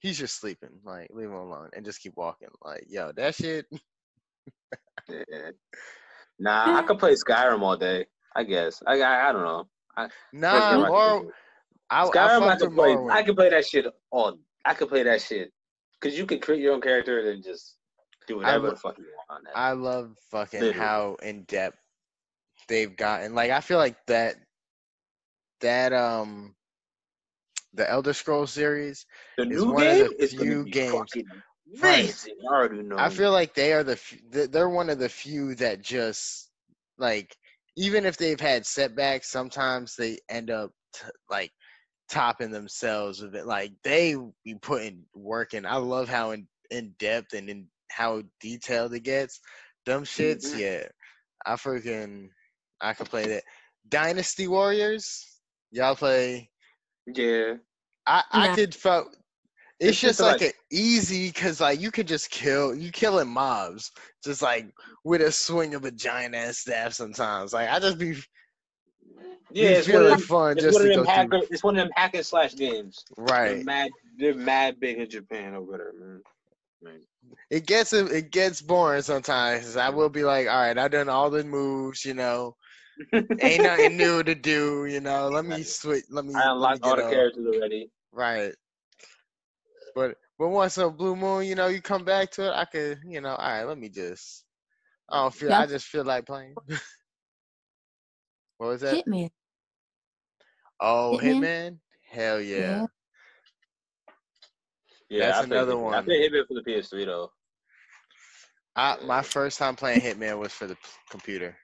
[0.00, 0.70] He's just sleeping.
[0.84, 2.48] Like, leave him alone and just keep walking.
[2.64, 3.66] Like, yo, that shit.
[5.08, 5.50] Yeah.
[6.38, 8.06] Nah, I could play Skyrim all day.
[8.36, 8.82] I guess.
[8.86, 9.64] I I, I don't know.
[10.32, 11.30] Nah, I or could-
[11.90, 12.96] I, I Skyrim, I, fucked could play.
[13.10, 14.38] I play that shit on.
[14.64, 15.52] I could play that shit
[16.00, 17.76] because you could create your own character and then just
[18.26, 19.58] do whatever the fuck you want on that.
[19.58, 20.78] I love fucking Literally.
[20.78, 21.78] how in depth
[22.68, 23.34] they've gotten.
[23.34, 24.36] Like I feel like that
[25.60, 26.54] that um
[27.72, 29.06] the Elder Scrolls series.
[29.36, 31.12] the is new one of game the is gonna few games-
[31.82, 32.34] amazing.
[32.50, 32.96] I already know.
[32.98, 36.50] I feel like they are the f- they're one of the few that just
[36.98, 37.34] like
[37.76, 41.52] even if they've had setbacks, sometimes they end up t- like
[42.08, 43.46] topping themselves with it.
[43.46, 45.66] Like they be putting work in.
[45.66, 49.40] I love how in in depth and in how detailed it gets.
[49.86, 50.58] Them shits, Mhm.
[50.58, 50.88] yeah.
[51.46, 52.28] I freaking
[52.80, 53.44] I could play that.
[53.88, 55.40] Dynasty Warriors,
[55.70, 56.50] y'all play.
[57.06, 57.54] yeah.
[58.06, 58.54] I I Nah.
[58.54, 59.16] could felt.
[59.80, 62.90] It's, It's just just like like- an easy because like you could just kill you
[62.90, 63.92] killing mobs
[64.24, 64.66] just like
[65.04, 67.52] with a swing of a giant ass staff sometimes.
[67.52, 68.16] Like I just be
[69.50, 70.18] Yeah, be it's one them.
[70.18, 71.28] fun It's just one of to them go hacker.
[71.28, 71.46] through.
[71.50, 73.04] It's one of them hack and slash games.
[73.42, 73.64] They're Right.
[73.64, 73.90] mad.
[74.18, 76.22] They're mad big in Japan over there, man.
[76.82, 77.00] Man.
[77.50, 79.76] It gets it gets boring sometimes.
[79.76, 82.56] I will be like, all right, I've done all the moves, you know.
[83.40, 85.28] Ain't nothing new to do, you know.
[85.28, 86.04] Let me switch.
[86.10, 86.34] Let me.
[86.34, 87.04] I let me unlocked all the on.
[87.04, 87.90] characters already.
[88.12, 88.54] Right.
[89.94, 93.00] But but once a blue moon, you know, you come back to it, I could,
[93.04, 94.44] you know, all right, let me just
[95.08, 95.58] I don't feel Yeah.
[95.58, 96.58] I just feel like playing.
[98.58, 98.94] what was that?
[99.06, 99.30] Hitman.
[100.80, 101.40] oh, Hitman?
[101.42, 101.78] Hitman?
[102.10, 102.56] Hell yeah.
[102.58, 102.86] Yeah.
[105.10, 105.78] Yeah, That's I played another Hitman.
[105.78, 106.04] I one.
[106.04, 107.30] played Hitman for the PS3 though.
[108.76, 110.80] I, my first time playing Hitman was for the p-
[111.10, 111.56] computer.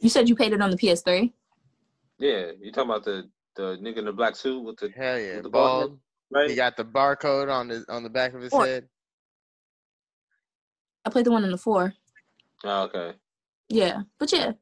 [0.00, 1.32] You said you played it on the PS3?
[2.18, 5.34] Yeah, you talking about the the nigga in the black suit with the Hell yeah.
[5.34, 5.82] With the bald?
[5.90, 5.98] Bald.
[6.32, 6.50] right?
[6.50, 8.88] He got the barcode on the on the back of his Or- head.
[11.04, 11.92] I played the one on the four.
[12.64, 13.12] Oh, okay.
[13.68, 14.52] Yeah, but yeah.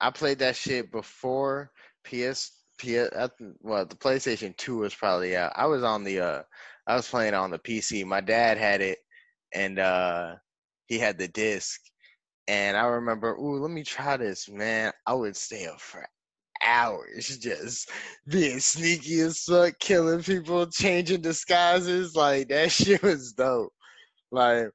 [0.00, 1.70] I played that shit before
[2.04, 3.10] PS PS.
[3.60, 5.52] Well, the PlayStation Two was probably out.
[5.54, 6.42] I was on the uh,
[6.86, 8.04] I was playing on the PC.
[8.04, 8.98] My dad had it,
[9.54, 10.34] and uh,
[10.86, 11.80] he had the disc.
[12.48, 14.92] And I remember, ooh, let me try this, man.
[15.06, 16.04] I would stay up for
[16.66, 17.90] hours just
[18.26, 22.16] being sneaky as fuck, killing people, changing disguises.
[22.16, 23.72] Like that shit was dope.
[24.30, 24.70] Like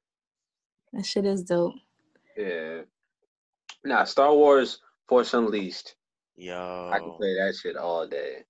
[0.92, 1.74] that shit is dope.
[2.36, 2.82] Yeah.
[3.84, 5.94] Nah, Star Wars Force Unleashed.
[6.36, 6.90] Yo.
[6.92, 8.44] I can play that shit all day.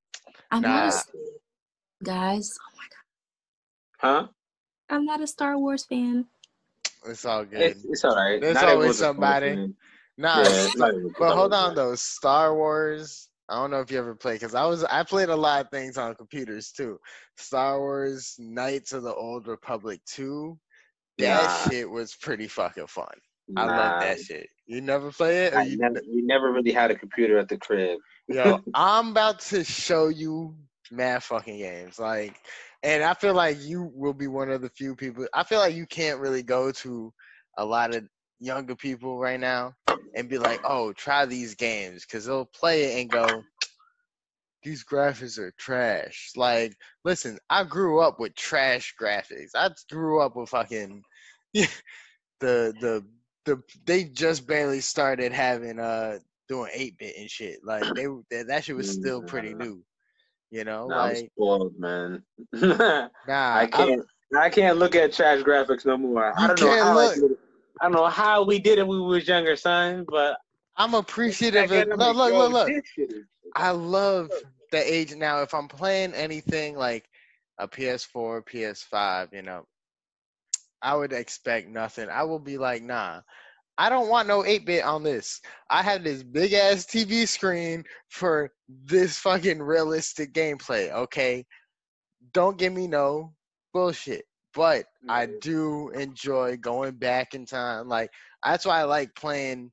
[0.50, 0.86] I'm nah.
[0.86, 2.58] not a, guys.
[2.60, 4.22] Oh my god.
[4.22, 4.28] Huh?
[4.88, 6.26] I'm not a Star Wars fan.
[7.06, 7.60] It's all good.
[7.60, 8.40] It's, it's all right.
[8.40, 9.72] There's not always somebody.
[10.18, 10.68] Nah, yeah,
[11.18, 11.94] but hold on though.
[11.94, 13.28] Star Wars.
[13.48, 15.70] I don't know if you ever played because I was I played a lot of
[15.70, 16.98] things on computers too.
[17.36, 20.58] Star Wars Knights of the Old Republic 2.
[21.18, 21.70] That nah.
[21.70, 23.06] shit was pretty fucking fun.
[23.48, 23.62] Nah.
[23.62, 24.48] I love that shit.
[24.66, 25.54] You never play it?
[25.54, 27.98] I you never, we never really had a computer at the crib.
[28.28, 30.56] Yo, I'm about to show you
[30.90, 31.98] mad fucking games.
[31.98, 32.36] Like
[32.82, 35.26] and I feel like you will be one of the few people.
[35.34, 37.12] I feel like you can't really go to
[37.58, 38.04] a lot of
[38.38, 39.74] younger people right now
[40.14, 43.42] and be like, "Oh, try these games," because they'll play it and go,
[44.62, 49.50] "These graphics are trash." Like, listen, I grew up with trash graphics.
[49.54, 51.02] I grew up with fucking
[51.54, 51.68] the
[52.40, 53.06] the
[53.46, 53.62] the.
[53.86, 56.18] They just barely started having uh
[56.48, 57.60] doing eight bit and shit.
[57.64, 58.06] Like they
[58.44, 59.82] that shit was still pretty new.
[60.50, 62.22] You know, nah, like, I'm spoiled, man.
[62.52, 64.04] nah, I can't.
[64.32, 66.32] I'm, I can not look at trash graphics no more.
[66.38, 66.94] I don't know how.
[66.94, 67.38] Look.
[67.80, 70.04] I, don't know how we did it when we was younger, son.
[70.08, 70.38] But
[70.76, 71.70] I'm appreciative.
[71.70, 73.08] Of, look, look, look, look.
[73.54, 74.30] I love
[74.70, 75.42] the age now.
[75.42, 77.08] If I'm playing anything like
[77.58, 79.66] a PS4, PS5, you know,
[80.86, 82.08] I would expect nothing.
[82.08, 83.20] I will be like, nah,
[83.76, 85.40] I don't want no 8 bit on this.
[85.68, 91.44] I have this big ass TV screen for this fucking realistic gameplay, okay?
[92.32, 93.34] Don't give me no
[93.74, 94.26] bullshit.
[94.54, 97.88] But I do enjoy going back in time.
[97.88, 98.10] Like,
[98.44, 99.72] that's why I like playing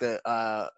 [0.00, 0.68] the uh,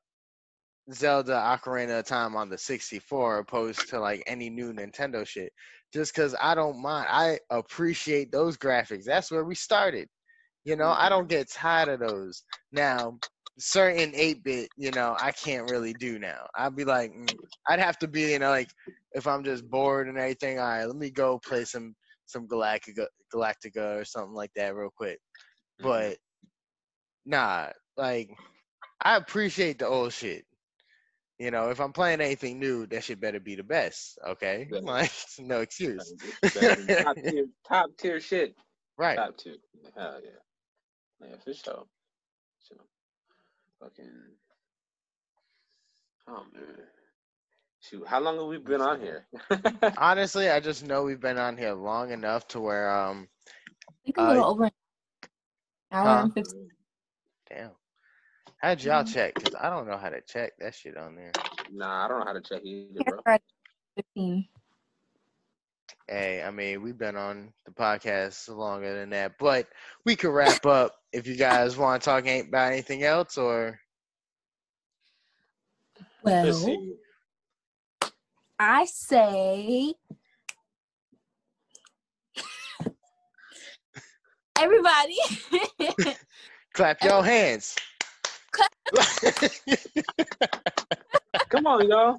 [0.93, 5.53] Zelda Ocarina of Time on the 64 opposed to like any new Nintendo shit.
[5.97, 7.07] Just because I don't mind.
[7.09, 9.05] I appreciate those graphics.
[9.05, 10.09] That's where we started.
[10.67, 12.43] You know, I don't get tired of those.
[12.71, 13.19] Now,
[13.59, 16.49] certain 8 bit, you know, I can't really do now.
[16.55, 17.35] I'd be like, mm,
[17.67, 18.69] I'd have to be, you know, like
[19.13, 21.95] if I'm just bored and everything, all right, let me go play some
[22.27, 25.19] some Galactica, Galactica or something like that real quick.
[25.81, 25.89] Mm-hmm.
[25.89, 26.19] But
[27.25, 28.37] nah, like
[29.01, 30.45] I appreciate the old shit.
[31.39, 34.19] You know, if I'm playing anything new, that shit better be the best.
[34.27, 34.79] Okay, yeah.
[34.81, 36.15] like no excuse.
[36.43, 38.55] top tier, top tier shit.
[38.97, 39.17] Right.
[39.17, 39.57] Top tier.
[39.95, 41.29] Hell yeah.
[41.29, 41.85] Yeah, for sure.
[42.61, 42.77] So,
[43.81, 44.11] fucking.
[46.29, 46.65] Oh man.
[47.81, 49.27] Shoot, how long have we been on here?
[49.99, 53.29] Honestly, I just know we've been on here long enough to where um.
[53.89, 54.71] I think a little uh, over an
[55.93, 56.23] hour huh?
[56.23, 56.69] and fifteen.
[57.49, 57.71] Damn.
[58.67, 59.15] How'd y'all mm-hmm.
[59.15, 59.33] check?
[59.37, 61.31] Cause I don't know how to check that shit on there.
[61.73, 63.37] Nah, I don't know how to check either, bro.
[63.95, 64.49] Fifteen.
[66.09, 69.69] Hey, I mean, we've been on the podcast longer than that, but
[70.05, 73.79] we could wrap up if you guys want to talk about anything else or.
[76.25, 76.77] Well,
[78.59, 79.95] I say.
[84.59, 85.19] Everybody.
[86.75, 87.77] Clap your hands.
[91.49, 92.19] Come on, y'all.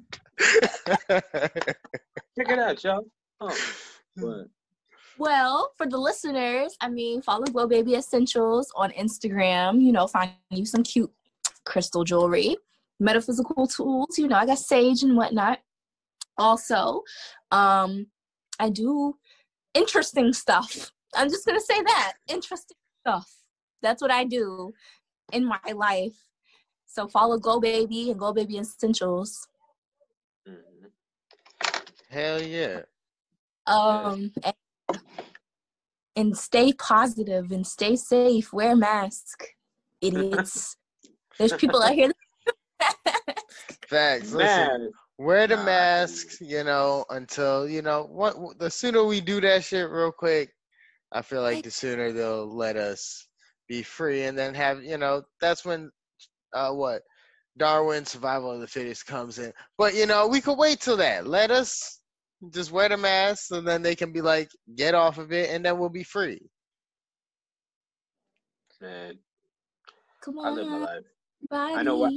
[2.38, 3.04] Check it out, y'all.
[3.40, 3.56] Oh,
[5.18, 9.82] well, for the listeners, I mean, follow Glow Baby Essentials on Instagram.
[9.82, 11.10] You know, find you some cute
[11.64, 12.56] crystal jewelry,
[13.00, 14.18] metaphysical tools.
[14.18, 15.58] You know, I got sage and whatnot.
[16.36, 17.02] Also,
[17.50, 18.06] um,
[18.60, 19.16] I do
[19.74, 20.92] interesting stuff.
[21.14, 23.28] I'm just gonna say that interesting stuff.
[23.82, 24.72] That's what I do
[25.32, 26.27] in my life.
[26.88, 29.46] So follow Glow Baby and Glow Baby Essentials.
[32.10, 32.80] Hell yeah.
[33.66, 35.00] Um, and,
[36.16, 38.52] and stay positive and stay safe.
[38.54, 39.44] Wear a mask,
[40.00, 40.76] idiots.
[41.38, 42.10] There's people out here.
[43.86, 44.32] Facts.
[44.32, 48.58] Listen, wear the masks, you know, until you know what.
[48.58, 50.50] The sooner we do that shit real quick,
[51.12, 53.28] I feel like the sooner they'll let us
[53.68, 55.90] be free, and then have you know that's when
[56.52, 57.02] uh what
[57.56, 59.52] Darwin survival of the fittest comes in.
[59.76, 61.26] But you know we could wait till that.
[61.26, 62.00] Let us
[62.52, 65.64] just wear the mask, and then they can be like, get off of it, and
[65.64, 66.40] then we'll be free.
[68.80, 69.18] Man,
[70.22, 71.04] Come I live my on, life.
[71.74, 72.12] I know what.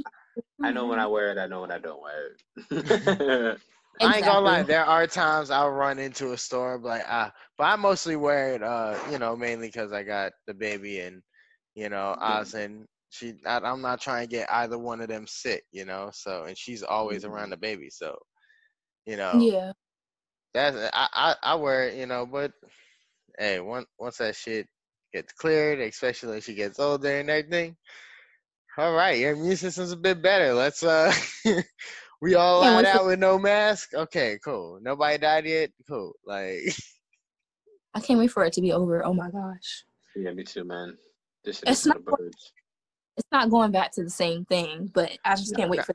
[0.62, 1.38] I know when I wear it.
[1.38, 2.36] I know when I don't wear
[2.70, 3.58] it.
[4.00, 4.62] I ain't gonna lie.
[4.62, 8.54] There are times I'll run into a store and like, ah, but I mostly wear
[8.54, 11.22] it, uh, you know, mainly because I got the baby and,
[11.74, 13.34] you know, Oz and she.
[13.46, 16.10] I, I'm not trying to get either one of them sick, you know.
[16.12, 18.16] So and she's always around the baby, so,
[19.06, 19.72] you know, Yeah.
[20.54, 22.26] that's I, I I wear it, you know.
[22.26, 22.52] But
[23.38, 24.66] hey, once once that shit
[25.12, 27.76] gets cleared, especially when she gets older and everything.
[28.78, 30.54] All right, your immune system's a bit better.
[30.54, 31.12] Let's uh,
[32.22, 33.92] we all Yeah, out once out with no mask.
[33.94, 34.78] Okay, cool.
[34.80, 35.70] Nobody died yet.
[35.86, 36.14] Cool.
[36.24, 36.60] Like,
[37.94, 39.04] I can't wait for it to be over.
[39.04, 39.84] Oh my gosh.
[40.16, 40.96] yeah, me too, man.
[41.44, 42.52] This shit It's is for the birds.
[43.16, 45.94] It's not going back to the same thing, but I just can't wait for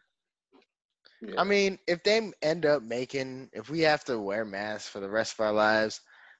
[1.21, 1.41] Yeah.
[1.41, 5.09] I mean, if they end up making, if we have to wear masks for the
[5.09, 5.99] rest of our lives,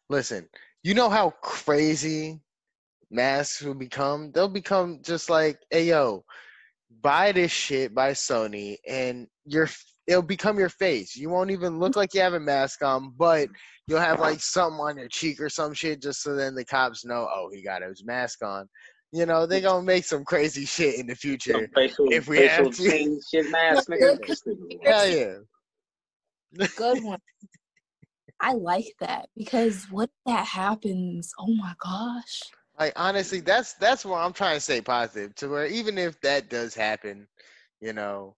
[0.10, 0.48] listen,
[0.84, 2.40] you know how crazy
[3.10, 4.32] masks will become?
[4.32, 6.24] They'll become just like, hey, yo,
[7.02, 9.68] buy this shit by Sony, and your
[10.06, 11.16] it'll become your face.
[11.16, 13.49] You won't even look like you have a mask on, but
[13.88, 17.04] you'll have like something on your cheek or some shit, just so then the cops
[17.04, 18.68] know, oh, he got his mask on.
[19.14, 21.70] You know, they gonna make some crazy shit in the future.
[21.74, 23.20] Facial, if we have to.
[23.32, 24.00] shit mask, Yeah, nigga.
[24.00, 24.28] good.
[24.28, 26.66] This nigga- Hell yeah.
[26.76, 27.20] good one.
[28.40, 31.32] I like that because what if that happens?
[31.40, 32.42] Oh my gosh.
[32.80, 35.34] Like honestly, that's that's where I'm trying to stay positive.
[35.36, 37.28] To where even if that does happen,
[37.82, 38.36] you know,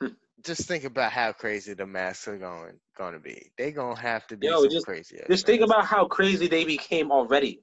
[0.44, 3.50] just think about how crazy the masks are going going to be.
[3.58, 5.20] They gonna have to be Yo, some just- crazy.
[5.28, 7.60] Just think about how crazy they became already.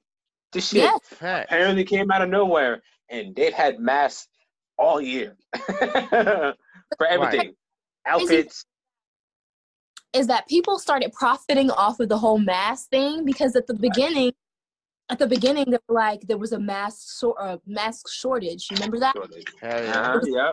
[0.52, 0.96] This shit Yeah.
[1.02, 1.50] Fact.
[1.50, 4.28] apparently came out of nowhere, and they've had masks
[4.78, 7.54] all year for everything.
[8.06, 8.64] Outfits.
[10.14, 14.32] Is that people started profiting off of the whole mask thing because at the beginning,
[15.10, 18.68] at the beginning, they were like there was a mask sort uh, mask shortage.
[18.70, 19.14] You remember that?
[19.60, 20.00] Hell yeah.
[20.00, 20.50] Uh-huh, yeah.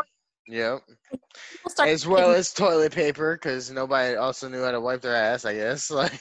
[0.48, 0.82] Yep.
[1.80, 5.46] As well as toilet paper, because nobody also knew how to wipe their ass.
[5.46, 5.90] I guess.
[5.96, 6.20] Like.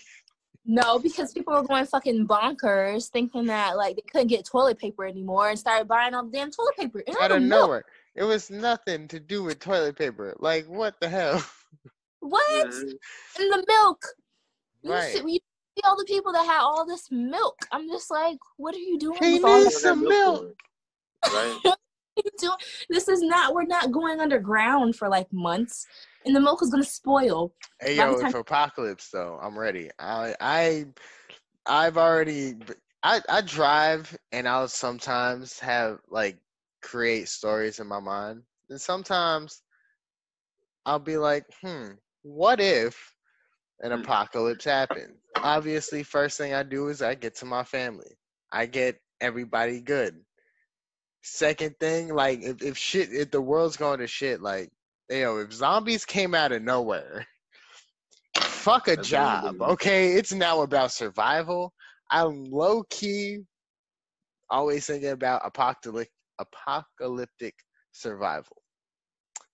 [0.67, 5.05] No, because people were going fucking bonkers, thinking that like they couldn't get toilet paper
[5.05, 7.03] anymore, and started buying all the damn toilet paper.
[7.07, 7.61] And out all of the milk.
[7.63, 7.85] nowhere.
[8.15, 10.35] It was nothing to do with toilet paper.
[10.39, 11.45] Like what the hell?
[12.21, 12.67] What?
[12.67, 14.03] And the milk.
[14.83, 15.13] You Right.
[15.13, 15.39] see, you
[15.77, 17.57] see all the people that had all this milk.
[17.71, 19.83] I'm just like, what are you doing He with all needs this?
[19.83, 20.57] some milk.
[21.27, 21.59] Right?
[22.17, 22.57] You doing?
[22.89, 23.55] This is not.
[23.55, 25.85] We're not going underground for like months,
[26.25, 27.53] and the milk is gonna spoil.
[27.81, 29.91] Hey yo, time- if apocalypse though, I'm ready.
[29.99, 30.87] I I
[31.67, 32.57] I've already
[33.03, 36.39] I I drive and I'll sometimes have like
[36.83, 38.43] create stories in my mind.
[38.71, 39.63] And sometimes
[40.87, 41.93] I'll be like, hmm,
[42.23, 43.15] what if
[43.81, 44.01] an Hmm.
[44.01, 45.15] apocalypse happened?
[45.43, 48.17] Obviously, first thing I do is I get to my family.
[48.53, 50.25] I get everybody good.
[51.23, 54.71] Second thing, like if, if shit if the world's going to shit, like
[55.11, 57.27] yo, if zombies came out of nowhere,
[58.37, 60.13] fuck a That's job, okay?
[60.13, 61.73] It's now about survival.
[62.11, 63.41] I'm low key
[64.51, 67.55] always thinking about apocalyptic apocalyptic
[67.93, 68.57] survival.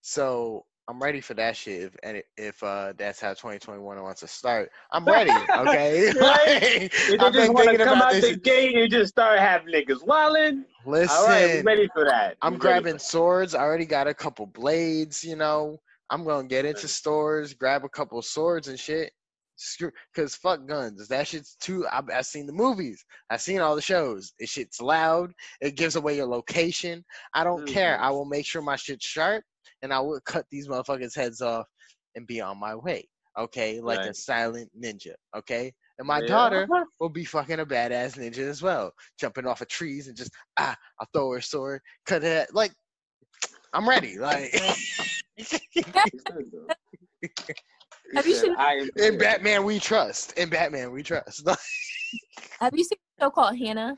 [0.00, 1.82] So I'm ready for that shit.
[1.82, 5.30] If and if uh, that's how 2021 wants to start, I'm ready.
[5.30, 6.10] Okay.
[6.20, 6.92] Right?
[7.08, 8.24] They I've just been want to thinking come out this.
[8.24, 10.64] the gate and just start having niggas wilding.
[10.84, 12.36] Listen, All right, ready for that.
[12.42, 13.54] I'm grabbing swords.
[13.54, 15.22] I already got a couple blades.
[15.22, 15.80] You know,
[16.10, 19.12] I'm gonna get into stores, grab a couple swords and shit.
[19.54, 21.06] Screw, cause fuck guns.
[21.06, 21.86] That shit's too.
[21.92, 23.04] I've, I've seen the movies.
[23.28, 24.32] I've seen all the shows.
[24.40, 25.30] It shit's loud.
[25.60, 27.04] It gives away your location.
[27.34, 27.96] I don't care.
[27.98, 28.00] Mhm.
[28.00, 29.44] I will make sure my shit's sharp,
[29.82, 31.66] and I would cut these motherfuckers' heads off
[32.14, 33.08] and be on my way.
[33.38, 35.14] Okay, like a silent ninja.
[35.36, 36.26] Okay, and my Yeah.
[36.26, 36.68] daughter
[36.98, 40.74] will be fucking a badass ninja as well, jumping off of trees and just ah,
[41.00, 42.52] I'll throw her sword, cut it.
[42.52, 42.72] Like,
[43.72, 44.18] I'm ready.
[44.18, 44.52] Like,
[48.14, 48.56] Have you seen-
[48.96, 50.32] in Batman we trust.
[50.32, 51.48] In Batman we trust.
[52.60, 53.96] Have you seen a show called Hannah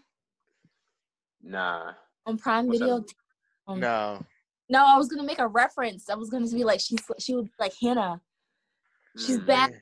[1.43, 1.93] Nah.
[2.27, 2.97] on Prime What's Video?
[2.97, 3.09] about?
[3.67, 4.25] Um, no,
[4.73, 6.09] No, I was gonna make a reference.
[6.09, 8.23] I was gonna be like, she's she would be like Hannah.
[9.19, 9.47] She's Mm.
[9.47, 9.73] back.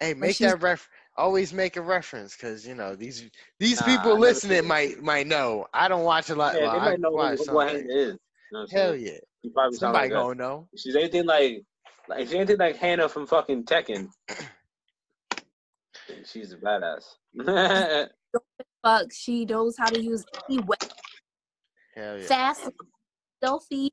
[0.00, 0.88] hey, make that ref.
[1.14, 3.30] Always make a reference, cause you know these
[3.60, 5.66] these Nah, people listening might might know.
[5.74, 6.54] I don't watch a lot.
[6.54, 7.68] Yeah, well, they I might know watch what, what.
[7.68, 8.12] Hannah is.
[8.14, 8.18] You
[8.52, 10.68] know Hell yeah, She probably somebody like gonna know.
[10.74, 11.62] She's anything like,
[12.08, 14.08] like if she's anything like Hannah from fucking Tekken,
[16.24, 17.04] she's a badass.
[18.82, 20.88] Fuck, she knows how to use any weapon
[21.94, 22.24] Hell yeah.
[22.26, 22.70] fast,
[23.38, 23.92] stealthy.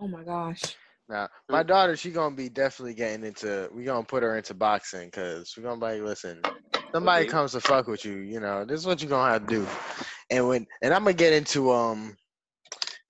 [0.00, 0.76] Oh my gosh.
[1.08, 3.68] Now, my daughter, she gonna be definitely getting into.
[3.74, 6.46] We gonna put her into boxing because we gonna be like, listen,
[6.94, 7.26] somebody Okay.
[7.26, 9.66] comes to fuck with you, you know, this is what you gonna have to do.
[10.30, 12.16] and when and I'm gonna get into um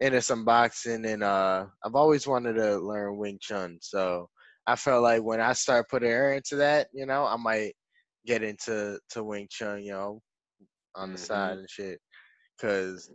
[0.01, 3.79] into some boxing and uh I've always wanted to learn Wing Chun.
[3.83, 4.29] So
[4.67, 7.75] I felt like when I start putting her into that, you know, I might
[8.27, 10.21] get into to Wing Chun, you know,
[10.95, 11.27] on the Mhm.
[11.27, 12.01] side and shit.
[12.61, 13.11] Cause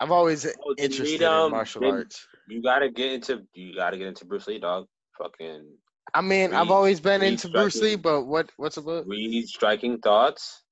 [0.00, 2.26] I've always Oh, interested read, um, in martial arts.
[2.48, 4.86] You gotta get into you gotta get into Bruce Lee, dog.
[5.18, 5.76] Fucking
[6.14, 9.06] I mean, I've always been read into Bruce Lee, but what what's a book?
[9.06, 10.64] read striking thoughts.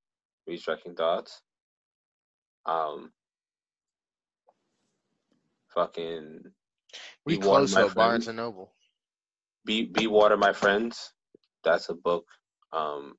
[0.46, 1.42] Read striking thoughts.
[2.64, 3.12] Um
[5.74, 6.40] fucking
[7.26, 8.72] We Be close to Barnes and Noble.
[9.66, 11.12] Be Be Water My Friends.
[11.64, 12.24] That's a book.
[12.72, 13.14] Um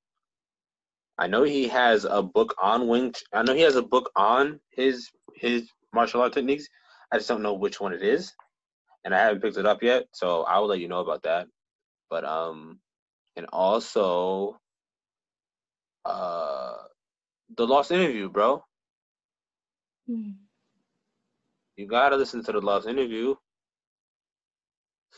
[1.19, 4.59] I know he has a book on Wing I know he has a book on
[4.71, 6.67] his his martial art techniques.
[7.11, 8.33] I just don't know which one it is.
[9.05, 11.47] And I haven't picked it up yet, so I will let you know about that.
[12.09, 12.79] But um
[13.35, 14.59] and also
[16.05, 16.73] uh
[17.57, 18.63] the lost interview, bro.
[20.07, 20.31] Hmm.
[21.77, 23.35] You gotta listen to the lost interview.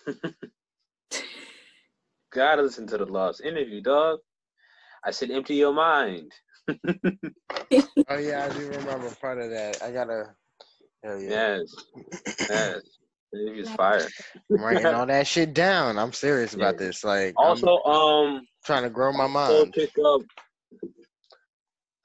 [2.33, 4.19] gotta listen to the lost interview, dog.
[5.03, 6.31] I said empty your mind.
[8.09, 9.81] Oh yeah, I do remember part of that.
[9.81, 10.35] I gotta
[11.03, 11.29] hell yeah.
[11.29, 11.75] Yes,
[12.49, 12.81] yes.
[13.33, 14.07] The fire.
[14.51, 15.97] I'm writing all that shit down.
[15.97, 16.85] I'm serious about Yeah.
[16.87, 17.03] this.
[17.03, 19.73] Like Also, I'm um, trying to grow my mind.
[19.73, 20.21] pick up,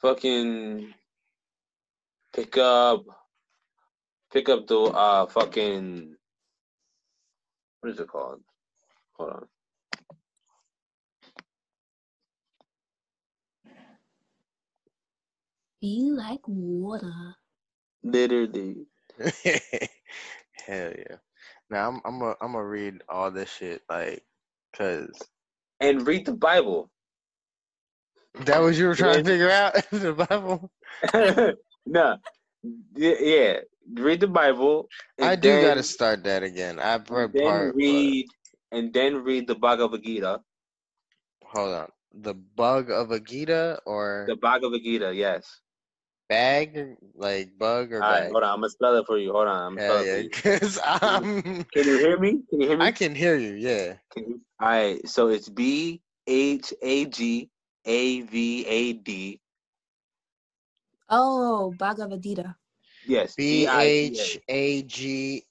[0.00, 0.94] fucking,
[2.34, 3.04] pick up,
[4.32, 6.14] pick up the uh fucking,
[7.80, 8.40] what is it called?
[9.14, 9.46] Hold on.
[15.80, 17.34] Be like water.
[18.06, 18.86] Literally.
[20.66, 21.16] Hell yeah.
[21.70, 24.22] Now I'm I'm a, I'm gonna read all this shit like
[24.76, 25.10] cuz
[25.80, 26.90] And read the Bible.
[28.44, 30.70] that was you were trying to figure out the Bible.
[31.86, 32.16] no.
[32.94, 33.60] Yeah.
[33.94, 34.88] Read the Bible.
[35.20, 36.78] I do then- got to start that again.
[36.78, 37.72] I've read then part.
[37.72, 38.26] but- read
[38.72, 40.40] and then read the Bhagavad Gita.
[41.44, 41.88] hold on.
[42.18, 45.60] The bug of a Gita or The Bhagavad Gita, yes.
[46.28, 48.30] Bag like bug or All right, bag?
[48.32, 48.50] hold on.
[48.50, 49.32] I'm gonna spell it for you.
[49.32, 49.56] Hold on.
[49.56, 50.30] I'm gonna Hell spell yeah, it you.
[50.30, 52.30] cuz I'm Can you hear me?
[52.50, 52.84] Can you hear me?
[52.84, 53.54] I can hear you.
[53.54, 53.94] Yeah.
[54.12, 55.08] Can you- All right.
[55.08, 57.50] So it's B H A G
[57.84, 59.40] A V A D.
[61.08, 62.56] Oh, Bhagavad Gita.
[63.06, 63.34] Yes.
[63.36, 65.44] B H A G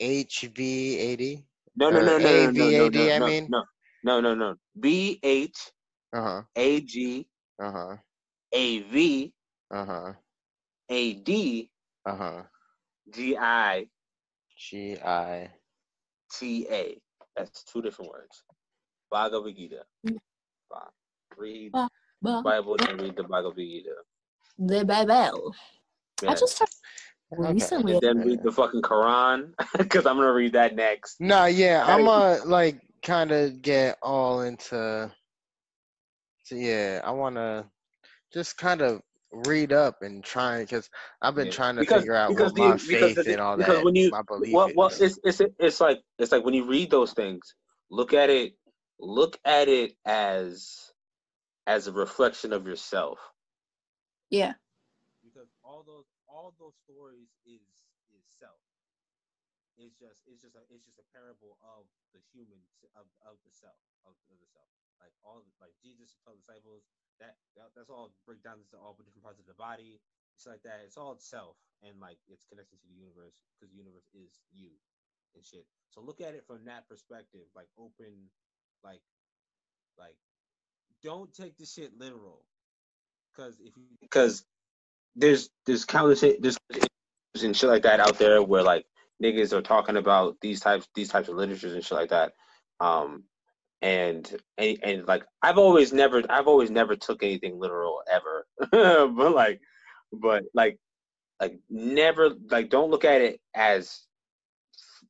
[0.00, 1.44] H V A D.
[1.76, 3.48] No, no, no, no, no, no, no, no, I mean?
[3.50, 3.64] no,
[4.04, 4.54] no, no, no.
[4.78, 5.72] B H
[6.12, 6.42] Uh huh.
[6.56, 7.26] A G
[7.62, 7.96] Uh huh.
[8.52, 9.32] A V
[9.72, 10.12] Uh huh.
[10.90, 11.70] A D
[12.06, 12.42] Uh huh.
[13.14, 13.86] G I
[14.56, 15.50] G I.
[16.38, 17.00] T A.
[17.36, 18.42] That's two different words.
[19.10, 19.84] Bhagavad Gita.
[21.38, 21.88] Read Ba-
[22.20, 23.94] the Ba- Bible and read the Bhagavad Gita.
[24.58, 25.54] The Bible.
[26.26, 26.74] I just started
[27.32, 27.52] Okay.
[27.54, 27.92] recently.
[27.94, 31.20] and then read the fucking Quran because I'm gonna read that next.
[31.20, 32.00] No, yeah, Right.
[32.00, 35.10] I'm uh like kind of get all into.
[36.44, 37.64] So yeah, I want to
[38.32, 39.00] just kind of
[39.32, 40.90] read up and try because
[41.22, 41.52] I've been Yeah.
[41.52, 43.76] trying to Because- figure out because what my the- because faith the- and all because
[43.78, 46.64] that, when you- my belief Well, well, it's it's it's like it's like when you
[46.66, 47.54] read those things,
[47.90, 48.58] look at it,
[48.98, 50.92] look at it as
[51.66, 53.18] as a reflection of yourself.
[54.30, 54.54] Yeah.
[55.22, 57.62] Because all those all those stories is
[58.12, 58.60] is self.
[59.78, 62.60] It's just it's just a it's just a parable of the human
[62.96, 64.68] of of the self of, of the self.
[65.00, 66.84] Like all like Jesus told the disciples
[67.22, 70.02] that, that that's all break down into all different parts of the body.
[70.34, 70.82] It's like that.
[70.84, 74.74] It's all itself and like it's connected to the universe because the universe is you
[75.34, 75.66] and shit.
[75.90, 78.28] So look at it from that perspective, like open,
[78.82, 79.02] like
[79.98, 80.16] like
[81.02, 82.44] don't take the shit literal.
[83.36, 84.44] Cause if you because
[85.16, 86.58] there's there's countless there's
[87.42, 88.84] and shit like that out there where like
[89.22, 92.32] niggas are talking about these types these types of literatures and shit like that.
[92.80, 93.24] Um
[93.82, 98.46] and and, and like I've always never I've always never took anything literal ever.
[99.12, 99.60] but like
[100.12, 100.78] but like
[101.40, 104.02] like never like don't look at it as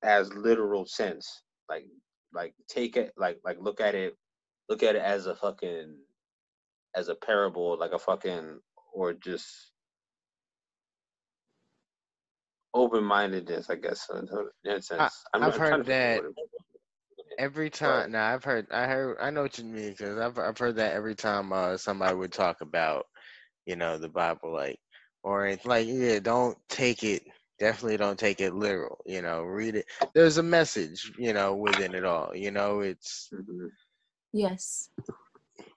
[0.03, 1.43] as literal sense.
[1.69, 1.87] Like
[2.33, 4.17] like take it like like look at it
[4.69, 5.97] look at it as a fucking
[6.97, 8.59] as a parable, like a fucking
[8.95, 9.73] or just
[12.75, 14.09] open mindedness, I guess.
[14.11, 14.29] In
[14.71, 16.52] a sense, I'm, I've I'm heard trying to figure that out what it-
[17.39, 20.59] Every time, nah, I've heard, I heard, I know what you mean because I've I've
[20.59, 23.07] heard that every time uh somebody would talk about,
[23.67, 24.79] you know, the Bible, like,
[25.23, 27.23] or it's like, yeah, don't take it,
[27.59, 29.87] definitely don't take it literal, you know, read it.
[30.15, 33.71] There's a message, you know, within it all, you know, it's Mhm.
[34.33, 34.91] Yes.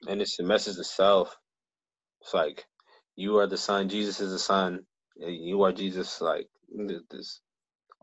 [0.07, 1.37] and it's the message itself.
[2.21, 2.65] It's like
[3.15, 3.89] you are the son.
[3.89, 4.85] Jesus is the son.
[5.17, 6.21] You are Jesus.
[6.21, 7.41] Like this,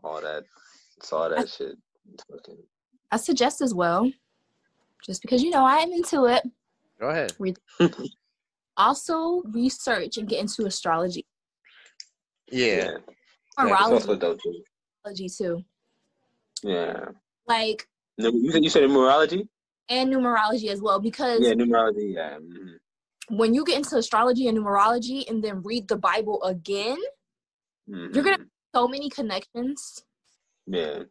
[0.03, 0.43] all that.
[0.97, 1.75] It's all that I, shit.
[2.31, 2.63] Fucking...
[3.13, 4.11] I suggest as well,
[5.05, 6.43] just because you know I am into it.
[6.99, 7.33] Go ahead.
[8.75, 11.23] also, research and get into astrology.
[12.51, 12.97] Yeah.
[13.59, 14.63] Numerology.
[15.05, 15.63] Yeah, too.
[16.63, 17.05] Yeah.
[17.47, 17.87] Like.
[18.17, 19.47] No, you said you said numerology.
[19.89, 21.41] And numerology as well, because.
[21.41, 22.15] Yeah, numerology.
[22.15, 22.37] Yeah.
[22.37, 22.77] Mm-hmm
[23.29, 26.97] when you get into astrology and numerology and then read the Bible again,
[27.89, 28.13] mm-hmm.
[28.13, 30.03] you're gonna have so many connections.
[30.67, 31.03] Yeah,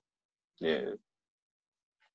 [0.61, 0.91] yeah.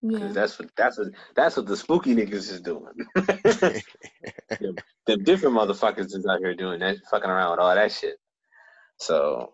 [0.02, 0.30] Yeah.
[0.32, 2.94] That's what that's what that's what the spooky niggas is doing.
[3.16, 3.84] the,
[5.08, 8.16] the different motherfuckers is out here doing that, fucking around with all that shit.
[8.98, 9.54] So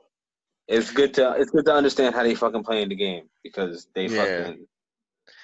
[0.67, 4.07] it's good to it's good to understand how they fucking playing the game because they
[4.07, 4.43] yeah.
[4.43, 4.67] fucking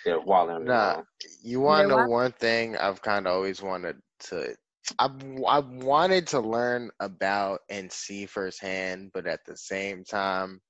[0.05, 0.65] they're wilding.
[0.65, 1.01] Nah,
[1.41, 4.55] you want to know one thing I've kind of always wanted to
[4.97, 5.09] I
[5.47, 10.61] I wanted to learn about and see firsthand, but at the same time,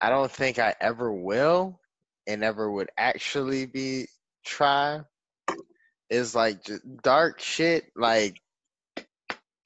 [0.00, 1.78] I don't think I ever will,
[2.26, 4.06] and ever would actually be
[4.44, 5.00] try.
[6.08, 8.40] Is like just dark shit, like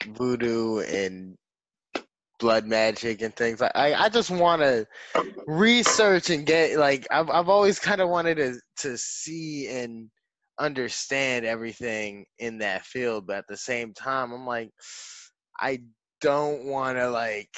[0.06, 1.36] voodoo and
[2.38, 3.62] blood magic and things.
[3.62, 4.86] I I just want to
[5.46, 10.10] research and get like I've I've always kind of wanted to to see and
[10.58, 14.70] understand everything in that field, but at the same time, I'm like,
[15.58, 15.80] I
[16.20, 17.50] don't want to like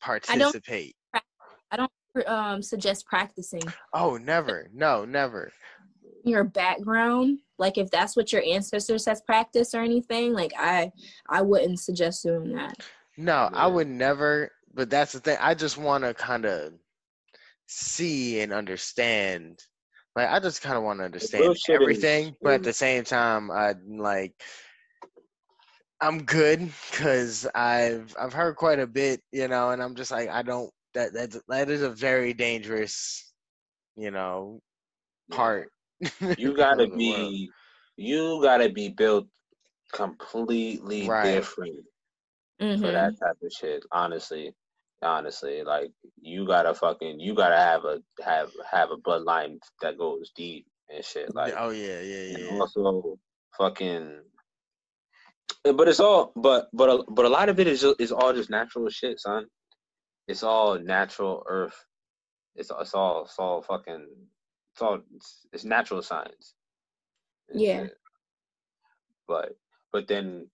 [0.00, 0.94] participate.
[1.14, 1.24] I don't,
[1.72, 1.92] I don't
[2.26, 3.62] um, suggest practicing.
[3.92, 4.70] Oh, never.
[4.72, 5.52] No, never.
[6.24, 10.90] Your background, like if that's what your ancestors has practiced or anything, like I,
[11.28, 12.76] I wouldn't suggest doing that.
[13.16, 13.58] No, yeah.
[13.58, 14.50] I would never.
[14.74, 15.38] But that's the thing.
[15.40, 16.72] I just want to kind of
[17.66, 19.62] see and understand
[20.18, 23.76] like I just kind of want to understand everything, but at the same time, I
[23.86, 24.32] like
[26.00, 30.28] I'm good because I've I've heard quite a bit, you know, and I'm just like
[30.28, 33.32] I don't that that that is a very dangerous,
[33.96, 34.60] you know,
[35.30, 35.70] part.
[36.36, 37.50] You gotta be,
[37.96, 39.26] you gotta be built
[39.92, 41.24] completely right.
[41.24, 41.84] different
[42.60, 42.80] mm-hmm.
[42.80, 43.84] for that type of shit.
[43.92, 44.52] Honestly,
[45.02, 50.32] honestly like you gotta fucking you gotta have a have have a bloodline that goes
[50.34, 53.18] deep and shit like oh yeah yeah yeah also
[53.56, 54.20] fucking
[55.62, 58.32] but it's all but but a, but a lot of it is just, is all
[58.32, 59.46] just natural shit son
[60.28, 61.84] it's all natural earth.
[62.54, 64.06] It's it's all it's all fucking
[64.74, 66.54] it's all it's, it's natural science.
[67.52, 67.86] Yeah.
[69.26, 69.56] but
[69.90, 70.48] but then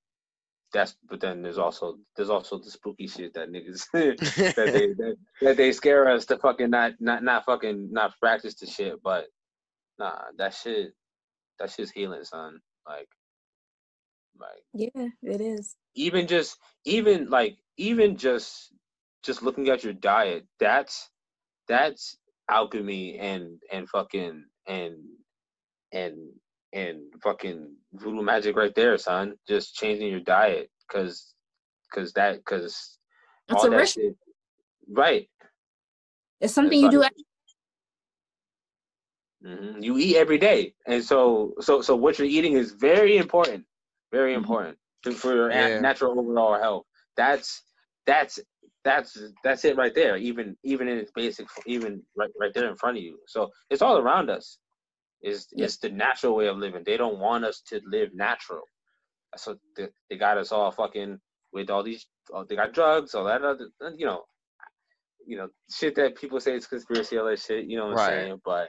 [0.73, 5.17] that's but then there's also there's also the spooky shit that niggas that they that,
[5.43, 9.03] that, they scare us to fucking not not not fucking not practice the shit.
[9.03, 9.27] But
[9.99, 10.93] nah that shit
[11.59, 12.61] that shit's healing son.
[12.87, 13.09] Like
[14.39, 15.77] like yeah it is.
[15.95, 18.73] even just even like even just
[19.25, 21.11] just looking at your diet that's
[21.69, 22.17] that's
[22.51, 24.97] alchemy and and fucking and
[25.93, 26.17] and
[26.75, 29.35] and fucking voodoo magic right there, son.
[29.49, 31.35] Just changing your diet, cause,
[31.95, 32.99] cause that, cause
[33.49, 34.17] all that shit,
[34.91, 35.29] right?
[36.41, 37.25] It's something it's you like, do.
[39.49, 39.83] Mm-hmm.
[39.83, 43.65] You eat every day, and so, so, so what you're eating is very important,
[44.11, 44.43] very mm-hmm.
[44.43, 44.79] important
[45.17, 45.79] for your yeah.
[45.81, 46.87] natural overall health.
[47.17, 47.63] That's
[48.07, 48.41] that's
[48.85, 50.17] that's that's it right there.
[50.17, 53.19] Even even in its basic, even right right there in front of you.
[53.27, 54.59] So it's all around us.
[55.23, 55.65] Is yeah.
[55.65, 56.83] it's the natural way of living.
[56.85, 58.63] They don't want us to live natural.
[59.37, 61.19] So they, they got us all fucking
[61.53, 62.07] with all these.
[62.33, 64.23] Oh, they got drugs, all that other, you know,
[65.27, 67.65] you know, shit that people say it's conspiracy, all that shit.
[67.65, 68.41] You know what I'm saying?
[68.45, 68.69] But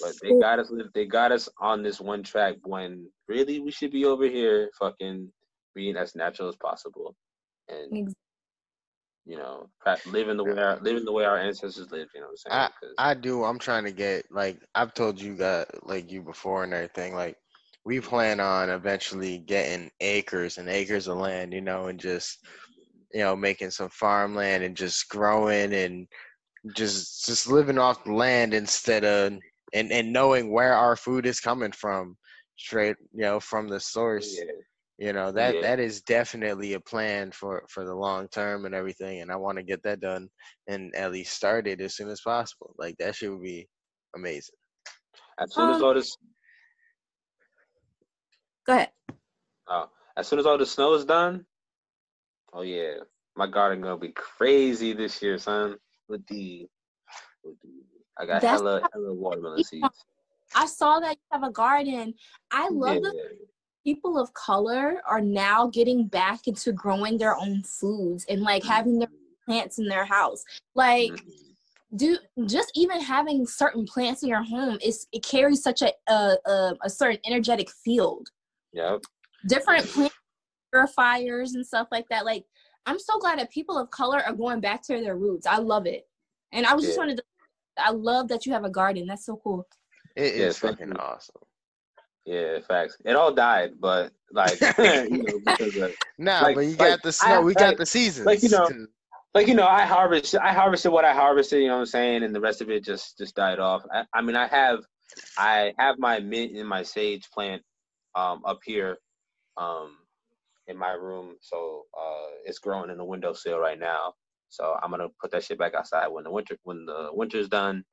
[0.00, 0.72] but they got us.
[0.94, 5.30] They got us on this one track when really we should be over here, fucking
[5.74, 7.16] being as natural as possible.
[7.68, 8.14] And
[9.26, 9.68] you know,
[10.06, 12.10] living the way our, living the way our ancestors lived.
[12.14, 12.68] You know what I'm saying?
[12.98, 13.44] I I do.
[13.44, 17.14] I'm trying to get like I've told you guys like you before and everything.
[17.14, 17.36] Like
[17.84, 22.46] we plan on eventually getting acres and acres of land, you know, and just
[23.12, 26.06] you know making some farmland and just growing and
[26.74, 29.32] just just living off the land instead of
[29.72, 32.16] and and knowing where our food is coming from
[32.56, 34.52] straight you know from the source yeah
[34.98, 35.60] you know that yeah.
[35.60, 39.58] that is definitely a plan for for the long term and everything and i want
[39.58, 40.28] to get that done
[40.68, 43.66] and at least started as soon as possible like that should be
[44.14, 44.54] amazing
[45.40, 46.16] as soon as um, all this
[48.66, 48.90] go ahead
[49.68, 51.44] oh as soon as all the snow is done
[52.52, 52.94] oh yeah
[53.36, 55.76] my garden gonna be crazy this year son
[56.08, 56.66] with the
[57.42, 57.68] with the
[58.16, 60.04] i got That's hella hella watermelon seeds
[60.54, 62.14] I saw that you have a garden.
[62.52, 63.00] I love yeah.
[63.00, 63.36] the
[63.84, 68.98] people of color are now getting back into growing their own foods and like having
[68.98, 69.08] their
[69.44, 70.42] plants in their house.
[70.74, 71.96] Like Mm-hmm.
[71.96, 76.36] do just even having certain plants in your home is it carries such a a,
[76.46, 78.28] a, a certain energetic field.
[78.72, 79.02] Yep.
[79.46, 80.12] Different plant
[80.72, 82.24] purifiers and stuff like that.
[82.24, 82.44] Like
[82.86, 85.46] I'm so glad that people of color are going back to their roots.
[85.46, 86.08] I love it.
[86.52, 87.02] And I was just Yeah.
[87.02, 87.24] wanted to
[87.76, 89.06] I love that you have a garden.
[89.06, 89.66] That's so cool.
[90.16, 91.42] it is Yeah, fucking awesome.
[92.26, 92.96] Yeah, facts.
[93.04, 97.02] It all died, but like you know, because of, Nah, Like- but you like, got
[97.02, 97.42] the I- snow.
[97.42, 98.26] we got like- the seasons.
[98.26, 98.68] like, you know,
[99.34, 102.22] like you know, I harvest I harvested what I harvested, you know what I'm saying,
[102.22, 103.82] and the rest of it just just died off.
[103.92, 104.80] I, I mean I have
[105.36, 107.62] I have my mint and my sage plant
[108.14, 108.96] um up here
[109.56, 109.96] um
[110.68, 111.34] in my room.
[111.40, 114.14] So uh it's growing in the windowsill right now.
[114.48, 117.84] So I'm gonna put that shit back outside when the winter when the winter's done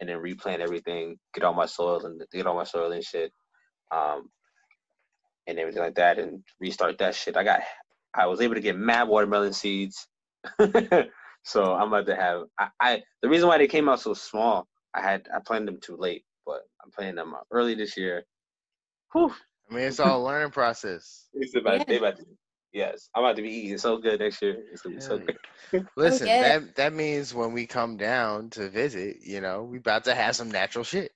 [0.00, 3.32] and then replant everything, get all my soil and get all my soil and shit.
[3.90, 4.30] Um
[5.46, 7.36] and everything like that and restart that shit.
[7.36, 7.60] I got
[8.14, 10.06] I was able to get mad watermelon seeds.
[11.44, 14.66] so I'm about to have I, I the reason why they came out so small,
[14.94, 18.24] I had I planted them too late, but I'm planting them out early this year.
[19.12, 19.32] Whew.
[19.70, 21.28] I mean, it's all a learning process.
[21.34, 21.84] It's about, Yeah.
[21.86, 22.24] they about to,
[22.72, 24.56] yes, I'm about to be eating so good next year.
[24.72, 25.86] It's gonna be so good.
[25.96, 26.58] Listen, yeah.
[26.58, 30.36] that that means when we come down to visit, you know, we about to have
[30.36, 31.12] some natural shit.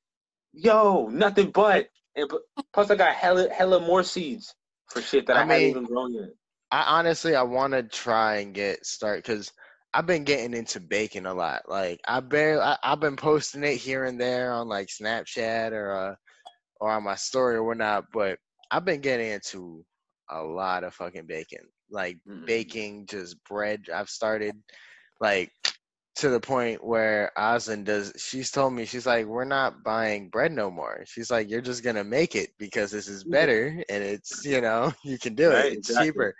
[0.53, 2.31] Yo, nothing but and
[2.73, 4.55] plus I got hella hella more seeds
[4.89, 6.31] for shit that I I, haven't even grown yet.
[6.71, 9.53] I honestly, I want to try and get started because
[9.95, 11.63] I've been getting into baking a lot.
[11.69, 15.95] Like I barely, I, I've been posting it here and there on like Snapchat or
[15.95, 16.15] uh,
[16.81, 18.05] or on my story or whatnot.
[18.13, 18.39] But
[18.71, 19.85] I've been getting into
[20.31, 22.47] a lot of fucking baking, like Mhm.
[22.47, 23.85] baking just bread.
[23.95, 24.55] I've started
[25.21, 25.51] like
[26.17, 28.13] to the point where Oslin does.
[28.19, 31.05] She's told me she's like, we're not buying bread no more.
[31.07, 34.93] She's like, you're just gonna make it because this is better and it's you know
[35.05, 35.73] you can do Right, it.
[35.75, 35.97] It's exactly.
[35.97, 36.35] cheaper.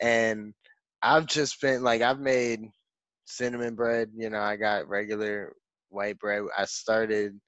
[0.00, 0.54] And
[1.02, 2.60] I've just been like, I've made
[3.26, 4.10] cinnamon bread.
[4.16, 5.54] You know, I got regular
[5.90, 6.42] white bread.
[6.56, 7.40] I started.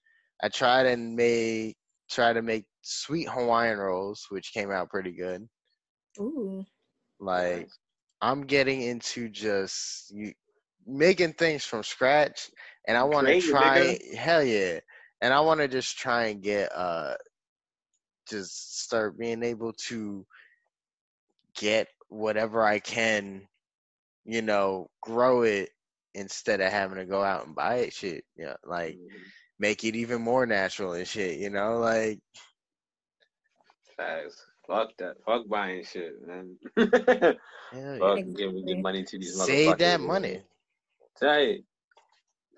[0.42, 1.74] I tried and made
[2.10, 5.46] try to make sweet Hawaiian rolls, which came out pretty good.
[6.20, 6.66] Ooh.
[7.18, 7.68] Like
[8.20, 10.32] I'm getting into just you
[10.86, 12.50] making things from scratch,
[12.86, 13.98] and I want to try.
[14.16, 14.80] Hell yeah!
[15.20, 17.14] And I want to just try and get uh,
[18.28, 20.26] just start being able to
[21.56, 23.46] get whatever I can,
[24.24, 25.70] you know, grow it
[26.14, 27.92] instead of having to go out and buy it.
[27.92, 29.08] Shit, yeah, like Mhm.
[29.58, 31.38] make it even more natural and shit.
[31.38, 32.20] You know, like
[33.96, 34.44] Facts.
[34.66, 35.16] Fuck that.
[35.24, 36.56] Fuck buying shit, man.
[36.76, 37.38] Fuck
[37.72, 38.22] yeah.
[38.36, 39.46] giving money to these motherfuckers.
[39.46, 40.42] save that money.
[41.22, 41.64] Right.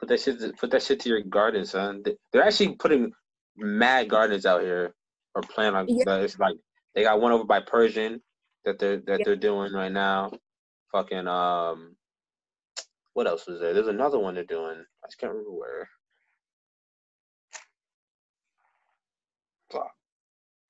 [0.01, 0.39] Put that shit.
[0.40, 2.02] To, put that shit to your garden, son.
[2.05, 3.12] They- They're actually putting
[3.56, 4.94] mad gardens out here,
[5.35, 5.86] or plan on.
[5.89, 6.16] Yeah.
[6.16, 6.56] It's like
[6.94, 8.20] they got one over by Persian
[8.64, 9.24] that they're that Yeah.
[9.24, 10.30] they're doing right now.
[10.93, 11.97] Fucking um,
[13.14, 13.74] what else was there?
[13.74, 14.85] There's another one they're doing.
[15.05, 15.89] I just can't remember where.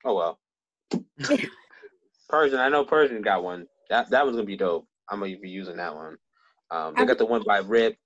[0.05, 0.39] Oh well.
[2.29, 3.67] Persian, I know Persian got one.
[3.91, 4.87] That that was gonna be dope.
[5.11, 6.17] I'm gonna be using that one.
[6.71, 7.97] Um, they I- got the one by Rip.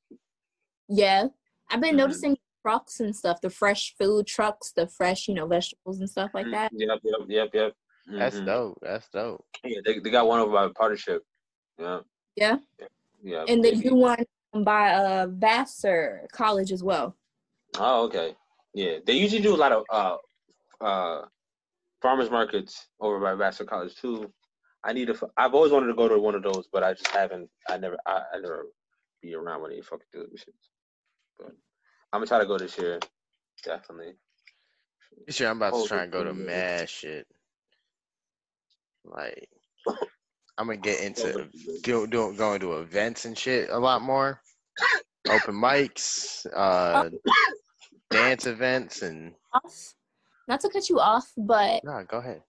[0.88, 1.28] Yeah.
[1.70, 1.98] I've been Mhm.
[1.98, 6.30] noticing trucks and stuff, the fresh food trucks, the fresh, you know, vegetables and stuff
[6.34, 6.72] like Mm, that.
[6.74, 7.76] Yep, yep, yep, yep.
[8.06, 8.46] That's Mhm.
[8.46, 8.78] dope.
[8.82, 9.44] That's dope.
[9.64, 11.24] Yeah, they, they got one over by partnership.
[11.78, 12.00] Yeah.
[12.36, 12.58] Yeah.
[13.22, 13.44] Yeah.
[13.48, 17.16] And they do one by uh Vassar College as well.
[17.78, 18.36] Oh, okay.
[18.74, 20.16] Yeah, they usually do a lot of uh
[20.84, 21.26] uh
[22.00, 24.32] farmers markets over by Vassar College too.
[24.84, 25.14] I need to.
[25.14, 27.48] f- I've always wanted to go to one of those, but I just haven't.
[27.68, 27.96] I never.
[28.06, 28.66] I, I never
[29.20, 30.54] be around when they fucking do them shit.
[31.38, 31.52] But
[32.12, 32.98] I'm gonna try to go this year.
[33.64, 34.14] Definitely.
[35.26, 36.38] This year I'm about Oh, to try and go to okay.
[36.38, 37.26] mad shit.
[39.04, 39.48] Like
[40.58, 41.48] I'm gonna get into
[41.82, 44.40] do, do, going to events and shit a lot more.
[45.28, 47.10] Open mics, uh
[48.10, 49.94] dance events and Off.
[50.48, 52.42] Not to cut you off, but no, go ahead.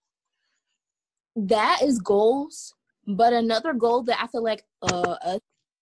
[1.35, 2.75] That is goals.
[3.05, 5.39] But another goal that I feel like uh us,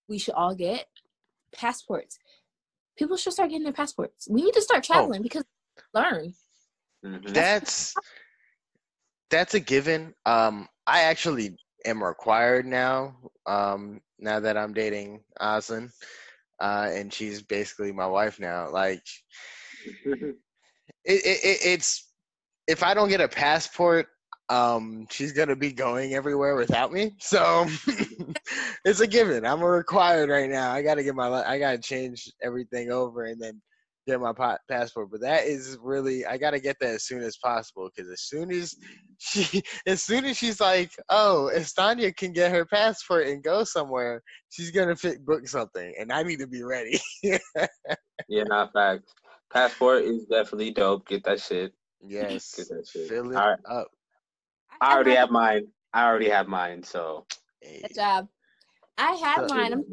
[0.07, 0.87] we should all get
[1.53, 2.17] passports.
[2.97, 4.27] People should start getting their passports.
[4.29, 5.43] We need to start traveling because
[5.93, 6.33] learn.
[7.05, 7.33] Mhm.
[7.33, 7.95] That's
[9.29, 10.13] that's a given.
[10.25, 13.15] Um I actually am required now,
[13.45, 15.91] um, now that I'm dating Oslin.
[16.59, 18.69] Uh and she's basically my wife now.
[18.71, 19.03] Like
[20.05, 20.35] it,
[21.05, 22.11] it, it it's
[22.67, 24.07] if I don't get a passport,
[24.49, 27.15] um, she's gonna be going everywhere without me.
[27.19, 27.65] So
[28.85, 29.45] it's a given.
[29.45, 30.71] I'm a required right now.
[30.71, 33.61] I gotta get my I gotta change everything over and then
[34.07, 35.09] get my pa- passport.
[35.11, 38.51] But that is really I gotta get that as soon as possible because as soon
[38.51, 38.75] as
[39.19, 44.21] she, as soon as she's like, oh, Estanya can get her passport and go somewhere,
[44.49, 46.99] she's gonna fit book something, and I need to be ready.
[47.23, 49.03] yeah, not fact.
[49.53, 51.07] Passport is definitely dope.
[51.07, 51.73] Get that shit.
[52.01, 53.07] Yes, Get that shit.
[53.07, 53.59] fill it right.
[53.69, 53.87] up.
[54.81, 55.67] I already have mine.
[55.93, 56.83] I already have mine.
[56.83, 57.25] So
[57.61, 58.27] Hey, Good job.
[58.97, 59.73] I had mine.
[59.73, 59.83] I'm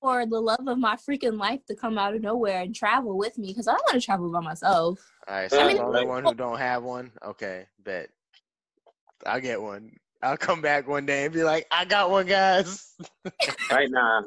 [0.00, 3.36] for the love of my freaking life to come out of nowhere and travel with
[3.38, 5.00] me because I don't want to travel by myself.
[5.26, 7.10] All right, so I I'm mean- the only one who don't have one.
[7.24, 8.10] Okay, bet.
[9.26, 9.92] I'll get one.
[10.22, 12.94] I'll come back one day and be like, I got one, guys.
[13.70, 14.24] right now,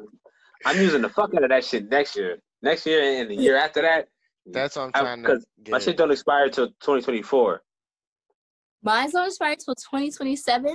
[0.66, 2.38] I'm using the fuck out of that shit next year.
[2.62, 4.08] Next year and the year after that.
[4.46, 5.72] That's what I'm I- trying to 'cause get.
[5.72, 7.62] My shit don't expire till 2024.
[8.82, 10.74] Mine's don't expire till 2027.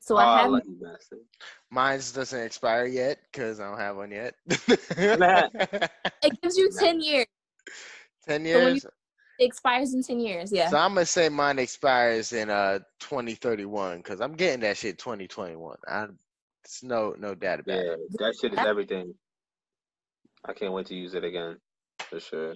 [0.00, 1.20] So oh, I have lucky bastard.
[1.70, 4.34] Mine's doesn't expire yet because I don't have one yet.
[4.48, 7.26] it gives you 10 years.
[8.26, 8.86] Ten So you- years.
[9.38, 10.52] It expires in 10 years.
[10.52, 10.68] Yeah.
[10.68, 15.76] So I'm gonna say mine expires in uh 2031 because I'm getting that shit 2021.
[15.88, 16.06] I,
[16.62, 17.98] it's no no doubt about Yeah, it.
[18.18, 19.14] that shit is everything.
[20.44, 21.56] I can't wait to use it again,
[21.98, 22.54] for sure.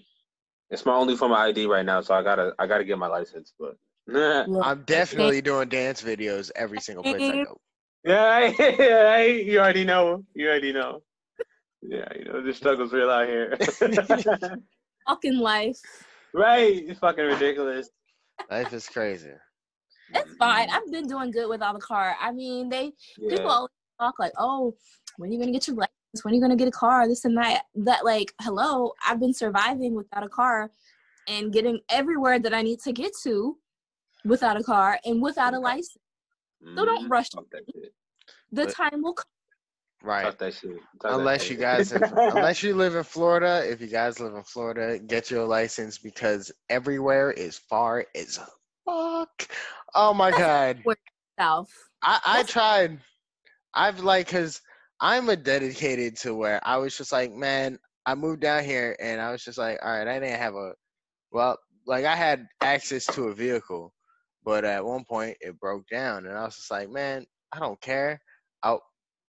[0.71, 3.09] It's my only form of ID right now, so I gotta I gotta get my
[3.09, 3.53] license.
[3.59, 3.77] But
[4.07, 7.57] Look, I'm definitely doing dance videos every single place I go.
[8.05, 10.25] yeah, yeah, you already know.
[10.35, 11.03] You already know.
[11.83, 13.57] Yeah, you know the struggle's real out here.
[15.09, 15.79] fucking life.
[16.33, 16.85] right?
[16.87, 17.91] It's fucking ridiculous.
[18.51, 19.31] Life is crazy.
[20.15, 20.69] It's fine.
[20.71, 22.17] I've been doing good without a car.
[22.21, 23.31] I mean, they Yeah.
[23.31, 24.75] people always talk like, "Oh,
[25.17, 26.25] when are you gonna get your license?
[26.25, 27.09] When are you gonna get a car?
[27.09, 30.71] This and that." That like, hello, I've been surviving without a car
[31.27, 33.59] and getting everywhere that I need to get to
[34.27, 35.65] without a car and without a Okay.
[35.65, 35.99] license.
[36.75, 37.11] So don't Mhm.
[37.11, 37.31] rush.
[37.31, 37.95] That shit.
[38.53, 39.25] The But- time will come.
[40.03, 40.23] Right.
[40.25, 40.77] Talk that shit.
[41.01, 41.51] Talk that Unless shit.
[41.53, 41.93] you guys,
[42.53, 46.53] unless you live in Florida, if you guys live in Florida, get your license because
[46.69, 48.39] everywhere is far as
[48.85, 49.49] fuck.
[49.95, 50.83] Oh my god,
[51.39, 51.71] South.
[52.03, 53.01] I I tried.
[53.75, 54.61] I've like, cause
[55.01, 59.21] I'm a dedicated to where I was just like, man, I moved down here and
[59.21, 60.73] I was just like, all right, I didn't have a,
[61.33, 63.93] well, like I had access to a vehicle,
[64.47, 67.81] but at one point it broke down and I was just like, man, I don't
[67.83, 68.21] care.
[68.65, 68.79] I,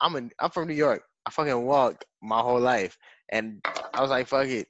[0.02, 1.04] I'm in, I'm from New York.
[1.28, 2.98] I fucking walked my whole life
[3.32, 3.62] and
[3.96, 4.70] I was like, fuck it.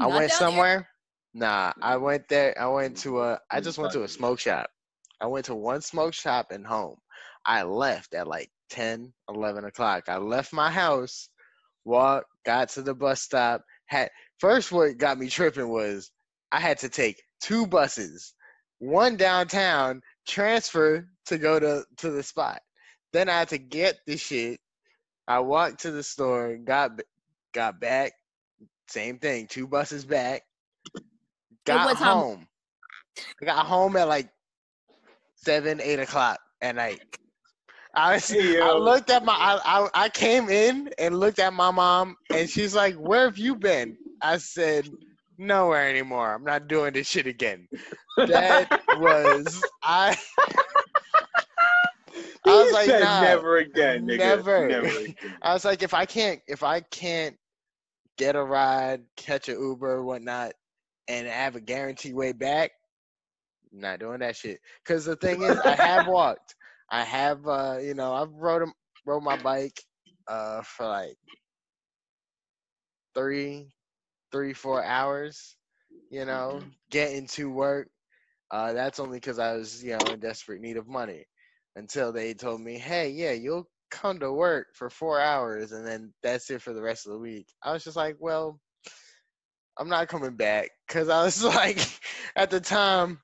[0.00, 0.88] I Not went somewhere.
[1.34, 2.58] Nah, I went there.
[2.60, 3.40] I went to a.
[3.50, 4.70] I Mm, just went to a smoke shop.
[5.20, 6.98] I went to one smoke shop and home.
[7.46, 10.08] I left at like 10, 11 o'clock.
[10.08, 11.28] I left my house,
[11.84, 13.62] walked, got to the bus stop.
[13.86, 16.12] Had first what got me tripping was
[16.52, 18.34] I had to take two buses,
[18.80, 22.60] one downtown, transfer to go to to the spot.
[23.12, 24.58] Then I had to get the shit.
[25.28, 27.00] I walked to the store, got
[27.54, 28.12] got back,
[28.88, 30.42] same thing, two buses back.
[31.64, 32.48] Got what um, home.
[33.40, 34.30] I got home at like
[35.36, 37.00] seven, eight o'clock at night.
[37.94, 41.52] I was, Hey, I looked at my I, I I came in and looked at
[41.52, 43.98] my mom and she's like, Where have you been?
[44.22, 44.88] I said,
[45.40, 46.34] Nowhere anymore.
[46.34, 47.66] I'm not doing this shit again.
[48.18, 48.68] That
[48.98, 50.14] was I
[52.46, 54.18] I was like, nah, never again, nigga.
[54.18, 54.68] never.
[54.68, 55.14] Never again.
[55.40, 57.34] I was like, if I can't, if I can't
[58.18, 60.52] get a ride, catch an Uber, whatnot,
[61.08, 62.72] and have a guaranteed way back,
[63.72, 64.58] not doing that shit.
[64.84, 66.54] Because the thing is, I have walked.
[66.90, 68.68] I have, uh, you know, I've rode
[69.06, 69.80] rode my bike,
[70.28, 71.16] uh, for like
[73.14, 73.72] three,
[74.32, 75.56] three, four hours.
[76.10, 77.88] You know, getting to work.
[78.50, 81.24] Uh, that's only because I was, you know, in desperate need of money.
[81.76, 86.12] Until they told me, hey, yeah, you'll come to work for four hours and then
[86.22, 87.46] that's it for the rest of the week.
[87.62, 88.60] I was just like, well,
[89.78, 91.78] I'm not coming back because I was like,
[92.36, 93.20] at the time,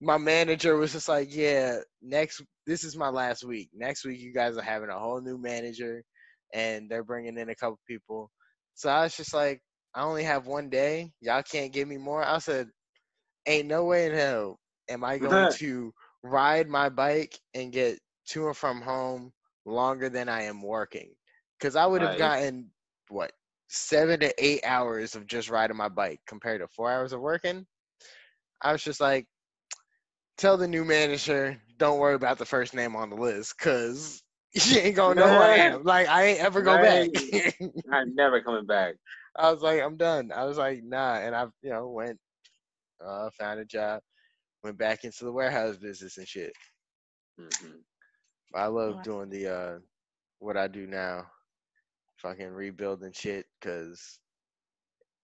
[0.00, 3.70] my manager was just like, yeah, next, this is my last week.
[3.74, 6.02] Next week, you guys are having a whole new manager
[6.54, 8.30] and they're bringing in a couple people.
[8.74, 9.60] So I was just like,
[9.94, 11.12] I only have one day.
[11.20, 12.24] Y'all can't give me more.
[12.24, 12.68] I said,
[13.46, 14.58] ain't no way in hell
[14.88, 15.92] am I going to
[16.22, 17.98] ride my bike and get
[18.30, 19.32] to and from home
[19.64, 21.14] longer than I am working.
[21.58, 22.16] Because I would have Right.
[22.16, 22.70] gotten
[23.08, 23.32] what
[23.68, 27.66] seven to eight hours of just riding my bike compared to four hours of working.
[28.62, 29.26] I was just like,
[30.36, 34.22] tell the new manager, don't worry about the first name on the list, cause
[34.56, 35.84] she ain't gonna know who I am.
[35.84, 37.10] Like I ain't ever go back.
[37.92, 38.94] I'm never coming back.
[39.38, 40.32] I was like, I'm done.
[40.34, 42.18] I was like, nah, and I, you know, went,
[43.04, 44.02] uh, found a job,
[44.64, 46.54] went back into the warehouse business and shit.
[47.40, 47.84] Mhm.
[48.54, 49.02] I love Wow.
[49.02, 49.78] doing the uh
[50.40, 51.26] what I do now.
[52.18, 54.20] Fucking rebuilding shit cuz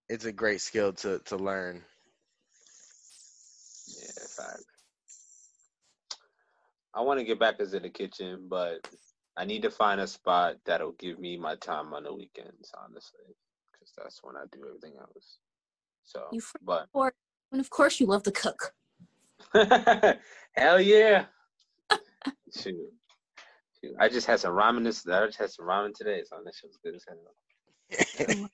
[0.08, 1.84] it's a great skill to to learn.
[3.88, 4.64] Yeah, fact.
[6.94, 8.80] I want to get back into the kitchen, but
[9.36, 13.36] I need to find a spot that'll give me my time on the weekends, honestly,
[13.84, 15.38] because that's when I do everything else.
[16.04, 17.14] So, You fr- but Or
[17.52, 18.74] and of course you love to cook.
[20.56, 21.26] hell yeah,
[22.56, 22.76] shoot.
[23.80, 23.94] Shoot.
[24.00, 25.06] I just had some ramen this.
[25.06, 27.18] I just had some ramen today, so that shit was good as hell.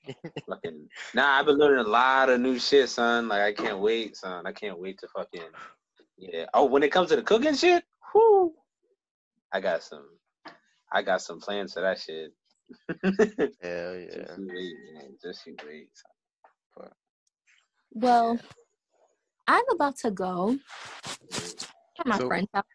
[0.49, 3.27] Fucking nah, I've been learning a lot of new shit, son.
[3.27, 4.45] Like I can't wait, son.
[4.45, 5.41] I can't wait to fucking
[6.17, 6.45] yeah.
[6.53, 7.83] Oh, when it comes to the cooking shit,
[8.13, 8.53] whoo,
[9.51, 10.05] I got some,
[10.91, 12.31] I got some plans for that shit.
[13.61, 14.25] Hell yeah.
[14.25, 15.15] Just you wait, man.
[15.23, 15.89] Just wait.
[16.77, 16.89] son.
[17.93, 18.39] Well,
[19.47, 20.57] I'm about to go.
[21.29, 22.65] Get my So- friends out.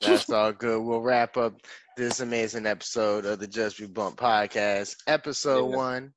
[0.00, 0.82] That's all good.
[0.82, 1.60] We'll wrap up
[1.96, 5.76] this amazing episode of the Just Be Blunt podcast, episode Yeah.
[5.76, 6.12] one.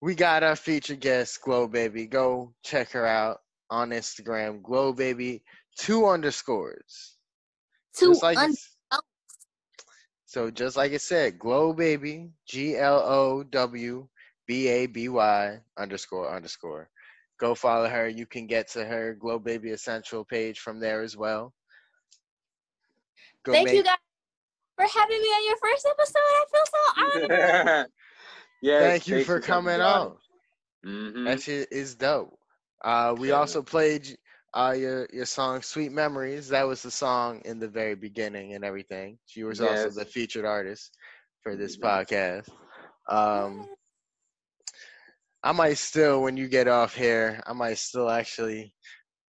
[0.00, 2.06] We got our featured guest, Glow Baby.
[2.06, 3.38] Go check her out
[3.70, 5.42] on Instagram, Glow Baby,
[5.78, 7.16] two underscores.
[7.96, 8.76] Two Just like un- it's-
[10.28, 14.06] so just like it said, Glow Baby, G L O W
[14.46, 16.90] B A B Y underscore underscore.
[17.40, 18.08] Go follow her.
[18.10, 21.54] You can get to her Glow Baby Essential page from there as well.
[23.42, 23.96] Go Thank you guys
[24.76, 26.18] for having me on your first episode.
[26.18, 27.86] I feel so honored.
[28.60, 30.12] yes, Thank you for coming on.
[30.84, 31.24] Mm-hmm.
[31.24, 32.38] That shit is dope.
[32.84, 33.36] Uh, we Yeah.
[33.36, 34.18] also played
[34.58, 38.64] uh, your your song "Sweet Memories." That was the song in the very beginning and
[38.64, 39.18] everything.
[39.26, 40.96] She was also the featured artist
[41.42, 42.48] for this podcast.
[43.08, 43.68] Um,
[45.44, 48.74] I might still, when you get off here, I might still actually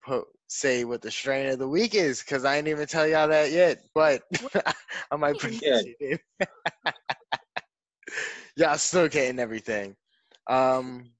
[0.05, 3.29] put say what the strain of the week is because I ain't even tell y'all
[3.29, 3.79] that yet.
[3.95, 4.23] But
[5.11, 5.83] I might put Yeah.
[6.01, 6.21] that
[8.57, 9.97] y'all still getting everything.
[10.49, 11.13] Um,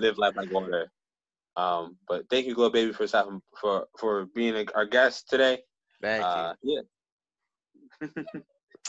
[0.00, 0.90] live life like water
[1.56, 5.58] um but thank you glow baby for stopping for for being a, our guest today
[6.02, 6.80] Thank uh yeah.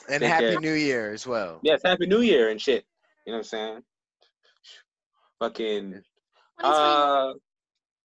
[0.09, 0.59] And take Happy care.
[0.59, 1.59] New Year as well.
[1.63, 2.85] Yes, Happy New Year and shit.
[3.25, 3.81] You know what I'm saying?
[5.39, 5.91] Fucking
[6.61, 7.33] 2020 uh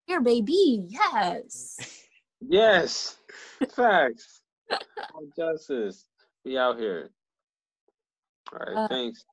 [0.07, 0.85] here, baby.
[0.89, 2.07] Yes.
[2.41, 3.17] yes.
[3.75, 4.41] Facts.
[5.37, 6.05] Justice.
[6.43, 7.11] Be out here.
[8.53, 9.23] All right, Uh, thanks.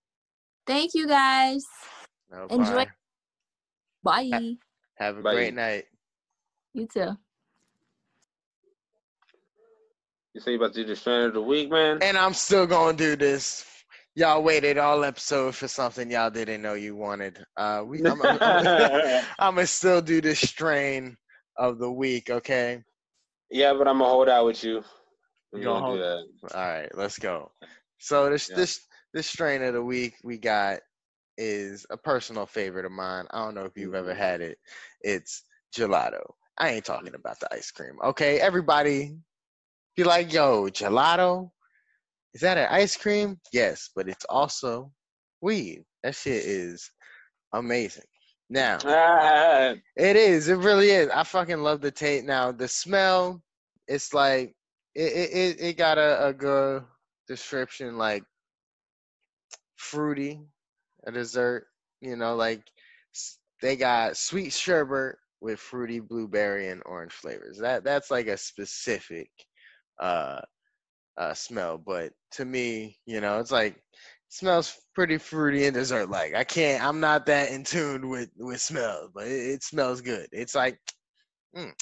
[0.66, 1.64] Thank you guys.
[2.30, 2.86] No Enjoy-
[4.02, 4.28] bye.
[4.30, 4.56] Bye.
[4.96, 5.34] Have a Bye.
[5.34, 5.86] great night.
[6.74, 7.16] You too.
[10.34, 11.98] You say you about to do the strand of the week, man?
[12.02, 13.64] And I'm still gonna do this.
[14.14, 17.44] Y'all waited all episode for something y'all didn't know you wanted.
[17.56, 21.16] Uh, we, I'm, I'm, I'm, I'm gonna still do this strain
[21.56, 22.30] of the week.
[22.30, 22.82] Okay.
[23.50, 24.74] yeah, but I'm gonna hold out with you.
[24.74, 24.84] You
[25.54, 26.00] We gonna gonna do
[26.48, 26.54] that.
[26.54, 27.50] All right, let's go.
[27.98, 28.56] So this Yeah.
[28.56, 30.80] this this strain of the week we got
[31.36, 33.26] is a personal favorite of mine.
[33.30, 34.58] I don't know if you've ever had it.
[35.02, 35.44] It's
[35.76, 36.22] gelato.
[36.58, 37.96] I ain't talking about the ice cream.
[38.04, 39.16] Okay, everybody
[39.96, 41.50] be like, yo, gelato?
[42.34, 43.38] Is that an ice cream?
[43.52, 44.92] Yes, but it's also
[45.40, 45.84] weed.
[46.02, 46.90] That shit is
[47.52, 48.04] amazing.
[48.50, 50.48] Now, Ah, it is.
[50.48, 51.08] It really is.
[51.10, 52.24] I fucking love the taste.
[52.24, 53.42] Now the smell,
[53.86, 54.54] it's like
[54.94, 56.84] it it it, it got a, a good
[57.26, 58.24] description, like
[59.78, 60.42] fruity,
[61.06, 61.66] a dessert.
[62.02, 62.62] You know, like
[63.62, 67.58] they got sweet sherbet with fruity blueberry and orange flavors.
[67.58, 69.30] That that's like a specific
[70.00, 70.40] uh
[71.18, 71.78] uh smell.
[71.78, 73.82] But to me, you know, it's like
[74.28, 76.34] smells pretty fruity and dessert like.
[76.34, 80.28] I can't I'm not that in tune with with smells, but it, it smells good.
[80.32, 80.78] It's like
[81.56, 81.72] mm,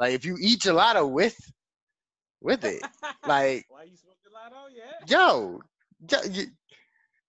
[0.00, 1.36] like if you eat gelato with
[2.40, 2.82] with it,
[3.26, 4.68] like Why you smoke gelato?
[4.74, 5.06] Yeah.
[5.08, 5.60] yo,
[6.10, 6.46] yo you,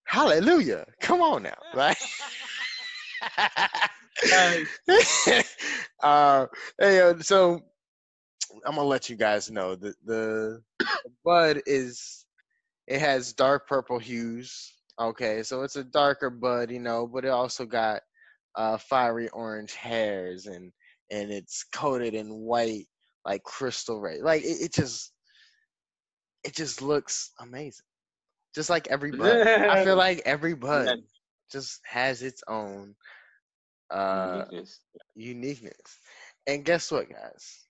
[0.06, 0.86] hallelujah.
[1.02, 1.58] Come on now.
[1.74, 1.98] right?
[6.04, 6.46] uh
[6.80, 7.60] hey, yo, so
[8.66, 12.26] I'm gonna let you guys know that the, the bud is
[12.88, 14.74] it has dark purple hues.
[15.00, 18.02] Okay, so it's a darker bud, you know, but it also got
[18.56, 20.72] uh fiery orange hairs and
[21.12, 22.86] and it's coated in white
[23.26, 24.22] like crystal ray.
[24.22, 25.12] Like it, it just
[26.44, 27.86] it just looks amazing.
[28.56, 29.46] Just like every bud.
[29.48, 31.04] I feel like every bud
[31.52, 32.96] just has its own
[33.92, 34.80] uh Uniqueness.
[35.16, 36.00] uniqueness.
[36.48, 37.66] And guess what, guys?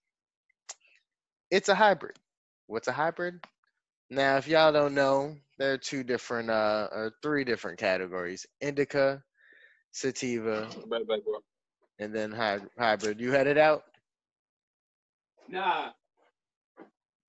[1.52, 2.16] It's a hybrid.
[2.68, 3.40] What's a hybrid?
[4.10, 9.22] Now, if y'all don't know, there are two different uh or three different categories: indica,
[9.92, 11.40] sativa, Right back, bro.
[12.00, 13.20] and then hy- hybrid.
[13.20, 13.84] You had it out?
[15.50, 15.90] Nah.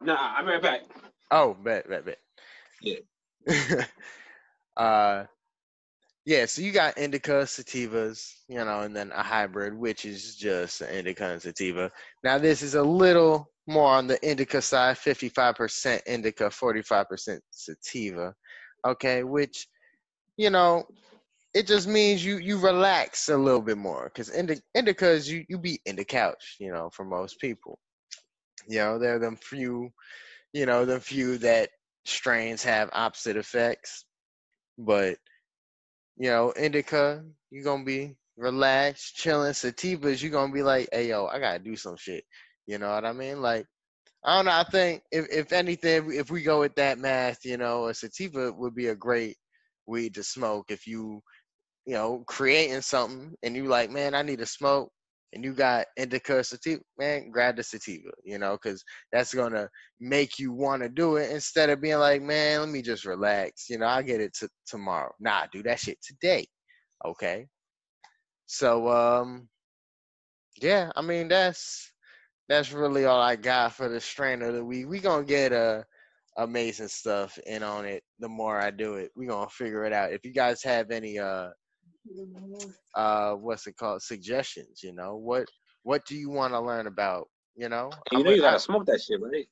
[0.02, 0.82] Nah, I'm right back.
[1.30, 2.18] Oh, bet, bet, bet.
[2.82, 2.98] Yeah.
[4.76, 5.24] uh,
[6.24, 6.46] yeah.
[6.46, 10.90] So you got indica, sativas, you know, and then a hybrid, which is just an
[10.94, 11.90] indica and sativa.
[12.24, 17.42] Now this is a little more on the indica side, fifty-five percent indica, forty-five percent
[17.50, 18.34] sativa.
[18.86, 19.66] Okay, which,
[20.36, 20.84] you know,
[21.54, 25.44] it just means you you relax a little bit more because indica, indica is you
[25.48, 27.78] you be in the couch, you know, for most people.
[28.68, 29.90] You know, there are them few,
[30.52, 31.70] you know, the few that
[32.08, 34.04] strains have opposite effects.
[34.78, 35.18] But
[36.16, 39.52] you know, indica, you're gonna be relaxed, chilling.
[39.52, 42.24] Sativas, you're gonna be like, hey yo, I gotta do some shit.
[42.66, 43.40] You know what I mean?
[43.42, 43.66] Like,
[44.24, 44.52] I don't know.
[44.52, 48.52] I think if if anything, if we go with that math, you know, a sativa
[48.52, 49.36] would be a great
[49.86, 51.22] weed to smoke if you,
[51.86, 54.90] you know, creating something and you like, man, I need to smoke.
[55.36, 58.82] And you got indica sativa, man, grab the sativa, you know, because
[59.12, 59.68] that's gonna
[60.00, 63.68] make you want to do it instead of being like, man, let me just relax.
[63.68, 65.12] You know, I'll get it t- tomorrow.
[65.20, 66.46] Nah, do that shit today.
[67.04, 67.48] Okay.
[68.46, 69.50] So, um,
[70.62, 71.92] yeah, I mean, that's
[72.48, 74.88] that's really all I got for the strain of the week.
[74.88, 75.82] We gonna get uh,
[76.38, 78.02] amazing stuff in on it.
[78.20, 80.14] The more I do it, we gonna figure it out.
[80.14, 81.50] If you guys have any uh,
[82.94, 85.46] uh, what's it called, suggestions, you know, what
[85.82, 87.28] what do you want to learn about?
[87.56, 89.46] You know, You I'm know you gotta smoke that shit, right?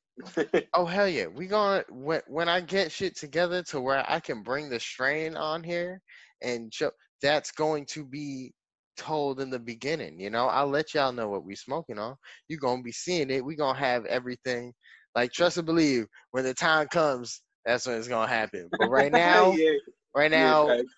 [0.74, 4.42] Oh hell yeah, we gonna when when I get shit together to where I can
[4.42, 6.00] bring the strain on here
[6.42, 6.90] and show
[7.22, 8.52] that's going to be
[8.96, 10.18] told in the beginning.
[10.18, 12.16] You know, I'll let y'all know what we smoking on.
[12.48, 13.44] You gonna be seeing it.
[13.44, 14.72] We gonna have everything.
[15.14, 16.06] Like trust and believe.
[16.32, 18.70] When the time comes, that's when it's gonna happen.
[18.78, 19.70] But right now, yeah,
[20.14, 20.92] right now, facts.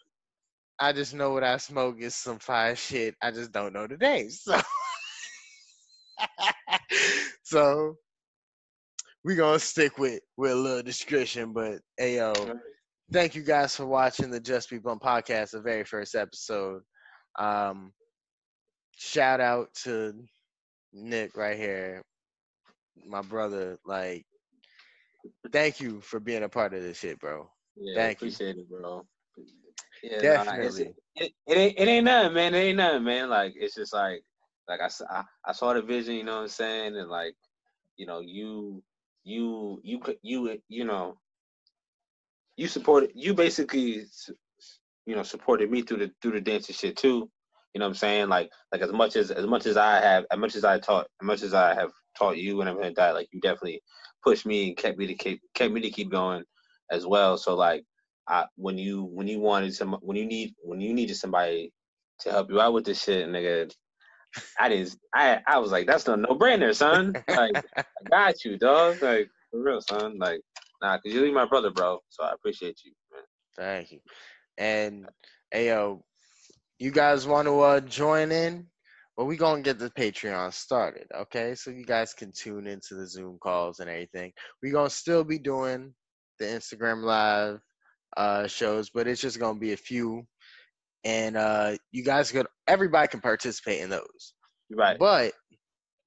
[0.79, 3.15] I just know what I smoke is some fire shit.
[3.23, 4.47] I just don't know the names.
[7.43, 7.97] So, so
[9.25, 11.53] we gonna stick with with a little discretion.
[11.53, 12.33] But hey yo,
[13.13, 16.83] thank you guys for watching the Just Be Blunt podcast, the very first episode.
[17.39, 17.93] Um,
[18.97, 20.15] shout out to
[20.93, 22.03] Nick right here,
[23.07, 23.79] my brother.
[23.85, 24.25] Like,
[25.53, 27.49] thank you for being a part of this shit, bro.
[27.77, 28.29] Yeah, Thank you.
[28.29, 29.05] appreciate it, bro.
[30.07, 30.95] Yeah, Definitely.
[31.17, 32.55] it, it ain't it ain't nothing, man.
[32.55, 33.29] It ain't nothing, man.
[33.29, 34.23] Like it's just like
[34.69, 37.35] like I, I, I saw the vision, you know what I'm saying, and like
[37.97, 38.83] you know you
[39.25, 41.19] you you could you you know
[42.57, 44.05] you supported you basically
[45.07, 47.29] you know supported me through the through the dancing shit too.
[47.75, 48.29] You know what I'm saying?
[48.29, 51.07] Like like as much as as much as I have as much as I taught
[51.21, 53.83] as much as I have taught you and everything like that, like you definitely
[54.23, 56.45] pushed me and kept me to keep kept me to keep going
[56.93, 57.37] as well.
[57.37, 57.85] So like
[58.29, 61.73] I when you when you wanted some when you need when you needed somebody
[62.21, 63.71] to help you out with this shit, nigga,
[64.59, 67.13] I didn't I I was like, that's a no brainer, son.
[67.29, 69.03] Like I got you, dog.
[69.03, 70.19] Like for real, son.
[70.19, 70.41] Like
[70.83, 72.01] nah, cause you're my brother, bro.
[72.09, 73.23] So I appreciate you, man.
[73.57, 74.01] Thank you.
[74.59, 75.07] And
[75.51, 76.05] hey yo,
[76.79, 78.67] you guys want to uh join in?
[79.17, 81.55] Well, we gonna get the Patreon started, okay?
[81.55, 84.33] So you guys can tune into the Zoom calls and everything.
[84.63, 85.95] We gonna still be doing
[86.39, 87.61] the Instagram live
[88.17, 90.27] uh shows, but it's just gonna be a few.
[91.05, 94.35] And uh you guys could everybody can participate in those.
[94.71, 94.99] Right.
[94.99, 95.35] But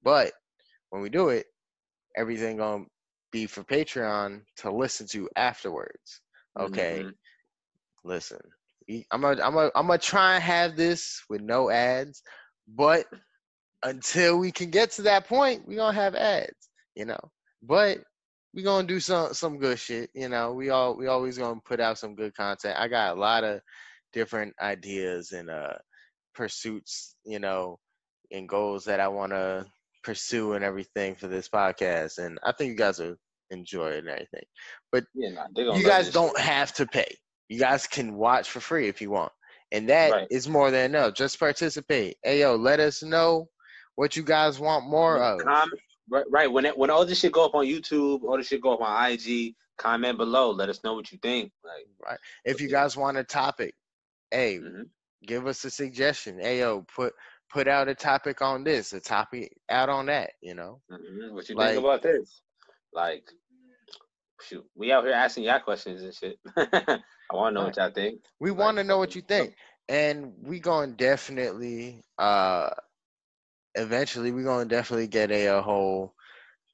[0.02, 0.32] but
[0.90, 1.46] when we do it,
[2.16, 2.84] everything gonna
[3.32, 6.20] be for Patreon to listen to afterwards.
[6.58, 7.14] Okay Mhm.
[8.04, 8.40] listen,
[9.10, 12.22] I'm gonna, I'm gonna, I'm gonna try and have this with no ads,
[12.68, 13.06] but
[13.82, 17.20] until we can get to that point, we gonna have ads, you know.
[17.62, 17.98] But
[18.54, 20.52] we gonna do some some good shit, you know.
[20.52, 22.78] We all we always gonna put out some good content.
[22.78, 23.60] I got a lot of
[24.12, 25.74] different ideas and uh
[26.34, 27.78] pursuits, you know,
[28.30, 29.66] and goals that I want to
[30.02, 33.16] pursue and everything for this podcast, and I think you guys will
[33.50, 34.44] enjoy it and everything.
[35.14, 36.46] Yeah, nah, You guys don't shit.
[36.46, 37.16] have to pay.
[37.48, 39.32] You guys can watch for free if you want.
[39.72, 40.52] And that is Right.
[40.52, 41.14] more than enough.
[41.14, 42.16] Just participate.
[42.22, 43.48] Hey yo, let us know
[43.96, 45.40] what you guys want more of.
[45.40, 45.70] Com-
[46.10, 46.52] right, right.
[46.52, 48.80] When it, when all this shit go up on YouTube, all this shit go up
[48.82, 50.50] on IG, comment below.
[50.50, 51.52] Let us know what you think.
[51.64, 52.18] Like, Right.
[52.44, 53.74] If you guys want a topic,
[54.30, 54.84] hey, mhm.
[55.26, 56.38] give us a suggestion.
[56.40, 57.12] Hey yo, put
[57.52, 60.80] put out a topic on this, a topic out on that, you know?
[60.90, 61.32] Mhm.
[61.32, 62.42] what you Like- think about this?
[62.92, 63.28] Like,
[64.42, 66.38] shoot, we out here asking y'all questions and shit.
[66.56, 68.20] I want to know what y'all think.
[68.40, 69.54] We want to know what you think,
[69.88, 72.70] and we going definitely, uh,
[73.74, 76.14] eventually, we're going to definitely get a, a whole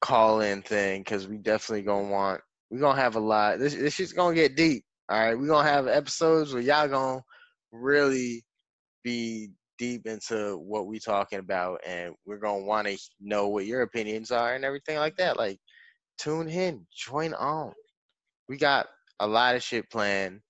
[0.01, 2.41] call in thing because we definitely gonna want.
[2.69, 3.59] we're gonna have a lot.
[3.59, 4.83] This this shit's gonna get deep.
[5.09, 7.21] All right, We're gonna have episodes where y'all gonna
[7.71, 8.43] really
[9.03, 13.81] be deep into what we talking about, and we're gonna want to know what your
[13.81, 15.37] opinions are and everything like that.
[15.37, 15.59] Like
[16.17, 17.73] tune in, join on.
[18.49, 18.87] We got
[19.19, 20.41] a lot of shit planned.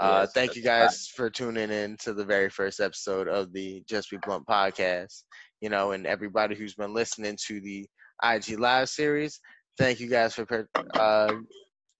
[0.00, 3.82] Uh, yes, thank you guys for tuning in to the very first episode of the
[3.88, 5.22] Just Be Blunt podcast.
[5.60, 7.86] You know, and everybody who's been listening to the
[8.22, 9.40] IG Live series,
[9.76, 11.34] thank you guys for uh,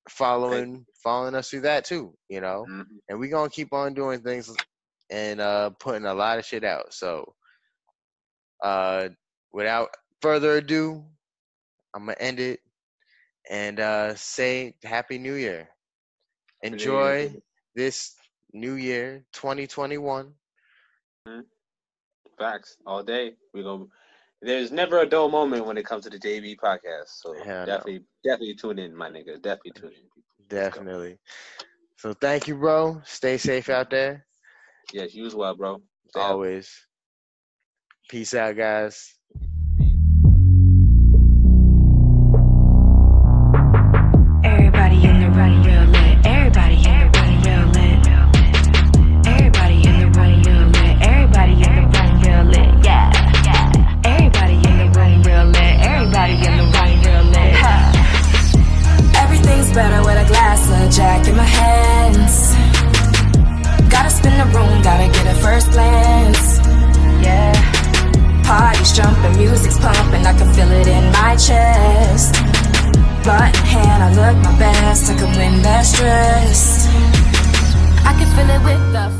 [0.08, 2.14] following following us through that too.
[2.28, 2.82] You know, mm-hmm.
[3.08, 4.54] and we're gonna keep on doing things
[5.10, 6.92] and uh, putting a lot of shit out.
[6.92, 7.34] So,
[8.62, 9.08] uh,
[9.52, 9.88] without
[10.20, 11.04] further ado,
[11.94, 12.60] I'm gonna end it
[13.50, 15.68] and uh, say Happy New Year.
[16.62, 17.32] Enjoy
[17.74, 18.14] this
[18.52, 20.32] New Year 2021.
[21.26, 21.40] Mm-hmm.
[22.38, 23.34] Facts all day.
[23.52, 23.88] We go.
[24.40, 27.08] There's never a dull moment when it comes to the JB podcast.
[27.22, 28.30] So Hell definitely, no.
[28.30, 29.42] definitely tune in, my nigga.
[29.42, 30.22] Definitely tune in.
[30.48, 31.18] Definitely.
[31.96, 33.02] So thank you, bro.
[33.04, 34.26] Stay safe out there.
[34.92, 35.82] Yes, you as well, bro.
[36.10, 36.68] Stay Always.
[36.68, 38.08] Out.
[38.08, 39.17] Peace out, guys.